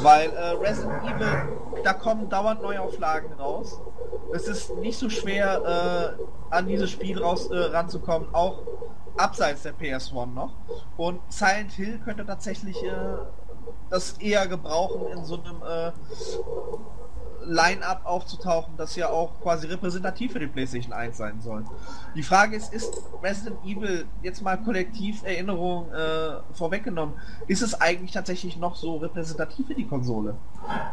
[0.02, 3.82] Weil äh, Resident Evil, da kommen dauernd Neuauflagen raus.
[4.34, 8.60] Es ist nicht so schwer, äh, an dieses Spiel raus äh, ranzukommen, auch
[9.18, 10.52] abseits der PS1 noch.
[10.98, 12.92] Und Silent Hill könnte tatsächlich äh,
[13.90, 15.92] das eher gebrauchen in so einem äh,
[17.46, 21.64] Line-Up aufzutauchen, das ja auch quasi repräsentativ für die PlayStation 1 sein soll.
[22.16, 27.16] Die Frage ist, ist Resident Evil jetzt mal kollektiv Erinnerung äh, vorweggenommen,
[27.48, 30.36] ist es eigentlich tatsächlich noch so repräsentativ für die Konsole?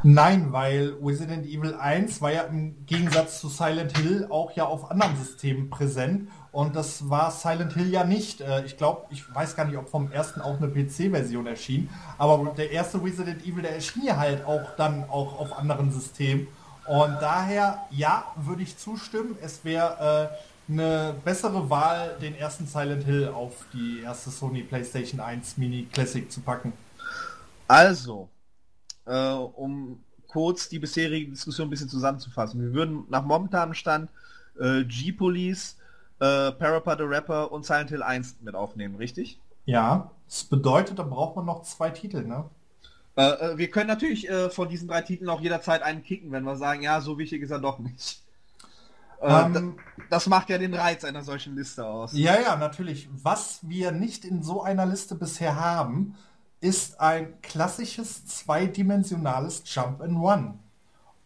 [0.03, 4.91] Nein, weil Resident Evil 1 war ja im Gegensatz zu Silent Hill auch ja auf
[4.91, 8.41] anderen Systemen präsent und das war Silent Hill ja nicht.
[8.41, 11.91] Äh, ich glaube, ich weiß gar nicht, ob vom ersten auch eine PC-Version erschien.
[12.17, 16.49] Aber der erste Resident Evil, der erschien ja halt auch dann auch auf anderen Systemen.
[16.87, 19.37] Und daher, ja, würde ich zustimmen.
[19.43, 20.31] Es wäre
[20.71, 25.87] äh, eine bessere Wahl, den ersten Silent Hill auf die erste Sony PlayStation 1 Mini
[25.93, 26.73] Classic zu packen.
[27.69, 28.31] Also,
[29.05, 32.63] äh, um kurz die bisherige Diskussion ein bisschen zusammenzufassen.
[32.63, 34.09] Wir würden nach momentanem Stand
[34.59, 35.76] äh, G-Police
[36.21, 39.41] äh, Parappa the Rapper und Silent Hill 1 mit aufnehmen, richtig?
[39.65, 42.49] Ja, das bedeutet, da braucht man noch zwei Titel, ne?
[43.17, 46.45] Äh, äh, wir können natürlich äh, von diesen drei Titeln auch jederzeit einen kicken, wenn
[46.45, 48.23] wir sagen, ja, so wichtig ist er doch nicht.
[49.21, 49.79] Äh, ähm,
[50.11, 52.13] das macht ja den Reiz einer solchen Liste aus.
[52.13, 53.09] Ja, ja, natürlich.
[53.23, 56.15] Was wir nicht in so einer Liste bisher haben,
[56.61, 60.59] ist ein klassisches zweidimensionales Jump and Run.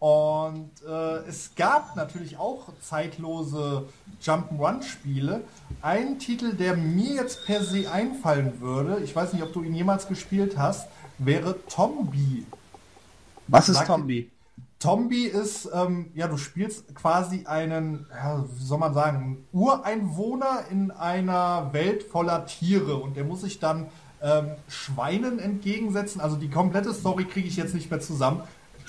[0.01, 3.85] Und äh, es gab natürlich auch zeitlose
[4.22, 5.43] Jump'n'Run-Spiele.
[5.82, 9.74] Ein Titel, der mir jetzt per se einfallen würde, ich weiß nicht, ob du ihn
[9.74, 12.47] jemals gespielt hast, wäre Tombi.
[13.47, 14.31] Was ist Tombi?
[14.78, 20.90] Tombi ist, ähm, ja, du spielst quasi einen, ja, wie soll man sagen, Ureinwohner in
[20.90, 23.89] einer Welt voller Tiere und der muss sich dann
[24.22, 26.22] ähm, Schweinen entgegensetzen.
[26.22, 28.40] Also die komplette Story kriege ich jetzt nicht mehr zusammen.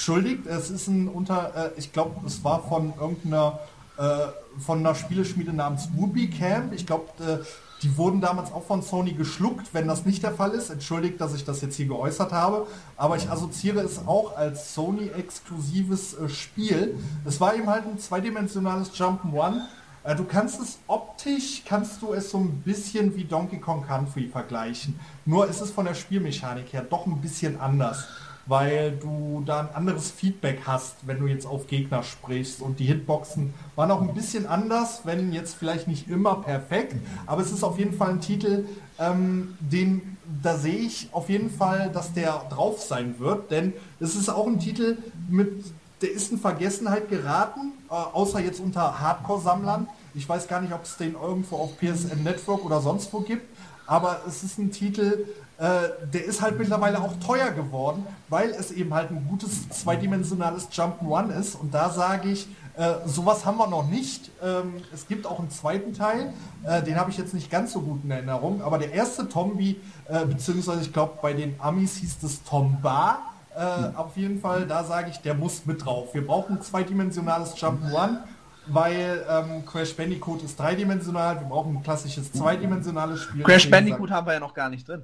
[0.02, 3.60] Entschuldigt, es ist ein unter, äh, ich glaube, es war von irgendeiner
[3.99, 6.73] äh, von einer Spieleschmiede namens Whoopi Camp.
[6.73, 7.38] Ich glaube, äh,
[7.84, 9.68] die wurden damals auch von Sony geschluckt.
[9.73, 12.65] Wenn das nicht der Fall ist, entschuldigt, dass ich das jetzt hier geäußert habe,
[12.98, 16.98] aber ich assoziiere es auch als Sony-exklusives äh, Spiel.
[17.23, 19.61] Es war eben halt ein zweidimensionales Jump'n'One.
[20.03, 24.28] Äh, du kannst es optisch, kannst du es so ein bisschen wie Donkey Kong Country
[24.30, 24.99] vergleichen.
[25.26, 28.07] Nur ist es von der Spielmechanik her doch ein bisschen anders
[28.46, 32.62] weil du da ein anderes Feedback hast, wenn du jetzt auf Gegner sprichst.
[32.62, 36.96] Und die Hitboxen waren auch ein bisschen anders, wenn jetzt vielleicht nicht immer perfekt,
[37.26, 38.66] aber es ist auf jeden Fall ein Titel,
[39.00, 44.16] ähm, den da sehe ich auf jeden Fall, dass der drauf sein wird, denn es
[44.16, 44.98] ist auch ein Titel
[45.30, 45.66] mit,
[46.02, 49.88] der ist in Vergessenheit geraten, äh, außer jetzt unter Hardcore-Sammlern.
[50.14, 53.46] Ich weiß gar nicht, ob es den irgendwo auf PSN Network oder sonst wo gibt,
[53.88, 55.26] aber es ist ein Titel,
[55.62, 60.70] äh, der ist halt mittlerweile auch teuer geworden, weil es eben halt ein gutes zweidimensionales
[60.72, 61.54] Jump'n'Run ist.
[61.54, 64.32] Und da sage ich, äh, sowas haben wir noch nicht.
[64.42, 66.34] Ähm, es gibt auch einen zweiten Teil,
[66.64, 69.80] äh, den habe ich jetzt nicht ganz so gut in Erinnerung, aber der erste Tombi,
[70.08, 73.20] äh, beziehungsweise ich glaube bei den Amis hieß es Tomba,
[73.56, 76.16] äh, auf jeden Fall, da sage ich, der muss mit drauf.
[76.16, 78.18] Wir brauchen ein zweidimensionales Jump'n'Run,
[78.66, 83.44] weil ähm, Crash Bandicoot ist dreidimensional, wir brauchen ein klassisches zweidimensionales Spiel.
[83.44, 85.04] Crash Bandicoot haben wir ja noch gar nicht drin.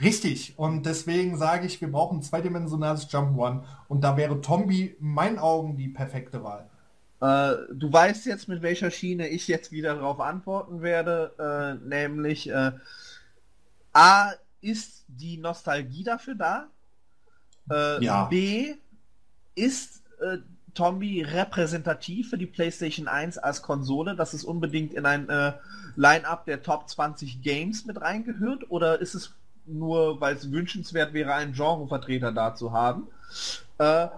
[0.00, 0.58] Richtig.
[0.58, 3.64] Und deswegen sage ich, wir brauchen ein zweidimensionales Jump One.
[3.88, 6.68] Und da wäre Tombi in meinen Augen die perfekte Wahl.
[7.20, 11.32] Äh, du weißt jetzt, mit welcher Schiene ich jetzt wieder darauf antworten werde.
[11.38, 12.72] Äh, nämlich, äh,
[13.92, 16.66] A, ist die Nostalgie dafür da?
[17.70, 18.24] Äh, ja.
[18.24, 18.74] B,
[19.54, 20.38] ist äh,
[20.74, 25.52] Tombi repräsentativ für die PlayStation 1 als Konsole, dass es unbedingt in ein äh,
[25.94, 28.70] Line-Up der Top 20 Games mit reingehört?
[28.70, 29.34] Oder ist es
[29.66, 33.08] nur weil es wünschenswert wäre, einen Genrevertreter da zu haben.
[33.78, 34.08] Äh,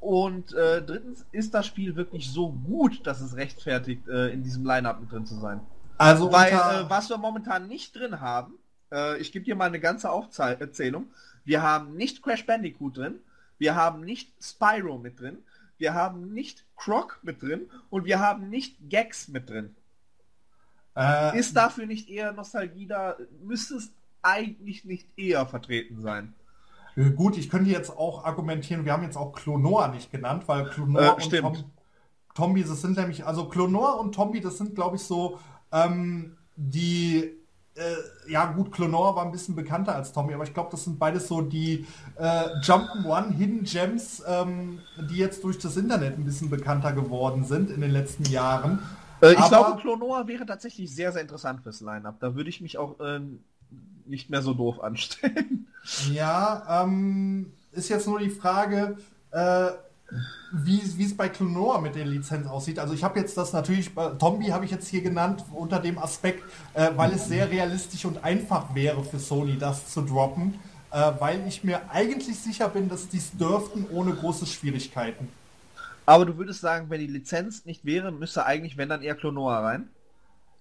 [0.00, 4.64] und äh, drittens, ist das Spiel wirklich so gut, dass es rechtfertigt, äh, in diesem
[4.64, 5.60] Line-Up mit drin zu sein?
[5.98, 8.54] Also weil äh, was wir momentan nicht drin haben,
[8.90, 11.06] äh, ich gebe dir mal eine ganze Aufzählung.
[11.44, 13.20] Wir haben nicht Crash Bandicoot drin,
[13.58, 15.38] wir haben nicht Spyro mit drin,
[15.78, 19.74] wir haben nicht Croc mit drin und wir haben nicht Gags mit drin.
[20.96, 23.16] Äh, ist dafür nicht eher Nostalgie da?
[23.42, 23.92] Müsste es
[24.22, 26.34] eigentlich nicht eher vertreten sein.
[26.96, 30.68] Äh, gut, ich könnte jetzt auch argumentieren, wir haben jetzt auch Clonoa nicht genannt, weil
[30.70, 31.64] Clonoa äh, und Tom,
[32.34, 35.38] Tombi, das sind nämlich, also Clonoa und Tombi, das sind glaube ich so
[35.72, 37.30] ähm, die,
[37.74, 40.98] äh, ja gut, Clonoa war ein bisschen bekannter als Tombi, aber ich glaube, das sind
[40.98, 41.86] beides so die
[42.16, 44.80] äh, Jump'n'One Hidden Gems, ähm,
[45.10, 48.80] die jetzt durch das Internet ein bisschen bekannter geworden sind in den letzten Jahren.
[49.22, 52.20] Äh, ich aber, glaube, Clonoa wäre tatsächlich sehr, sehr interessant fürs Line-Up.
[52.20, 53.42] Da würde ich mich auch ähm,
[54.06, 55.66] nicht mehr so doof anstellen.
[56.12, 58.96] Ja, ähm, ist jetzt nur die Frage,
[59.32, 59.70] äh,
[60.52, 62.78] wie es bei Clonoa mit den Lizenzen aussieht.
[62.78, 65.98] Also ich habe jetzt das natürlich, äh, Tombi habe ich jetzt hier genannt unter dem
[65.98, 70.58] Aspekt, äh, weil es sehr realistisch und einfach wäre für Sony, das zu droppen,
[70.90, 75.28] äh, weil ich mir eigentlich sicher bin, dass dies dürften ohne große Schwierigkeiten.
[76.04, 79.60] Aber du würdest sagen, wenn die Lizenz nicht wäre, müsste eigentlich, wenn dann eher Clonoa
[79.60, 79.88] rein?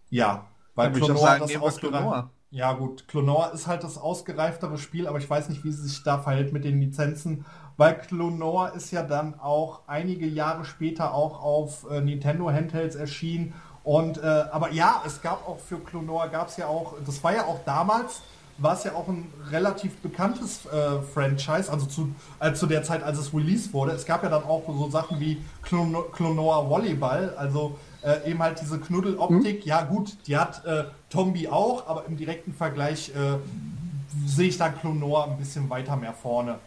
[0.09, 0.45] Ja,
[0.75, 2.29] weil Clonoa das ausgereift.
[2.53, 6.03] Ja gut, Clonoa ist halt das ausgereiftere Spiel, aber ich weiß nicht, wie sie sich
[6.03, 7.45] da verhält mit den Lizenzen,
[7.77, 13.53] weil Clonoa ist ja dann auch einige Jahre später auch auf äh, Nintendo Handhelds erschienen.
[13.85, 17.33] Und äh, aber ja, es gab auch für Clonoa gab es ja auch, das war
[17.33, 18.21] ja auch damals,
[18.57, 23.01] war es ja auch ein relativ bekanntes äh, Franchise, also zu, äh, zu der Zeit,
[23.01, 23.93] als es released wurde.
[23.93, 28.59] Es gab ja dann auch so Sachen wie Clono Clonoa Volleyball, also äh, eben halt
[28.61, 29.61] diese Knuddeloptik.
[29.61, 29.67] Mhm.
[29.67, 33.37] Ja gut, die hat äh, Tombi auch, aber im direkten Vergleich äh,
[34.25, 36.59] sehe ich da Clonor ein bisschen weiter mehr vorne.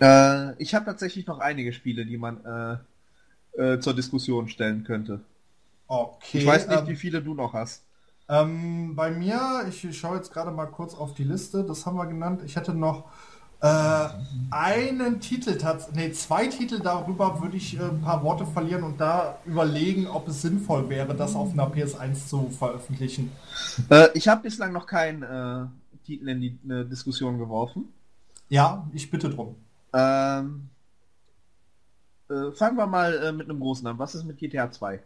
[0.00, 2.44] Äh, ich habe tatsächlich noch einige Spiele, die man
[3.56, 5.20] äh, äh, zur Diskussion stellen könnte.
[5.86, 6.38] Okay.
[6.38, 7.84] Ich weiß nicht, ähm, wie viele du noch hast.
[8.28, 12.06] Ähm, bei mir, ich schaue jetzt gerade mal kurz auf die Liste, das haben wir
[12.06, 12.42] genannt.
[12.44, 13.04] Ich hätte noch
[13.60, 14.08] äh,
[14.50, 15.58] einen Titel,
[15.94, 20.28] nee, zwei Titel darüber würde ich äh, ein paar Worte verlieren und da überlegen, ob
[20.28, 23.32] es sinnvoll wäre, das auf einer PS1 zu veröffentlichen.
[23.90, 25.66] Äh, ich habe bislang noch keinen äh,
[26.04, 27.92] Titel in die Diskussion geworfen.
[28.48, 29.56] Ja, ich bitte drum.
[29.92, 30.68] Ähm,
[32.30, 33.98] äh, fangen wir mal äh, mit einem großen an.
[33.98, 35.00] Was ist mit GTA 2?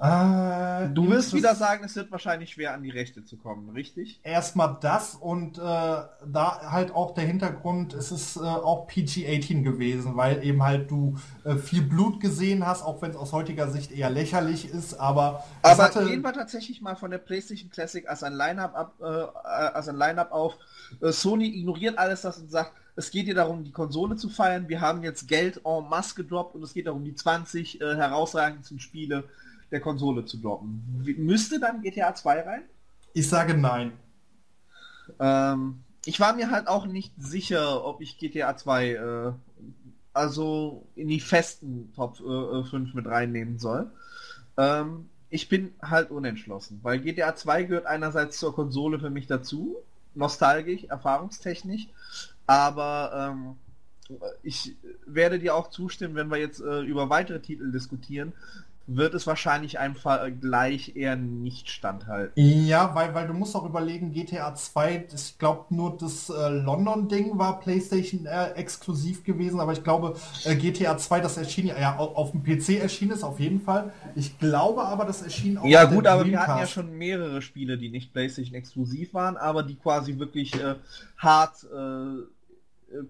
[0.00, 4.20] Äh, du wirst wieder sagen, es wird wahrscheinlich schwer an die Rechte zu kommen, richtig?
[4.22, 10.16] Erstmal das und äh, da halt auch der Hintergrund, es ist äh, auch PG-18 gewesen,
[10.16, 13.90] weil eben halt du äh, viel Blut gesehen hast, auch wenn es aus heutiger Sicht
[13.90, 15.44] eher lächerlich ist, aber...
[15.62, 16.06] Aber hatte...
[16.06, 19.96] gehen wir tatsächlich mal von der PlayStation Classic als ein Line-Up ab, äh, als ein
[19.96, 20.56] Line-Up auf.
[21.00, 24.68] Sony ignoriert alles das und sagt, es geht hier darum, die Konsole zu feiern.
[24.68, 28.80] Wir haben jetzt Geld en masse gedroppt und es geht darum, die 20 äh, herausragendsten
[28.80, 29.24] Spiele
[29.70, 31.04] der Konsole zu droppen.
[31.18, 32.62] Müsste dann GTA 2 rein?
[33.12, 33.92] Ich sage nein.
[35.18, 39.32] Ähm, ich war mir halt auch nicht sicher, ob ich GTA 2 äh,
[40.12, 43.90] also in die festen Top äh, 5 mit reinnehmen soll.
[44.56, 49.76] Ähm, ich bin halt unentschlossen, weil GTA 2 gehört einerseits zur Konsole für mich dazu,
[50.14, 51.88] nostalgisch, erfahrungstechnisch,
[52.46, 53.56] aber ähm,
[54.42, 54.74] ich
[55.06, 58.32] werde dir auch zustimmen, wenn wir jetzt äh, über weitere Titel diskutieren,
[58.88, 62.32] wird es wahrscheinlich einem Vergleich eher nicht standhalten.
[62.36, 67.38] Ja, weil, weil du musst auch überlegen, GTA 2, ich glaube nur das äh, London-Ding
[67.38, 72.16] war PlayStation äh, exklusiv gewesen, aber ich glaube äh, GTA 2, das erschien ja auf,
[72.16, 73.92] auf dem PC erschien es auf jeden Fall.
[74.14, 77.76] Ich glaube aber, das erschien auch Ja gut, aber wir hatten ja schon mehrere Spiele,
[77.76, 80.76] die nicht PlayStation exklusiv waren, aber die quasi wirklich äh,
[81.18, 82.37] hart äh,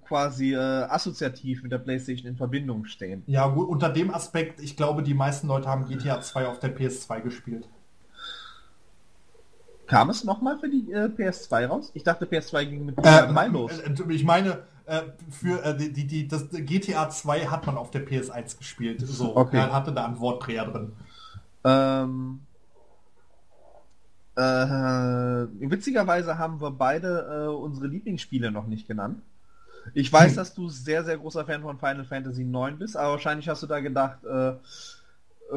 [0.06, 3.22] quasi äh, assoziativ mit der PlayStation in Verbindung stehen.
[3.26, 6.76] Ja, gut, unter dem Aspekt, ich glaube, die meisten Leute haben GTA 2 auf der
[6.76, 7.68] PS2 gespielt.
[9.86, 11.90] Kam es nochmal für die äh, PS2 raus?
[11.94, 13.78] Ich dachte, PS2 ging mit äh, Mai los.
[13.78, 18.06] Äh, ich meine, äh, für äh, die, die, das GTA 2 hat man auf der
[18.06, 19.00] PS1 gespielt.
[19.00, 19.56] So, okay.
[19.56, 20.92] er hatte da einen Wortdreher drin.
[21.64, 22.40] Ähm,
[24.36, 24.40] äh,
[25.70, 29.22] witzigerweise haben wir beide unsere Lieblingsspiele noch nicht genannt.
[29.94, 33.48] Ich weiß, dass du sehr, sehr großer Fan von Final Fantasy 9 bist, aber wahrscheinlich
[33.48, 34.55] hast du da gedacht, äh,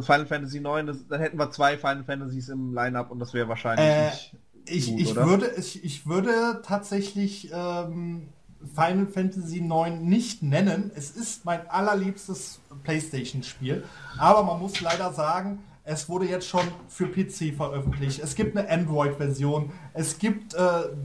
[0.01, 3.47] Final Fantasy 9, das, dann hätten wir zwei Final Fantasies im Line-Up und das wäre
[3.47, 4.35] wahrscheinlich äh, nicht
[4.65, 8.29] ich, gut, ich Würde, ich, ich würde tatsächlich ähm,
[8.75, 10.91] Final Fantasy 9 nicht nennen.
[10.95, 13.83] Es ist mein allerliebstes PlayStation-Spiel,
[14.17, 18.19] aber man muss leider sagen, es wurde jetzt schon für PC veröffentlicht.
[18.23, 19.71] Es gibt eine Android-Version.
[19.93, 20.59] Es gibt äh,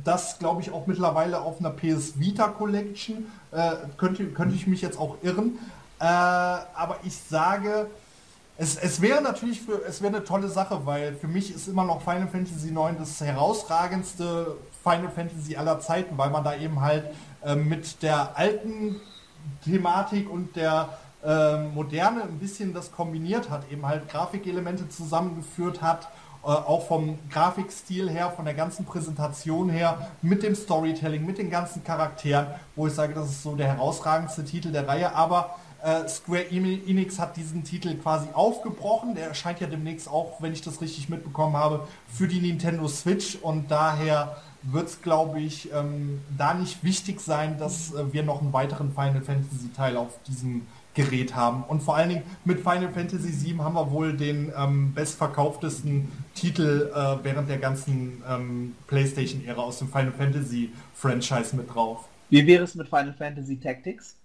[0.05, 3.27] das, glaube ich, auch mittlerweile auf einer PS Vita Collection.
[3.53, 5.59] Äh, könnte, könnte ich mich jetzt auch irren.
[5.99, 7.87] Äh, aber ich sage,
[8.59, 11.85] es, es wäre natürlich für, es wäre eine tolle Sache, weil für mich ist immer
[11.85, 17.05] noch Final Fantasy IX das herausragendste Final Fantasy aller Zeiten, weil man da eben halt
[17.43, 19.01] äh, mit der alten
[19.65, 20.91] Thematik und der
[21.27, 26.09] äh, Moderne ein bisschen das kombiniert hat, eben halt Grafikelemente zusammengeführt hat,
[26.45, 31.51] äh, auch vom Grafikstil her, von der ganzen Präsentation her, mit dem Storytelling, mit den
[31.51, 32.47] ganzen Charakteren,
[32.77, 37.19] wo ich sage, das ist so der herausragendste Titel der Reihe, aber äh, Square Enix
[37.19, 39.15] hat diesen Titel quasi aufgebrochen.
[39.15, 43.37] Der erscheint ja demnächst auch, wenn ich das richtig mitbekommen habe, für die Nintendo Switch
[43.43, 48.41] und daher wird es, glaube ich, ähm, da nicht wichtig sein, dass äh, wir noch
[48.41, 50.67] einen weiteren Final Fantasy Teil auf diesem
[50.97, 51.63] Gerät haben.
[51.65, 56.91] Und vor allen Dingen mit Final Fantasy VII haben wir wohl den ähm, bestverkauftesten Titel
[56.93, 62.09] äh, während der ganzen ähm, PlayStation-Ära aus dem Final Fantasy Franchise mit drauf.
[62.31, 64.17] Wie wäre es mit Final Fantasy Tactics?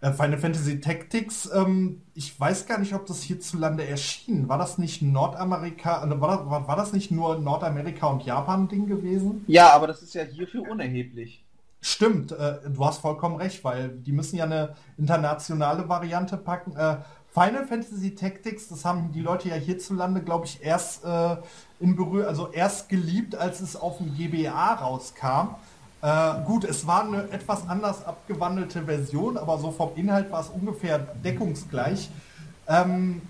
[0.00, 4.48] Äh, Final Fantasy Tactics, ähm, ich weiß gar nicht, ob das hierzulande erschien.
[4.48, 8.68] War das nicht Nordamerika, äh, war, das, war, war das nicht nur Nordamerika und Japan
[8.68, 9.44] Ding gewesen?
[9.48, 11.44] Ja, aber das ist ja hierfür unerheblich.
[11.80, 16.76] Stimmt, äh, du hast vollkommen recht, weil die müssen ja eine internationale Variante packen.
[16.76, 16.96] Äh,
[17.32, 21.36] Final Fantasy Tactics, das haben die Leute ja hierzulande, glaube ich, erst äh,
[21.78, 25.54] in Berührung, also erst geliebt, als es auf dem GBA rauskam.
[26.02, 30.48] Äh, gut, es war eine etwas anders abgewandelte Version, aber so vom Inhalt war es
[30.48, 32.10] ungefähr deckungsgleich.
[32.66, 33.22] Ähm,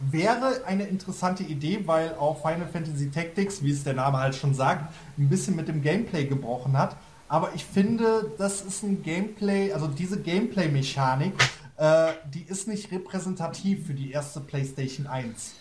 [0.00, 4.54] wäre eine interessante Idee, weil auch Final Fantasy Tactics, wie es der Name halt schon
[4.54, 6.96] sagt, ein bisschen mit dem Gameplay gebrochen hat.
[7.28, 11.34] Aber ich finde, das ist ein Gameplay, also diese Gameplay-Mechanik,
[11.76, 15.54] äh, die ist nicht repräsentativ für die erste PlayStation 1.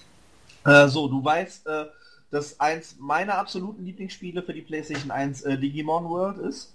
[0.66, 1.86] Äh, so, du weißt, äh,
[2.32, 6.74] dass eins meiner absoluten Lieblingsspiele für die PlayStation 1 äh, Digimon World ist.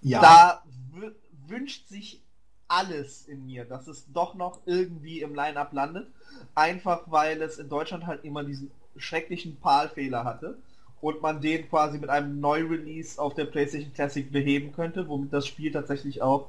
[0.00, 0.20] Ja.
[0.20, 0.62] Da
[1.48, 2.22] wünscht sich
[2.68, 6.08] alles in mir, dass es doch noch irgendwie im Line-Up landet.
[6.54, 10.56] Einfach weil es in Deutschland halt immer diesen schrecklichen PAL-Fehler hatte
[11.04, 15.46] und man den quasi mit einem Neu-Release auf der PlayStation Classic beheben könnte, womit das
[15.46, 16.46] Spiel tatsächlich auch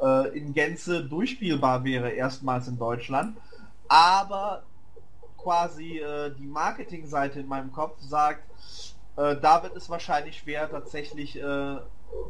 [0.00, 3.36] äh, in Gänze durchspielbar wäre, erstmals in Deutschland.
[3.88, 4.62] Aber
[5.36, 8.44] quasi äh, die Marketingseite in meinem Kopf sagt,
[9.16, 11.78] äh, da wird es wahrscheinlich schwer tatsächlich äh,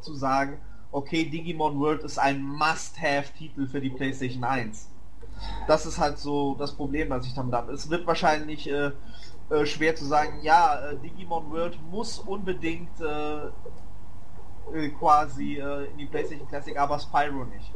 [0.00, 4.88] zu sagen, okay, Digimon World ist ein Must-Have-Titel für die PlayStation 1.
[5.66, 7.72] Das ist halt so das Problem, was ich damit habe.
[7.72, 8.70] Es wird wahrscheinlich
[9.50, 13.46] äh, äh, schwer zu sagen, ja, äh, Digimon World muss unbedingt äh,
[14.74, 17.72] äh quasi äh, in die PlayStation Classic, aber Spyro nicht.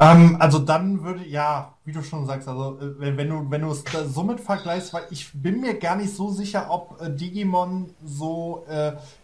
[0.00, 3.70] Ähm, also dann würde, ja, wie du schon sagst, also wenn, wenn du wenn du
[3.70, 8.64] es somit vergleichst, weil ich bin mir gar nicht so sicher, ob Digimon so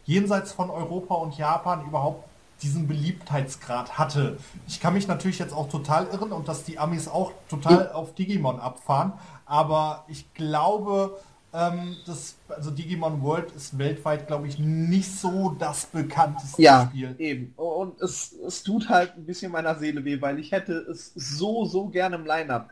[0.04, 2.24] jenseits von Europa und Japan überhaupt
[2.62, 4.38] diesen Beliebtheitsgrad hatte.
[4.66, 8.14] Ich kann mich natürlich jetzt auch total irren und dass die Amis auch total auf
[8.14, 9.12] Digimon abfahren,
[9.46, 11.18] aber ich glaube,
[11.52, 17.14] ähm, das, also Digimon World ist weltweit, glaube ich, nicht so das bekannteste ja, Spiel.
[17.18, 17.52] eben.
[17.56, 21.64] Und es, es tut halt ein bisschen meiner Seele weh, weil ich hätte es so,
[21.64, 22.70] so gerne im Line-Up.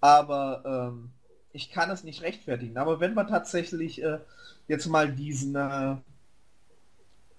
[0.00, 1.10] Aber ähm,
[1.52, 2.76] ich kann es nicht rechtfertigen.
[2.76, 4.18] Aber wenn wir tatsächlich äh,
[4.68, 5.96] jetzt mal diesen äh,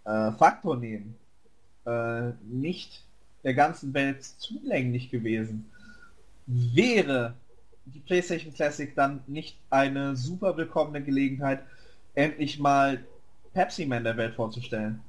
[0.06, 1.16] äh, Faktor nehmen,
[1.86, 3.04] äh, nicht
[3.44, 5.70] der ganzen Welt zugänglich gewesen,
[6.48, 7.36] wäre
[7.94, 11.64] die PlayStation Classic dann nicht eine super willkommene Gelegenheit,
[12.16, 13.04] endlich mal
[13.54, 15.02] Pepsi Man der Welt vorzustellen.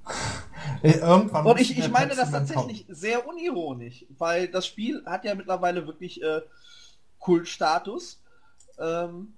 [0.82, 5.86] Irgendwann Und ich, ich meine das tatsächlich sehr unironisch, weil das Spiel hat ja mittlerweile
[5.86, 6.40] wirklich äh,
[7.18, 8.20] Kultstatus.
[8.78, 9.34] Ähm,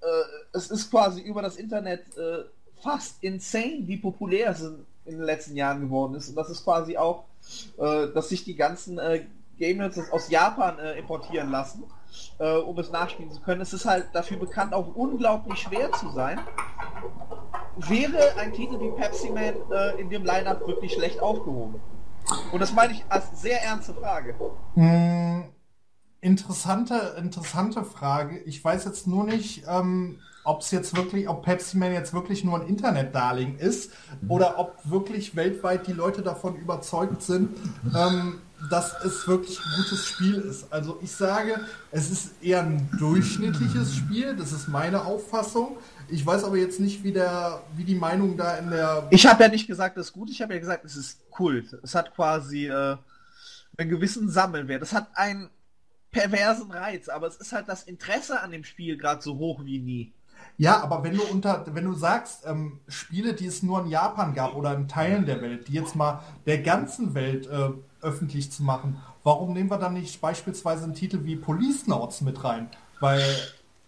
[0.00, 0.06] äh,
[0.52, 2.44] es ist quasi über das Internet äh,
[2.82, 6.28] fast insane, wie populär es in, in den letzten Jahren geworden ist.
[6.30, 7.24] Und das ist quasi auch,
[7.78, 9.24] äh, dass sich die ganzen äh,
[9.60, 11.84] Game Nerds aus Japan äh, importieren lassen,
[12.38, 13.60] äh, um es nachspielen zu können.
[13.60, 16.40] Es ist halt dafür bekannt, auch unglaublich schwer zu sein.
[17.76, 21.80] Wäre ein Titel wie Pepsi Man äh, in dem Lineup wirklich schlecht aufgehoben?
[22.52, 24.34] Und das meine ich als sehr ernste Frage.
[24.74, 25.44] Mm,
[26.22, 28.40] Interessante, interessante Frage.
[28.40, 32.44] Ich weiß jetzt nur nicht, ähm, ob es jetzt wirklich, ob Pepsi Man jetzt wirklich
[32.44, 33.92] nur ein Internetdarling ist
[34.28, 37.56] oder ob wirklich weltweit die Leute davon überzeugt sind,
[37.96, 40.72] ähm, dass es wirklich ein gutes Spiel ist.
[40.72, 41.60] Also ich sage,
[41.90, 45.78] es ist eher ein durchschnittliches Spiel, das ist meine Auffassung.
[46.08, 49.06] Ich weiß aber jetzt nicht, wie, der, wie die Meinung da in der...
[49.10, 51.78] Ich habe ja nicht gesagt, es ist gut, ich habe ja gesagt, es ist Kult.
[51.82, 52.96] Es hat quasi äh,
[53.76, 54.82] einen gewissen Sammelwert.
[54.82, 55.48] Es hat einen
[56.10, 59.78] perversen Reiz, aber es ist halt das Interesse an dem Spiel gerade so hoch wie
[59.78, 60.12] nie.
[60.56, 64.34] Ja, aber wenn du unter, wenn du sagst, ähm, Spiele, die es nur in Japan
[64.34, 67.70] gab oder in Teilen der Welt, die jetzt mal der ganzen Welt äh,
[68.02, 72.44] öffentlich zu machen, warum nehmen wir dann nicht beispielsweise einen Titel wie Police Notes mit
[72.44, 72.68] rein?
[73.00, 73.24] Weil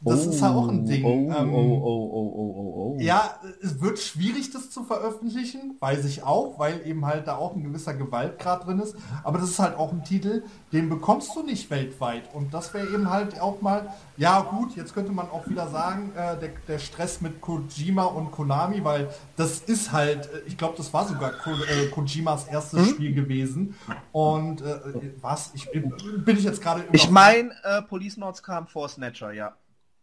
[0.04, 1.04] das ist ja auch ein Ding.
[1.04, 2.96] Oh, ähm, oh, oh, oh, oh, oh, oh.
[3.00, 7.54] Ja, es wird schwierig, das zu veröffentlichen, weiß ich auch, weil eben halt da auch
[7.54, 8.96] ein gewisser Gewaltgrad drin ist.
[9.22, 10.42] Aber das ist halt auch ein Titel,
[10.72, 12.34] den bekommst du nicht weltweit.
[12.34, 16.12] Und das wäre eben halt auch mal, ja gut, jetzt könnte man auch wieder sagen,
[16.16, 20.74] äh, der, der Stress mit Kojima und Konami, weil das ist halt, äh, ich glaube,
[20.76, 23.76] das war sogar Ko äh, Kojimas erstes Spiel gewesen.
[24.10, 24.80] Und äh,
[25.20, 25.52] was?
[25.54, 29.54] Ich, bin ich jetzt gerade Ich meine, äh, Police Notes kam vor Snatcher, ja.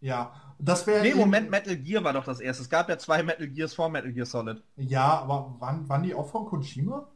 [0.02, 2.64] Ja, das wäre Nee, Moment, Metal Gear war doch das erste.
[2.64, 4.62] Es gab ja zwei Metal Gears vor Metal Gear Solid.
[4.78, 7.08] Ja, aber waren, waren die auch von Kojima?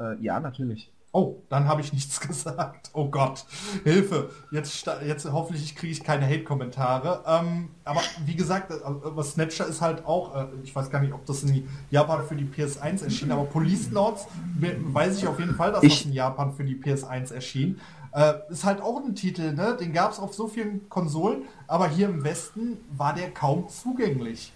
[0.00, 0.90] Äh, ja, natürlich.
[1.14, 2.88] Oh, dann habe ich nichts gesagt.
[2.94, 3.44] Oh Gott,
[3.84, 4.30] Hilfe.
[4.50, 7.22] Jetzt, jetzt hoffentlich kriege ich keine Hate-Kommentare.
[7.26, 11.12] Ähm, aber wie gesagt, äh, aber Snatcher ist halt auch, äh, ich weiß gar nicht,
[11.12, 15.54] ob das in Japan für die PS1 erschien, aber Police we- weiß ich auf jeden
[15.54, 17.78] Fall, dass Ich- das in Japan für die PS1 erschien.
[18.14, 19.76] Äh, ist halt auch ein Titel, ne?
[19.80, 24.52] Den gab es auf so vielen Konsolen, aber hier im Westen war der kaum zugänglich.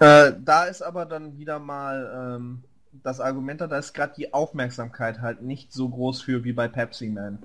[0.00, 2.62] Äh, da ist aber dann wieder mal ähm,
[3.02, 6.68] das Argument, da da ist gerade die Aufmerksamkeit halt nicht so groß für wie bei
[6.68, 7.38] Pepsi Man.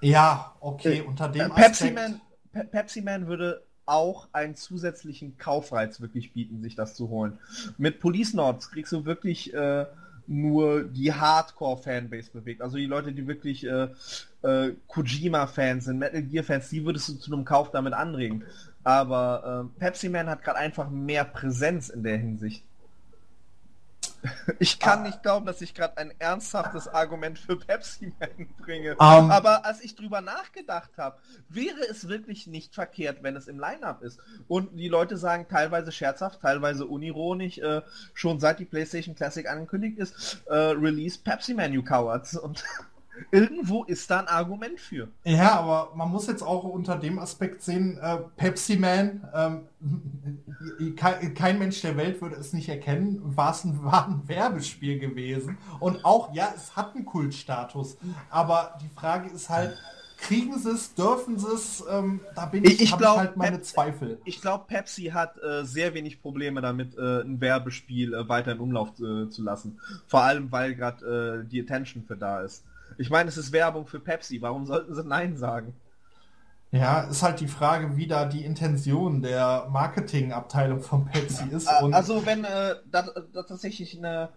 [0.00, 2.20] Ja, okay, Äh, unter dem Pepsi Aspekt- Man,
[2.52, 7.38] Pe Pepsi Man würde auch einen zusätzlichen Kaufreiz wirklich bieten, sich das zu holen.
[7.78, 9.86] Mit Police Notes kriegst du wirklich äh,
[10.28, 12.60] nur die Hardcore-Fanbase bewegt.
[12.62, 13.88] Also die Leute, die wirklich äh,
[14.42, 18.44] äh, Kojima-Fans sind, Metal Gear-Fans, die würdest du zu einem Kauf damit anregen.
[18.84, 22.62] Aber äh, Pepsi Man hat gerade einfach mehr Präsenz in der Hinsicht.
[24.58, 28.90] Ich kann nicht glauben, dass ich gerade ein ernsthaftes Argument für Pepsi Man bringe.
[28.90, 28.96] Ähm.
[29.00, 31.18] Aber als ich drüber nachgedacht habe,
[31.48, 34.20] wäre es wirklich nicht verkehrt, wenn es im Line-Up ist.
[34.48, 37.82] Und die Leute sagen teilweise scherzhaft, teilweise unironisch, äh,
[38.14, 42.36] schon seit die PlayStation Classic angekündigt ist, äh, Release Pepsi Man, you cowards.
[42.36, 42.64] Und
[43.30, 45.08] irgendwo ist da ein Argument für.
[45.24, 49.60] Ja, aber man muss jetzt auch unter dem Aspekt sehen, äh, Pepsi Man, ähm,
[50.96, 54.98] kein, kein Mensch der Welt würde es nicht erkennen, war es ein, war ein Werbespiel
[54.98, 55.58] gewesen.
[55.80, 57.96] Und auch, ja, es hat einen Kultstatus.
[58.30, 59.76] Aber die Frage ist halt,
[60.20, 61.84] kriegen sie es, dürfen sie es?
[61.88, 64.18] Ähm, da bin ich, Ich- glaub, ich halt meine Pep- Zweifel.
[64.24, 68.58] Ich glaube, Pepsi hat äh, sehr wenig Probleme damit, äh, ein Werbespiel äh, weiter in
[68.58, 69.78] Umlauf äh, zu lassen.
[70.08, 72.64] Vor allem, weil gerade äh, die Attention für da ist.
[72.98, 74.42] Ich meine, es ist Werbung für Pepsi.
[74.42, 75.74] Warum sollten sie Nein sagen?
[76.70, 81.66] Ja, ist halt die Frage, wie da die Intention der Marketingabteilung von Pepsi ist.
[81.66, 84.28] Also wenn äh, das, das tatsächlich eine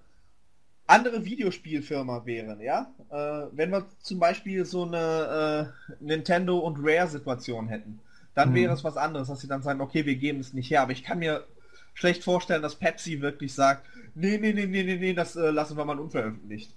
[0.88, 2.93] andere Videospielfirma wäre, ja?
[3.09, 7.99] Äh, wenn wir zum Beispiel so eine äh, Nintendo und Rare-Situation hätten,
[8.33, 8.55] dann Mhm.
[8.55, 10.81] wäre es was anderes, dass sie dann sagen, okay, wir geben es nicht her.
[10.83, 11.45] Aber ich kann mir
[11.93, 13.85] schlecht vorstellen, dass Pepsi wirklich sagt,
[14.15, 16.71] nee, nee, nee, nee, nee, nee, das äh, lassen wir mal unveröffentlicht.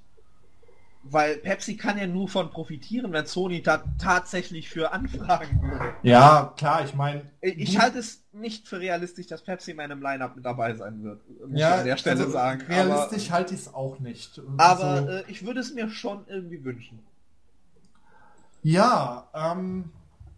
[1.06, 5.94] Weil Pepsi kann ja nur von profitieren, wenn Sony ta tatsächlich für Anfragen würde.
[6.02, 7.30] Ja, klar, ich meine.
[7.42, 11.20] Ich halte es nicht für realistisch, dass Pepsi in meinem Line-Up mit dabei sein wird.
[11.46, 12.62] Muss ja, an der Stelle also sagen.
[12.62, 14.40] Realistisch halte ich es auch nicht.
[14.56, 15.08] Aber so.
[15.08, 17.00] äh, ich würde es mir schon irgendwie wünschen.
[18.62, 19.92] Ja, ähm,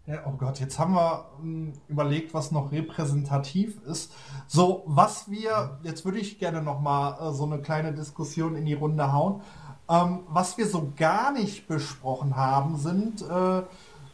[0.07, 4.13] ja, oh Gott, jetzt haben wir ähm, überlegt, was noch repräsentativ ist.
[4.47, 8.65] So, was wir, jetzt würde ich gerne noch mal äh, so eine kleine Diskussion in
[8.65, 9.41] die Runde hauen.
[9.89, 13.61] Ähm, was wir so gar nicht besprochen haben, sind äh,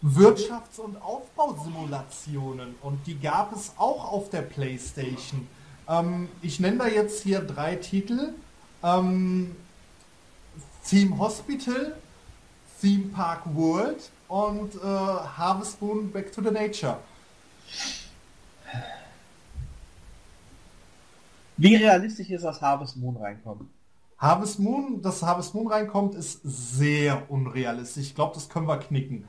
[0.03, 2.75] Wirtschafts- und Aufbausimulationen.
[2.81, 5.47] Und die gab es auch auf der PlayStation.
[5.87, 8.33] Ähm, ich nenne da jetzt hier drei Titel.
[8.83, 9.55] Ähm,
[10.85, 11.95] Team Hospital,
[12.81, 16.99] Theme Park World und äh, Harvest Moon Back to the Nature.
[21.55, 23.69] Wie realistisch ist, dass Harvest Moon reinkommt?
[24.23, 28.05] Harvest Moon, dass Harvest Moon reinkommt, ist sehr unrealistisch.
[28.05, 29.25] Ich glaube, das können wir knicken.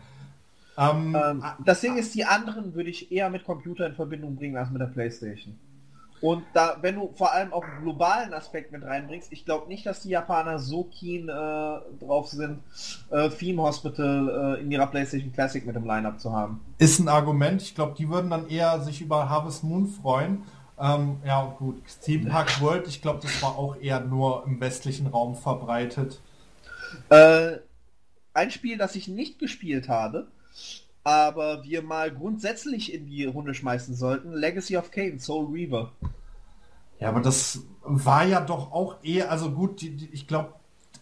[0.79, 4.57] Ähm, ähm, das Ding ist, die anderen würde ich eher mit Computer in Verbindung bringen
[4.57, 5.59] als mit der Playstation.
[6.21, 9.85] Und da, wenn du vor allem auch einen globalen Aspekt mit reinbringst, ich glaube nicht,
[9.85, 12.61] dass die Japaner so keen äh, drauf sind,
[13.11, 16.61] äh, Theme Hospital äh, in ihrer PlayStation Classic mit dem Lineup zu haben.
[16.79, 17.61] Ist ein Argument.
[17.61, 20.45] Ich glaube, die würden dann eher sich über Harvest Moon freuen.
[20.79, 21.83] Ähm, ja, gut.
[22.03, 26.21] Theme Park World, ich glaube, das war auch eher nur im westlichen Raum verbreitet.
[27.11, 27.59] Äh,
[28.33, 30.27] ein Spiel, das ich nicht gespielt habe,
[31.05, 35.93] aber wir mal grundsätzlich in die Runde schmeißen sollten, Legacy of Kane, Soul Reaver.
[36.99, 40.55] Ja, aber das war ja doch auch eher, also gut, die, die, ich glaube,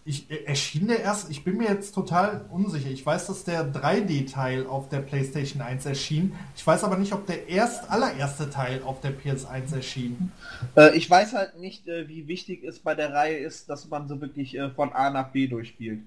[0.04, 2.90] ich, äh, erschien der erst, ich bin mir jetzt total unsicher.
[2.90, 6.34] Ich weiß, dass der 3D-Teil auf der PlayStation 1 erschien.
[6.56, 10.32] Ich weiß aber nicht, ob der erst allererste Teil auf der PS1 erschien.
[10.76, 14.08] Äh, ich weiß halt nicht, äh, wie wichtig es bei der Reihe ist, dass man
[14.08, 16.00] so wirklich äh, von A nach B durchspielt.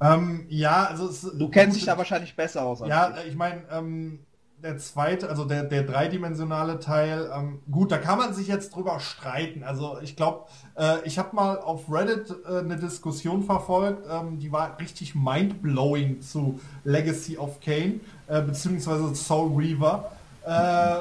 [0.00, 2.80] Ähm, ja, also es, du kennst dich da wahrscheinlich besser aus.
[2.80, 4.18] ja, ich, ich meine, ähm,
[4.64, 8.98] der zweite, also der, der dreidimensionale Teil, ähm, gut, da kann man sich jetzt drüber
[8.98, 9.62] streiten.
[9.62, 14.50] Also ich glaube, äh, ich habe mal auf Reddit äh, eine Diskussion verfolgt, ähm, die
[14.50, 20.10] war richtig mindblowing zu Legacy of Kane, äh, beziehungsweise Soul Reaver.
[20.46, 21.00] Äh,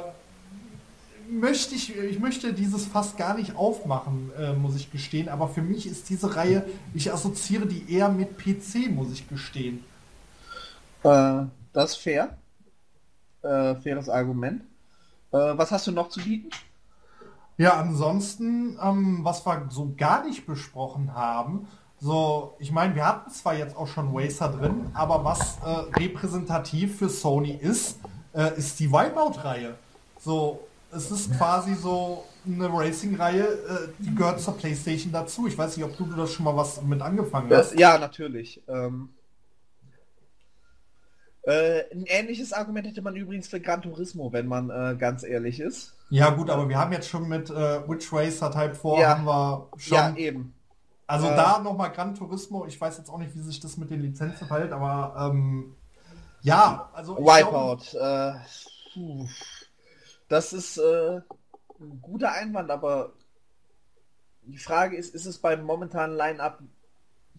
[1.32, 5.62] möchte ich, ich möchte dieses fast gar nicht aufmachen, äh, muss ich gestehen, aber für
[5.62, 9.86] mich ist diese Reihe, ich assoziiere die eher mit PC, muss ich gestehen.
[11.06, 12.38] Äh, das fair
[13.44, 14.62] äh, faires Argument.
[15.32, 16.50] Äh, was hast du noch zu bieten?
[17.58, 21.68] Ja, ansonsten, ähm, was wir so gar nicht besprochen haben,
[22.00, 26.98] so, ich meine, wir hatten zwar jetzt auch schon Racer drin, aber was äh, repräsentativ
[26.98, 28.00] für Sony ist,
[28.34, 29.76] äh, ist die Wipeout-Reihe.
[30.20, 30.60] So,
[30.92, 35.48] es ist quasi so eine Racing-Reihe, äh, die gehört zur PlayStation dazu.
[35.48, 37.80] Ich weiß nicht, ob du das schon mal was mit angefangen hast.
[37.80, 38.62] Ja, natürlich.
[38.68, 39.10] Ähm,
[41.44, 45.60] äh, ein ähnliches Argument hätte man übrigens für Gran Turismo, wenn man äh, ganz ehrlich
[45.60, 45.94] ist.
[46.10, 49.10] Ja gut, aber wir haben jetzt schon mit äh, Witch Racer Type 4 ja.
[49.10, 49.98] haben wir schon...
[49.98, 50.54] Ja, eben.
[51.06, 53.90] Also äh, da nochmal Gran Turismo, ich weiß jetzt auch nicht, wie sich das mit
[53.90, 55.76] den Lizenzen verhält, aber ähm,
[56.42, 57.18] ja, also...
[57.18, 57.92] Wipeout.
[57.92, 58.36] Glaub,
[58.96, 59.28] äh,
[60.30, 61.20] das ist äh,
[61.82, 63.12] ein guter Einwand, aber
[64.44, 66.60] die Frage ist, ist es beim momentanen Line-Up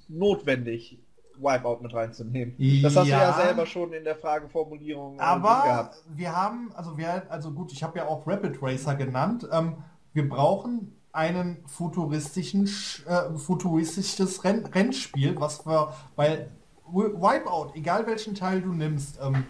[0.08, 0.98] notwendig?
[1.38, 2.54] Wipeout mit reinzunehmen.
[2.82, 6.02] Das hast ja, du ja selber schon in der Frageformulierung äh, aber gehabt.
[6.14, 9.48] wir haben, also wir, also gut, ich habe ja auch Rapid Racer genannt.
[9.50, 9.76] Ähm,
[10.12, 12.68] wir brauchen einen futuristischen,
[13.06, 16.50] äh, futuristisches Renn Rennspiel, was wir, weil
[16.92, 19.44] Wipeout, egal welchen Teil du nimmst, ähm,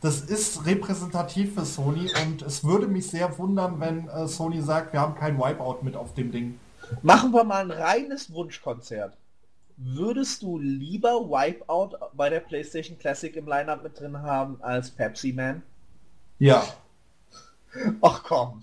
[0.00, 4.92] das ist repräsentativ für Sony und es würde mich sehr wundern, wenn äh, Sony sagt,
[4.92, 6.58] wir haben kein Wipeout mit auf dem Ding.
[7.02, 9.16] Machen wir mal ein reines Wunschkonzert.
[9.76, 15.32] Würdest du lieber Wipeout bei der PlayStation Classic im Lineup mit drin haben als Pepsi
[15.34, 15.62] Man?
[16.38, 16.64] Ja.
[18.00, 18.62] Ach komm.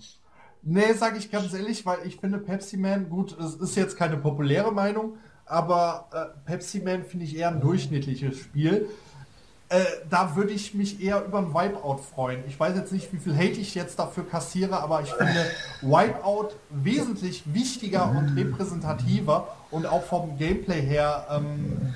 [0.62, 4.16] Nee, sag ich ganz ehrlich, weil ich finde Pepsi Man, gut, es ist jetzt keine
[4.16, 8.88] populäre Meinung, aber äh, Pepsi Man finde ich eher ein durchschnittliches Spiel.
[9.74, 12.44] Äh, da würde ich mich eher über ein Wipeout freuen.
[12.46, 15.50] Ich weiß jetzt nicht, wie viel Hate ich jetzt dafür kassiere, aber ich finde
[15.82, 21.92] Wipeout wesentlich wichtiger und repräsentativer und auch vom Gameplay her ähm,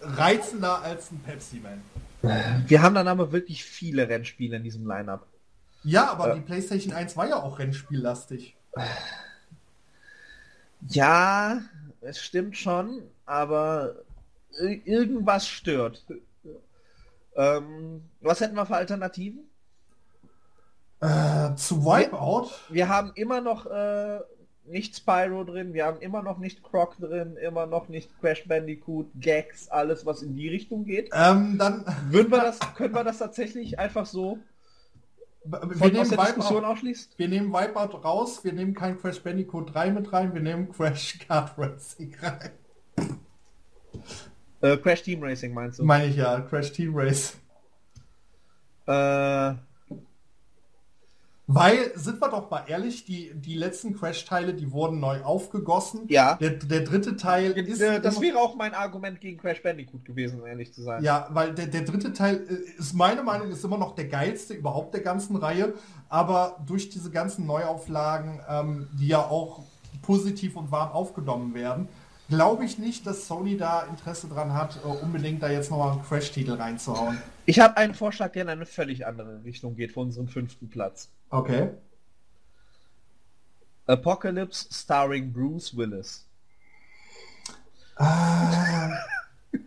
[0.00, 1.82] reizender als ein Pepsi-Man.
[2.66, 5.26] Wir haben dann aber wirklich viele Rennspiele in diesem Lineup.
[5.84, 6.36] Ja, aber äh.
[6.36, 8.56] die PlayStation 1 war ja auch rennspiellastig.
[10.88, 11.60] Ja,
[12.00, 13.96] es stimmt schon, aber
[14.58, 16.06] irgendwas stört.
[17.38, 19.48] Ähm, was hätten wir für Alternativen?
[21.00, 22.50] Äh, zu Wipeout?
[22.68, 24.18] Wir haben immer noch äh,
[24.64, 29.06] nicht Spyro drin, wir haben immer noch nicht Croc drin, immer noch nicht Crash Bandicoot,
[29.20, 31.10] Gags, alles was in die Richtung geht.
[31.12, 34.38] Ähm, dann Würden wir das, können wir das tatsächlich einfach so
[35.44, 40.34] wir nehmen, Wipeout, wir nehmen Wipeout raus, wir nehmen kein Crash Bandicoot 3 mit rein,
[40.34, 42.50] wir nehmen Crash Kart Racing rein.
[44.60, 45.84] Äh, Crash Team Racing meinst du?
[45.84, 47.36] Meine ich ja, Crash Team Race.
[48.86, 49.54] Äh,
[51.50, 56.02] Weil, sind wir doch mal ehrlich, die, die letzten Crash-Teile, die wurden neu aufgegossen.
[56.08, 56.34] Ja.
[56.34, 57.80] Der, der dritte Teil ist...
[57.80, 61.02] das wäre auch mein Argument gegen Crash Bandicoot gewesen, um ehrlich zu sein.
[61.02, 64.52] Ja, weil der, der dritte Teil äh, ist meine Meinung ist immer noch der geilste
[64.52, 65.72] überhaupt der ganzen Reihe,
[66.10, 69.62] aber durch diese ganzen Neuauflagen, ähm, die ja auch
[70.02, 71.88] positiv und warm aufgenommen werden,
[72.28, 76.02] glaube ich nicht, dass Sony da Interesse dran hat, äh, unbedingt da jetzt nochmal einen
[76.02, 77.18] Crash-Titel reinzuhauen.
[77.46, 81.08] Ich habe einen Vorschlag, der in eine völlig andere Richtung geht, für unseren fünften Platz.
[81.30, 81.70] Okay.
[83.86, 86.26] Apocalypse starring Bruce Willis.
[87.98, 88.04] Äh,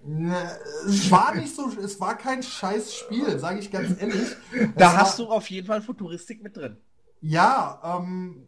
[0.88, 4.36] es war nicht so, es war kein scheiß Spiel, sage ich ganz ehrlich.
[4.76, 6.78] Da Es hast war- du auf jeden Fall Futuristik mit drin.
[7.22, 8.48] Ja, ähm,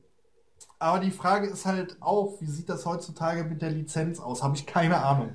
[0.83, 4.43] aber die Frage ist halt auch, wie sieht das heutzutage mit der Lizenz aus?
[4.43, 5.33] Habe ich keine Ahnung.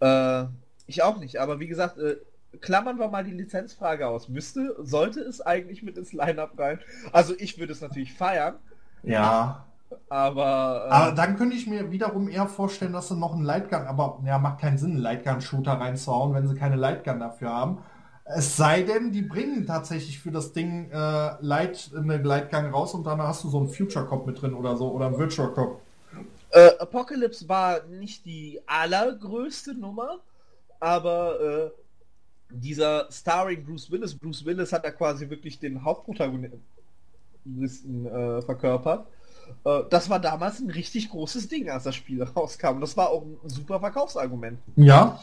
[0.00, 0.44] Äh,
[0.86, 2.16] ich auch nicht, aber wie gesagt, äh,
[2.60, 4.28] klammern wir mal die Lizenzfrage aus.
[4.28, 6.80] Müsste, sollte es eigentlich mit ins Line-Up rein?
[7.12, 8.56] Also ich würde es natürlich feiern,
[9.02, 9.64] Ja.
[10.08, 13.82] aber, äh, Aber dann könnte ich mir wiederum eher vorstellen, dass sie noch einen Lightgun,
[13.86, 17.78] aber ja, macht keinen Sinn, einen Lightgun-Shooter reinzuhauen, wenn sie keine Lightgun dafür haben.
[18.24, 23.04] Es sei denn, die bringen tatsächlich für das Ding äh, Light, eine Lightgun raus und
[23.04, 25.80] dann hast du so einen Future Cop mit drin oder so oder einen Virtual Cop.
[26.50, 30.20] äh, Apocalypse war nicht die allergrößte Nummer,
[30.78, 31.70] aber äh,
[32.50, 39.06] dieser starring Bruce Willis, Bruce Willis hat da quasi wirklich den Hauptprotagonisten äh, verkörpert.
[39.64, 42.80] Äh, das war damals ein richtig großes Ding, als das Spiel rauskam.
[42.80, 44.58] Das war auch ein super Verkaufsargument.
[44.76, 45.18] Ja.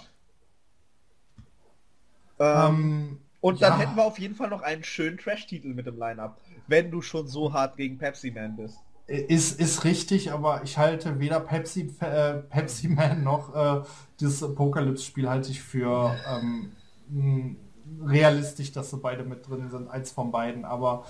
[2.39, 3.77] Ähm, Ähm, Und dann Ja.
[3.77, 7.27] hätten wir auf jeden Fall noch einen schönen Trash-Titel mit im Line-Up, wenn du schon
[7.27, 8.77] so hart gegen Pepsi Man bist.
[9.07, 13.81] Ist, ist richtig, aber ich halte weder Pepsi, äh, Pepsi Man noch äh,
[14.19, 17.57] dieses Apocalypse-Spiel halte ich für ähm,
[18.05, 20.63] realistisch, dass sie beide mit drin sind, eins von beiden.
[20.63, 21.05] Aber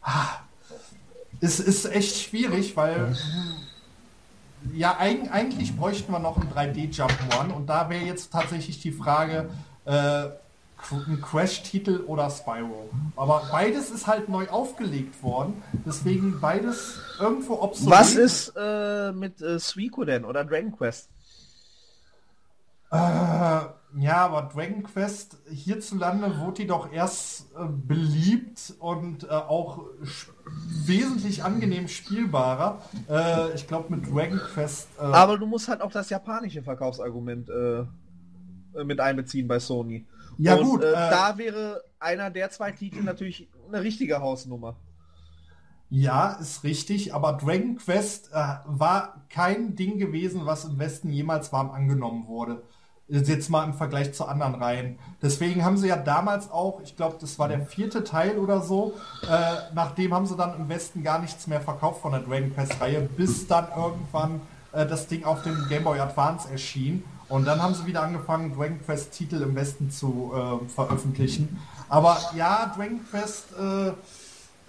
[0.00, 0.40] ah,
[1.40, 3.18] es ist echt schwierig, weil
[4.60, 8.92] ja, eig eigentlich bräuchten wir noch einen 3D-Jump One und da wäre jetzt tatsächlich die
[8.92, 9.50] Frage,
[9.84, 10.28] äh,
[10.90, 12.90] ein Crash-Titel oder Spyro.
[13.16, 17.98] Aber beides ist halt neu aufgelegt worden, deswegen beides irgendwo obsolet.
[17.98, 21.08] Was ist äh, mit äh, Suikoden oder Dragon Quest?
[22.90, 29.84] Äh, ja, aber Dragon Quest hierzulande wurde die doch erst äh, beliebt und äh, auch
[30.86, 32.82] wesentlich angenehm spielbarer.
[33.08, 34.88] Äh, ich glaube mit Dragon Quest.
[34.98, 37.48] Äh, Aber du musst halt auch das japanische Verkaufsargument
[38.84, 40.06] mit einbeziehen bei Sony.
[40.38, 44.76] Ja Und, gut, äh, äh, da wäre einer der zwei Titel natürlich eine richtige Hausnummer.
[45.94, 51.52] Ja, ist richtig, aber Dragon Quest äh, war kein Ding gewesen, was im Westen jemals
[51.52, 52.62] warm angenommen wurde.
[53.08, 54.98] Jetzt mal im Vergleich zu anderen Reihen.
[55.20, 58.94] Deswegen haben sie ja damals auch, ich glaube, das war der vierte Teil oder so,
[59.28, 62.80] äh, nachdem haben sie dann im Westen gar nichts mehr verkauft von der Dragon Quest
[62.80, 64.40] Reihe, bis dann irgendwann
[64.72, 67.04] äh, das Ding auf dem Game Boy Advance erschien.
[67.28, 71.58] Und dann haben sie wieder angefangen, Dragon Quest Titel im Westen zu äh, veröffentlichen.
[71.88, 73.92] Aber ja, Dragon Quest äh,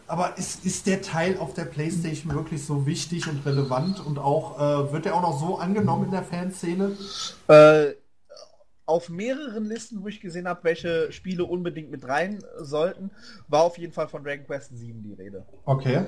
[0.07, 4.59] aber ist, ist der Teil auf der Playstation wirklich so wichtig und relevant und auch
[4.59, 6.95] äh, wird er auch noch so angenommen in der Fanszene?
[7.47, 7.93] Äh,
[8.85, 13.11] auf mehreren Listen, wo ich gesehen habe, welche Spiele unbedingt mit rein sollten,
[13.47, 15.45] war auf jeden Fall von Dragon Quest 7 die Rede.
[15.65, 16.05] Okay.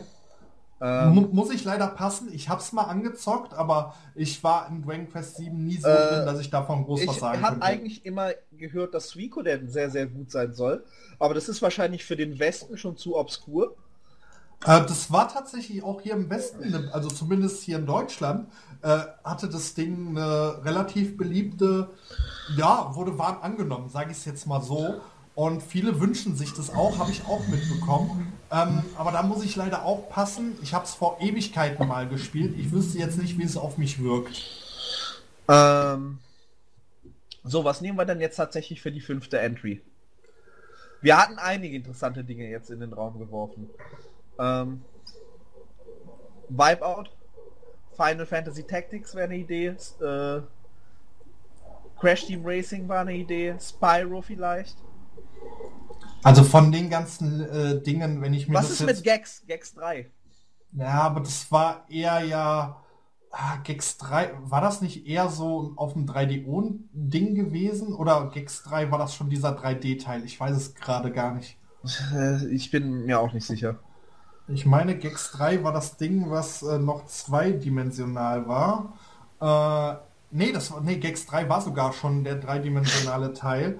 [0.81, 2.31] Ähm, Mu muss ich leider passen.
[2.34, 6.26] Ich hab's mal angezockt, aber ich war in Dragon Quest 7 nie so Äh, drin,
[6.26, 7.65] dass ich davon groß was ich sagen habe könnte.
[7.65, 10.84] eigentlich immer gehört, dass Suikoden sehr, sehr gut sein soll,
[11.19, 13.76] aber das ist wahrscheinlich für den Westen schon zu obskur.
[14.65, 18.49] Äh, das war tatsächlich auch hier im Westen, ne- also zumindest hier in Deutschland,
[18.81, 21.89] äh, hatte das Ding eine relativ beliebte,
[22.57, 25.02] ja, wurde warm angenommen, sage ich es jetzt mal so.
[25.36, 28.32] Und viele wünschen sich das auch, habe ich auch mitbekommen.
[28.52, 30.57] Ähm, aber da muss ich leider auch passen.
[30.62, 32.57] Ich habe es vor Ewigkeiten mal gespielt.
[32.57, 34.41] Ich wüsste jetzt nicht, wie es auf mich wirkt.
[35.49, 36.20] Ähm,
[37.44, 39.82] so, was nehmen wir denn jetzt tatsächlich für die fünfte Entry?
[41.02, 43.70] Wir hatten einige interessante Dinge jetzt in den Raum geworfen.
[44.40, 44.82] Ähm,
[46.48, 47.10] Wipeout,
[47.95, 50.41] Final Fantasy Tactics wäre eine Idee, äh,
[51.99, 54.78] Crash Team Racing war eine Idee, Spyro vielleicht.
[56.26, 58.88] Also von den ganzen äh, Dingen, wenn ich mir Was ist jetzt...
[58.88, 59.43] mit Gags?
[59.47, 60.11] Gags 3?
[60.72, 62.81] Ja, aber das war eher ja...
[63.38, 67.93] Ah, Gex 3, war das nicht eher so auf dem 3D-Ding gewesen?
[67.93, 70.23] Oder Gex 3 war das schon dieser 3D-Teil?
[70.23, 71.57] Ich weiß es gerade gar nicht.
[72.14, 73.80] Äh, Ich bin mir auch nicht sicher.
[74.47, 78.93] Ich meine, Gex 3 war das Ding, was äh, noch zweidimensional war.
[79.41, 79.97] Äh,
[80.31, 83.80] nee, das war, nee, Gex 3 war sogar schon der dreidimensionale Teil.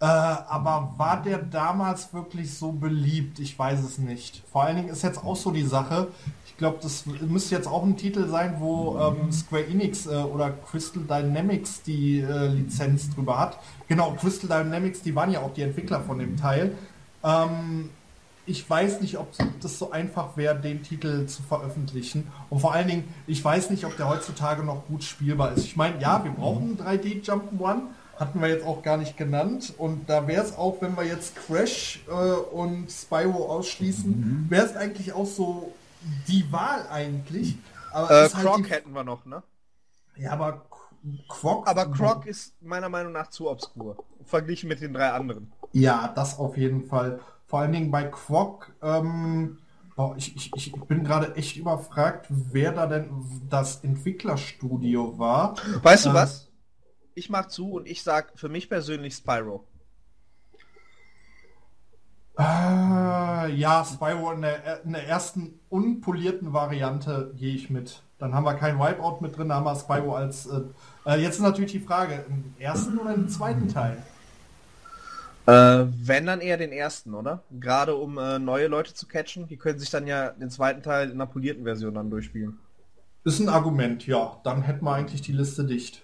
[0.00, 3.38] Äh, aber war der damals wirklich so beliebt?
[3.38, 4.42] Ich weiß es nicht.
[4.50, 6.08] Vor allen Dingen ist jetzt auch so die Sache,
[6.46, 10.50] ich glaube, das müsste jetzt auch ein Titel sein, wo ähm, Square Enix äh, oder
[10.50, 13.58] Crystal Dynamics die äh, Lizenz drüber hat.
[13.88, 16.76] Genau, Crystal Dynamics, die waren ja auch die Entwickler von dem Teil.
[17.22, 17.90] Ähm,
[18.46, 19.28] ich weiß nicht, ob
[19.60, 22.26] das so einfach wäre, den Titel zu veröffentlichen.
[22.48, 25.64] Und vor allen Dingen, ich weiß nicht, ob der heutzutage noch gut spielbar ist.
[25.64, 27.82] Ich meine, ja, wir brauchen einen 3D Jump'n'One,
[28.20, 29.72] hatten wir jetzt auch gar nicht genannt.
[29.78, 34.76] Und da wäre es auch, wenn wir jetzt Crash äh, und Spyro ausschließen, wäre es
[34.76, 35.72] eigentlich auch so
[36.28, 37.56] die Wahl eigentlich.
[37.92, 39.42] Aber Äh, halt Croc die- hätten wir noch, ne?
[40.16, 40.62] ja, aber
[41.28, 41.66] Croc.
[41.66, 43.96] Aber Croc ist meiner Meinung nach zu obskur.
[44.26, 45.50] Verglichen mit den drei anderen.
[45.72, 47.20] Ja, das auf jeden Fall.
[47.46, 49.58] Vor allen Dingen bei Quok, ähm,
[50.16, 53.10] ich, ich, ich bin gerade echt überfragt, wer da denn
[53.48, 55.54] das Entwicklerstudio war.
[55.82, 56.48] Weißt du Äh, was?
[57.14, 59.64] Ich mach zu und ich sag für mich persönlich Spyro.
[62.38, 68.02] Äh, ja, Spyro in der, in der ersten unpolierten Variante gehe ich mit.
[68.18, 70.46] Dann haben wir kein Wipeout mit drin, haben wir Spyro als...
[70.46, 70.60] Äh,
[71.06, 74.02] äh, jetzt ist natürlich die Frage, im ersten oder im zweiten Teil?
[75.46, 77.42] Äh, wenn dann eher den ersten, oder?
[77.50, 79.48] Gerade um äh, neue Leute zu catchen.
[79.48, 82.58] Die können sich dann ja den zweiten Teil in einer polierten Version dann durchspielen.
[83.24, 84.38] Ist ein Argument, ja.
[84.44, 86.02] Dann hätten wir eigentlich die Liste dicht.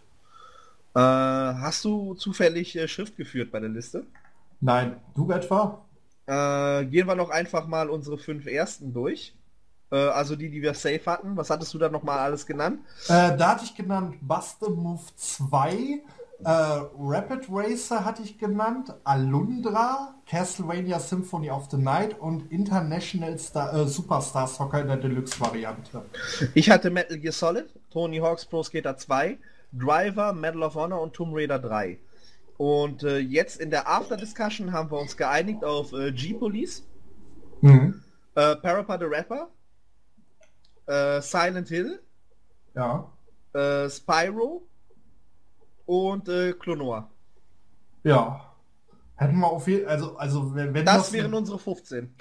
[0.97, 4.07] Äh, hast du zufällig äh, Schrift geführt bei der Liste?
[4.63, 5.85] Nein, du etwa?
[6.25, 9.35] Äh, gehen wir noch einfach mal unsere fünf ersten durch.
[9.93, 11.37] Äh, also die, die wir safe hatten.
[11.37, 12.81] Was hattest du da nochmal alles genannt?
[13.09, 16.01] Äh, da hatte ich genannt Buster Move 2, äh,
[16.99, 24.49] Rapid Racer hatte ich genannt, Alundra, Castlevania Symphony of the Night und International Star, Superstar
[24.49, 26.07] Soccer in der Deluxe-Variante.
[26.55, 29.37] Ich hatte Metal Gear Solid, Tony Hawk's Pro Skater 2,
[29.79, 31.99] Driver, Medal of Honor und Tomb Raider 3.
[32.59, 36.87] Und äh, jetzt in der After Discussion haben wir uns geeinigt auf äh, G-Police,
[37.61, 38.03] Mhm.
[38.35, 39.49] äh, Parappa the Rapper,
[40.87, 42.01] äh, Silent Hill,
[42.75, 43.11] Ja.
[43.55, 44.67] äh, Spyro
[45.87, 47.11] und äh, Clonoa.
[48.05, 48.43] Ja.
[49.17, 52.15] Hätten wir auf jeden also, also wenn wenn Das wären unsere 15.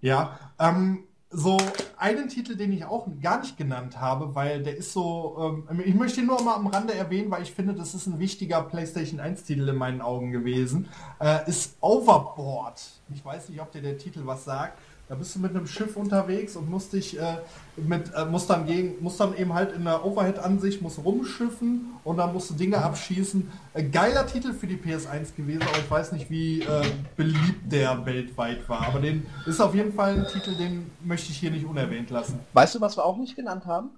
[0.00, 1.04] Ja, ähm,
[1.36, 1.58] so
[1.98, 5.94] einen Titel, den ich auch gar nicht genannt habe, weil der ist so, ähm, ich
[5.94, 9.20] möchte ihn nur mal am Rande erwähnen, weil ich finde, das ist ein wichtiger PlayStation
[9.20, 10.88] 1 Titel in meinen Augen gewesen,
[11.20, 12.80] äh, ist Overboard.
[13.14, 14.78] Ich weiß nicht, ob dir der Titel was sagt.
[15.08, 17.36] Da bist du mit einem Schiff unterwegs und musst dich äh,
[17.76, 22.16] mit, äh, musst dann gegen, musst dann eben halt in der Overhead-Ansicht, musst rumschiffen und
[22.16, 23.48] dann musst du Dinge abschießen.
[23.74, 26.82] Äh, geiler Titel für die PS1 gewesen, aber ich weiß nicht, wie äh,
[27.16, 28.88] beliebt der weltweit war.
[28.88, 32.40] Aber den ist auf jeden Fall ein Titel, den möchte ich hier nicht unerwähnt lassen.
[32.52, 33.90] Weißt du, was wir auch nicht genannt haben?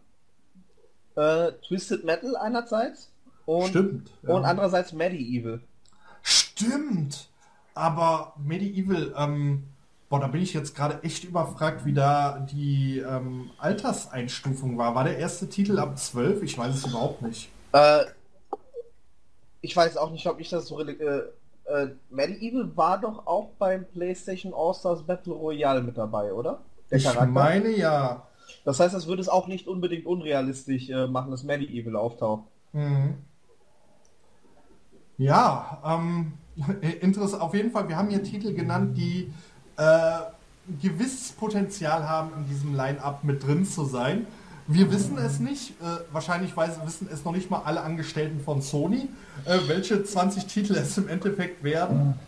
[1.17, 3.11] Äh, Twisted Metal einerseits
[3.47, 4.11] und, Stimmt.
[4.25, 4.35] ja.
[4.35, 5.63] und andererseits Medieval.
[6.21, 7.31] Stimmt.
[7.73, 9.65] Aber Medieval, ähm,
[10.09, 14.95] boah, da bin ich jetzt gerade echt überfragt, wie da die ähm, Alterseinstufung war.
[14.95, 16.43] War der erste Titel ab 12?
[16.43, 17.51] Ich weiß es überhaupt nicht.
[17.73, 18.05] Äh,
[19.61, 20.81] ich weiß auch nicht, ob ich das so...
[20.81, 21.23] Äh,
[21.69, 26.61] äh, Medieval war doch auch beim PlayStation All-Stars Battle Royale mit dabei, oder?
[26.91, 27.27] Der ich Charakter.
[27.27, 28.27] meine ja.
[28.65, 32.45] Das heißt, das würde es auch nicht unbedingt unrealistisch äh, machen, dass Medieval auftaucht.
[32.73, 33.19] Mhm.
[35.19, 36.33] Ja, ähm,
[37.01, 37.43] interessant.
[37.43, 39.33] Auf jeden Fall, wir haben hier Titel genannt, die
[39.79, 40.19] äh,
[40.83, 44.27] gewisses Potenzial haben, in diesem Line-Up mit drin zu sein.
[44.67, 49.09] Wir wissen es nicht, äh, wahrscheinlich wissen es noch nicht mal alle Angestellten von Sony,
[49.47, 52.19] äh, welche 20 Titel es im Endeffekt werden.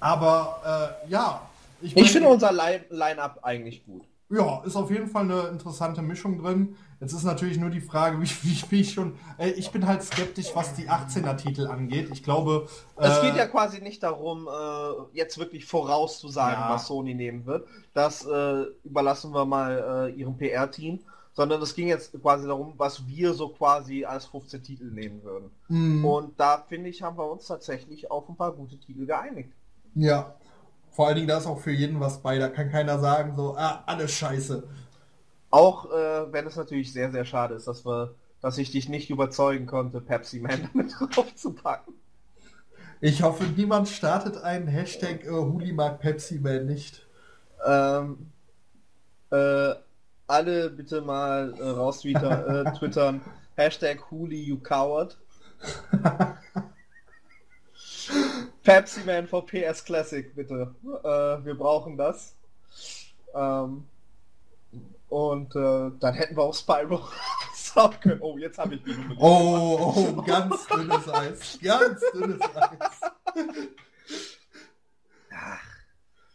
[0.00, 1.40] Aber äh, ja,
[1.80, 4.02] Ich mein- finde unser Line- Line-Up eigentlich gut.
[4.30, 6.76] ja, ist auf jeden Fall eine interessante Mischung drin.
[7.02, 9.18] Jetzt ist natürlich nur die Frage, wie, wie, wie ich schon.
[9.36, 12.08] Äh, ich bin halt skeptisch, was die 18er-Titel angeht.
[12.12, 12.68] Ich glaube.
[12.96, 16.70] Es äh, geht ja quasi nicht darum, äh, jetzt wirklich vorauszusagen, Ja.
[16.70, 17.66] was Sony nehmen wird.
[17.92, 21.00] Das äh, überlassen wir mal äh, ihrem PR-Team.
[21.34, 25.50] Sondern es ging jetzt quasi darum, was wir so quasi als 15 Titel nehmen würden.
[25.68, 29.50] mh, Und da finde ich, haben wir uns tatsächlich auf ein paar gute Titel geeinigt.
[29.94, 30.34] Ja.
[30.90, 32.36] Vor allen Dingen, da ist auch für jeden was bei.
[32.38, 34.64] Da kann keiner sagen, so, ah, alles scheiße.
[35.52, 39.10] Auch äh, wenn es natürlich sehr, sehr schade ist, dass wir, dass ich dich nicht
[39.10, 41.92] überzeugen konnte, Pepsi Man damit drauf zu packen.
[43.02, 47.06] Ich hoffe, niemand startet einen Hashtag äh, Huli mag Pepsi Man nicht.
[47.66, 48.30] Ähm,
[49.30, 49.74] äh,
[50.26, 53.20] alle bitte mal äh, raus twitter, äh, twittern.
[53.54, 55.18] Hashtag Huli you coward.
[58.62, 60.74] Pepsi Man for PS Classic, bitte.
[60.82, 62.34] Äh, wir brauchen das.
[63.34, 63.84] Ähm,
[65.12, 67.02] und äh, dann hätten wir auch Spyro
[67.54, 68.20] sagen können.
[68.22, 69.14] Oh, jetzt habe ich ihn.
[69.18, 71.58] Oh, oh, ganz dünnes Eis.
[71.62, 73.00] Ganz dünnes Eis.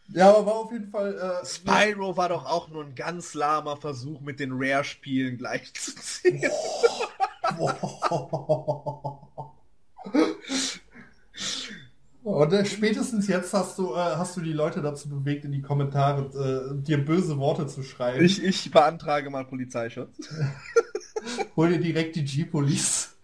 [0.09, 1.17] Ja, aber war auf jeden Fall.
[1.17, 6.51] Äh, Spyro war doch auch nur ein ganz lahmer Versuch, mit den Rare-Spielen gleichzuziehen.
[12.27, 15.61] Und äh, spätestens jetzt hast du, äh, hast du die Leute dazu bewegt, in die
[15.61, 18.21] Kommentare äh, dir böse Worte zu schreiben.
[18.21, 20.27] Ich, ich beantrage mal Polizeischutz.
[21.55, 23.15] Hol dir direkt die G-Police.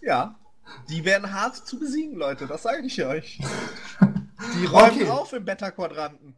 [0.00, 0.34] Ja,
[0.90, 3.38] die werden hart zu besiegen, Leute, das sage ich euch.
[4.60, 5.08] Die räumen Okay.
[5.08, 6.34] auf im Beta-Quadranten.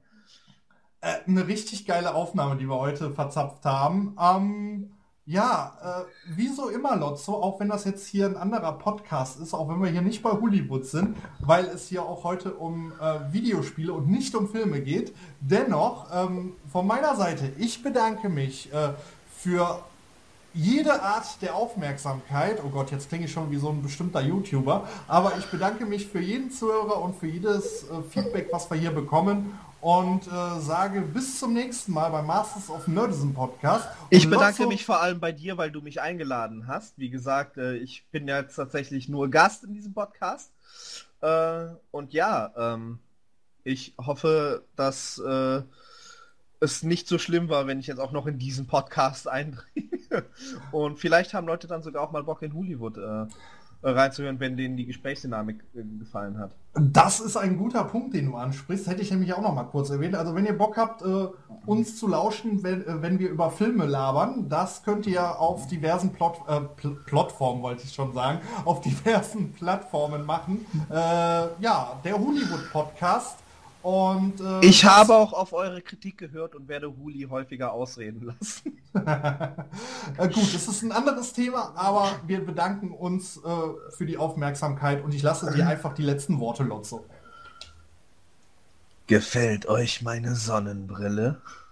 [1.00, 4.14] Äh, eine richtig geile Aufnahme, die wir heute verzapft haben.
[4.20, 4.90] Ähm,
[5.26, 9.54] ja, äh, wie so immer, Lotso, auch wenn das jetzt hier ein anderer Podcast ist,
[9.54, 13.32] auch wenn wir hier nicht bei Hollywood sind, weil es hier auch heute um äh,
[13.32, 15.14] Videospiele und nicht um Filme geht.
[15.40, 18.90] Dennoch, ähm, von meiner Seite, ich bedanke mich äh,
[19.34, 19.80] für
[20.52, 22.62] jede Art der Aufmerksamkeit.
[22.64, 24.86] Oh Gott, jetzt klinge ich schon wie so ein bestimmter YouTuber.
[25.08, 28.92] Aber ich bedanke mich für jeden Zuhörer und für jedes äh, Feedback, was wir hier
[28.92, 29.58] bekommen.
[29.84, 33.86] Und äh, sage bis zum nächsten Mal beim Masters of Nerdism Podcast.
[34.08, 36.98] Ich Und bedanke Lotso- mich vor allem bei dir, weil du mich eingeladen hast.
[36.98, 40.52] Wie gesagt, äh, ich bin ja jetzt tatsächlich nur Gast in diesem Podcast.
[41.20, 42.98] Äh, Und ja, ähm,
[43.62, 45.60] ich hoffe, dass äh,
[46.60, 50.24] es nicht so schlimm war, wenn ich jetzt auch noch in diesen Podcast eindringe.
[50.72, 53.26] Und vielleicht haben Leute dann sogar auch mal Bock in Hollywood äh,
[53.90, 56.54] reinzuhören, wenn denen die Gesprächsdynamik äh, gefallen hat.
[56.74, 58.86] Das ist ein guter Punkt, den du ansprichst.
[58.86, 60.14] Hätte ich nämlich auch noch mal kurz erwähnt.
[60.14, 61.28] Also wenn ihr Bock habt, äh,
[61.66, 66.12] uns zu lauschen, wenn, äh, wenn wir über Filme labern, das könnt ihr auf diversen
[66.12, 70.66] Plot, äh, Pl Plattformen, wollte ich schon sagen, auf diversen Plattformen machen.
[70.90, 73.43] Äh, ja, der Hollywood Podcast.
[73.84, 78.78] Und äh, Ich habe auch auf eure Kritik gehört und werde Huli häufiger ausreden lassen.
[78.94, 83.40] äh, gut, es ist ein anderes Thema, aber wir bedanken uns äh,
[83.90, 87.04] für die Aufmerksamkeit und ich lasse dir einfach die letzten Worte, Lotso.
[89.06, 91.42] Gefällt euch meine Sonnenbrille?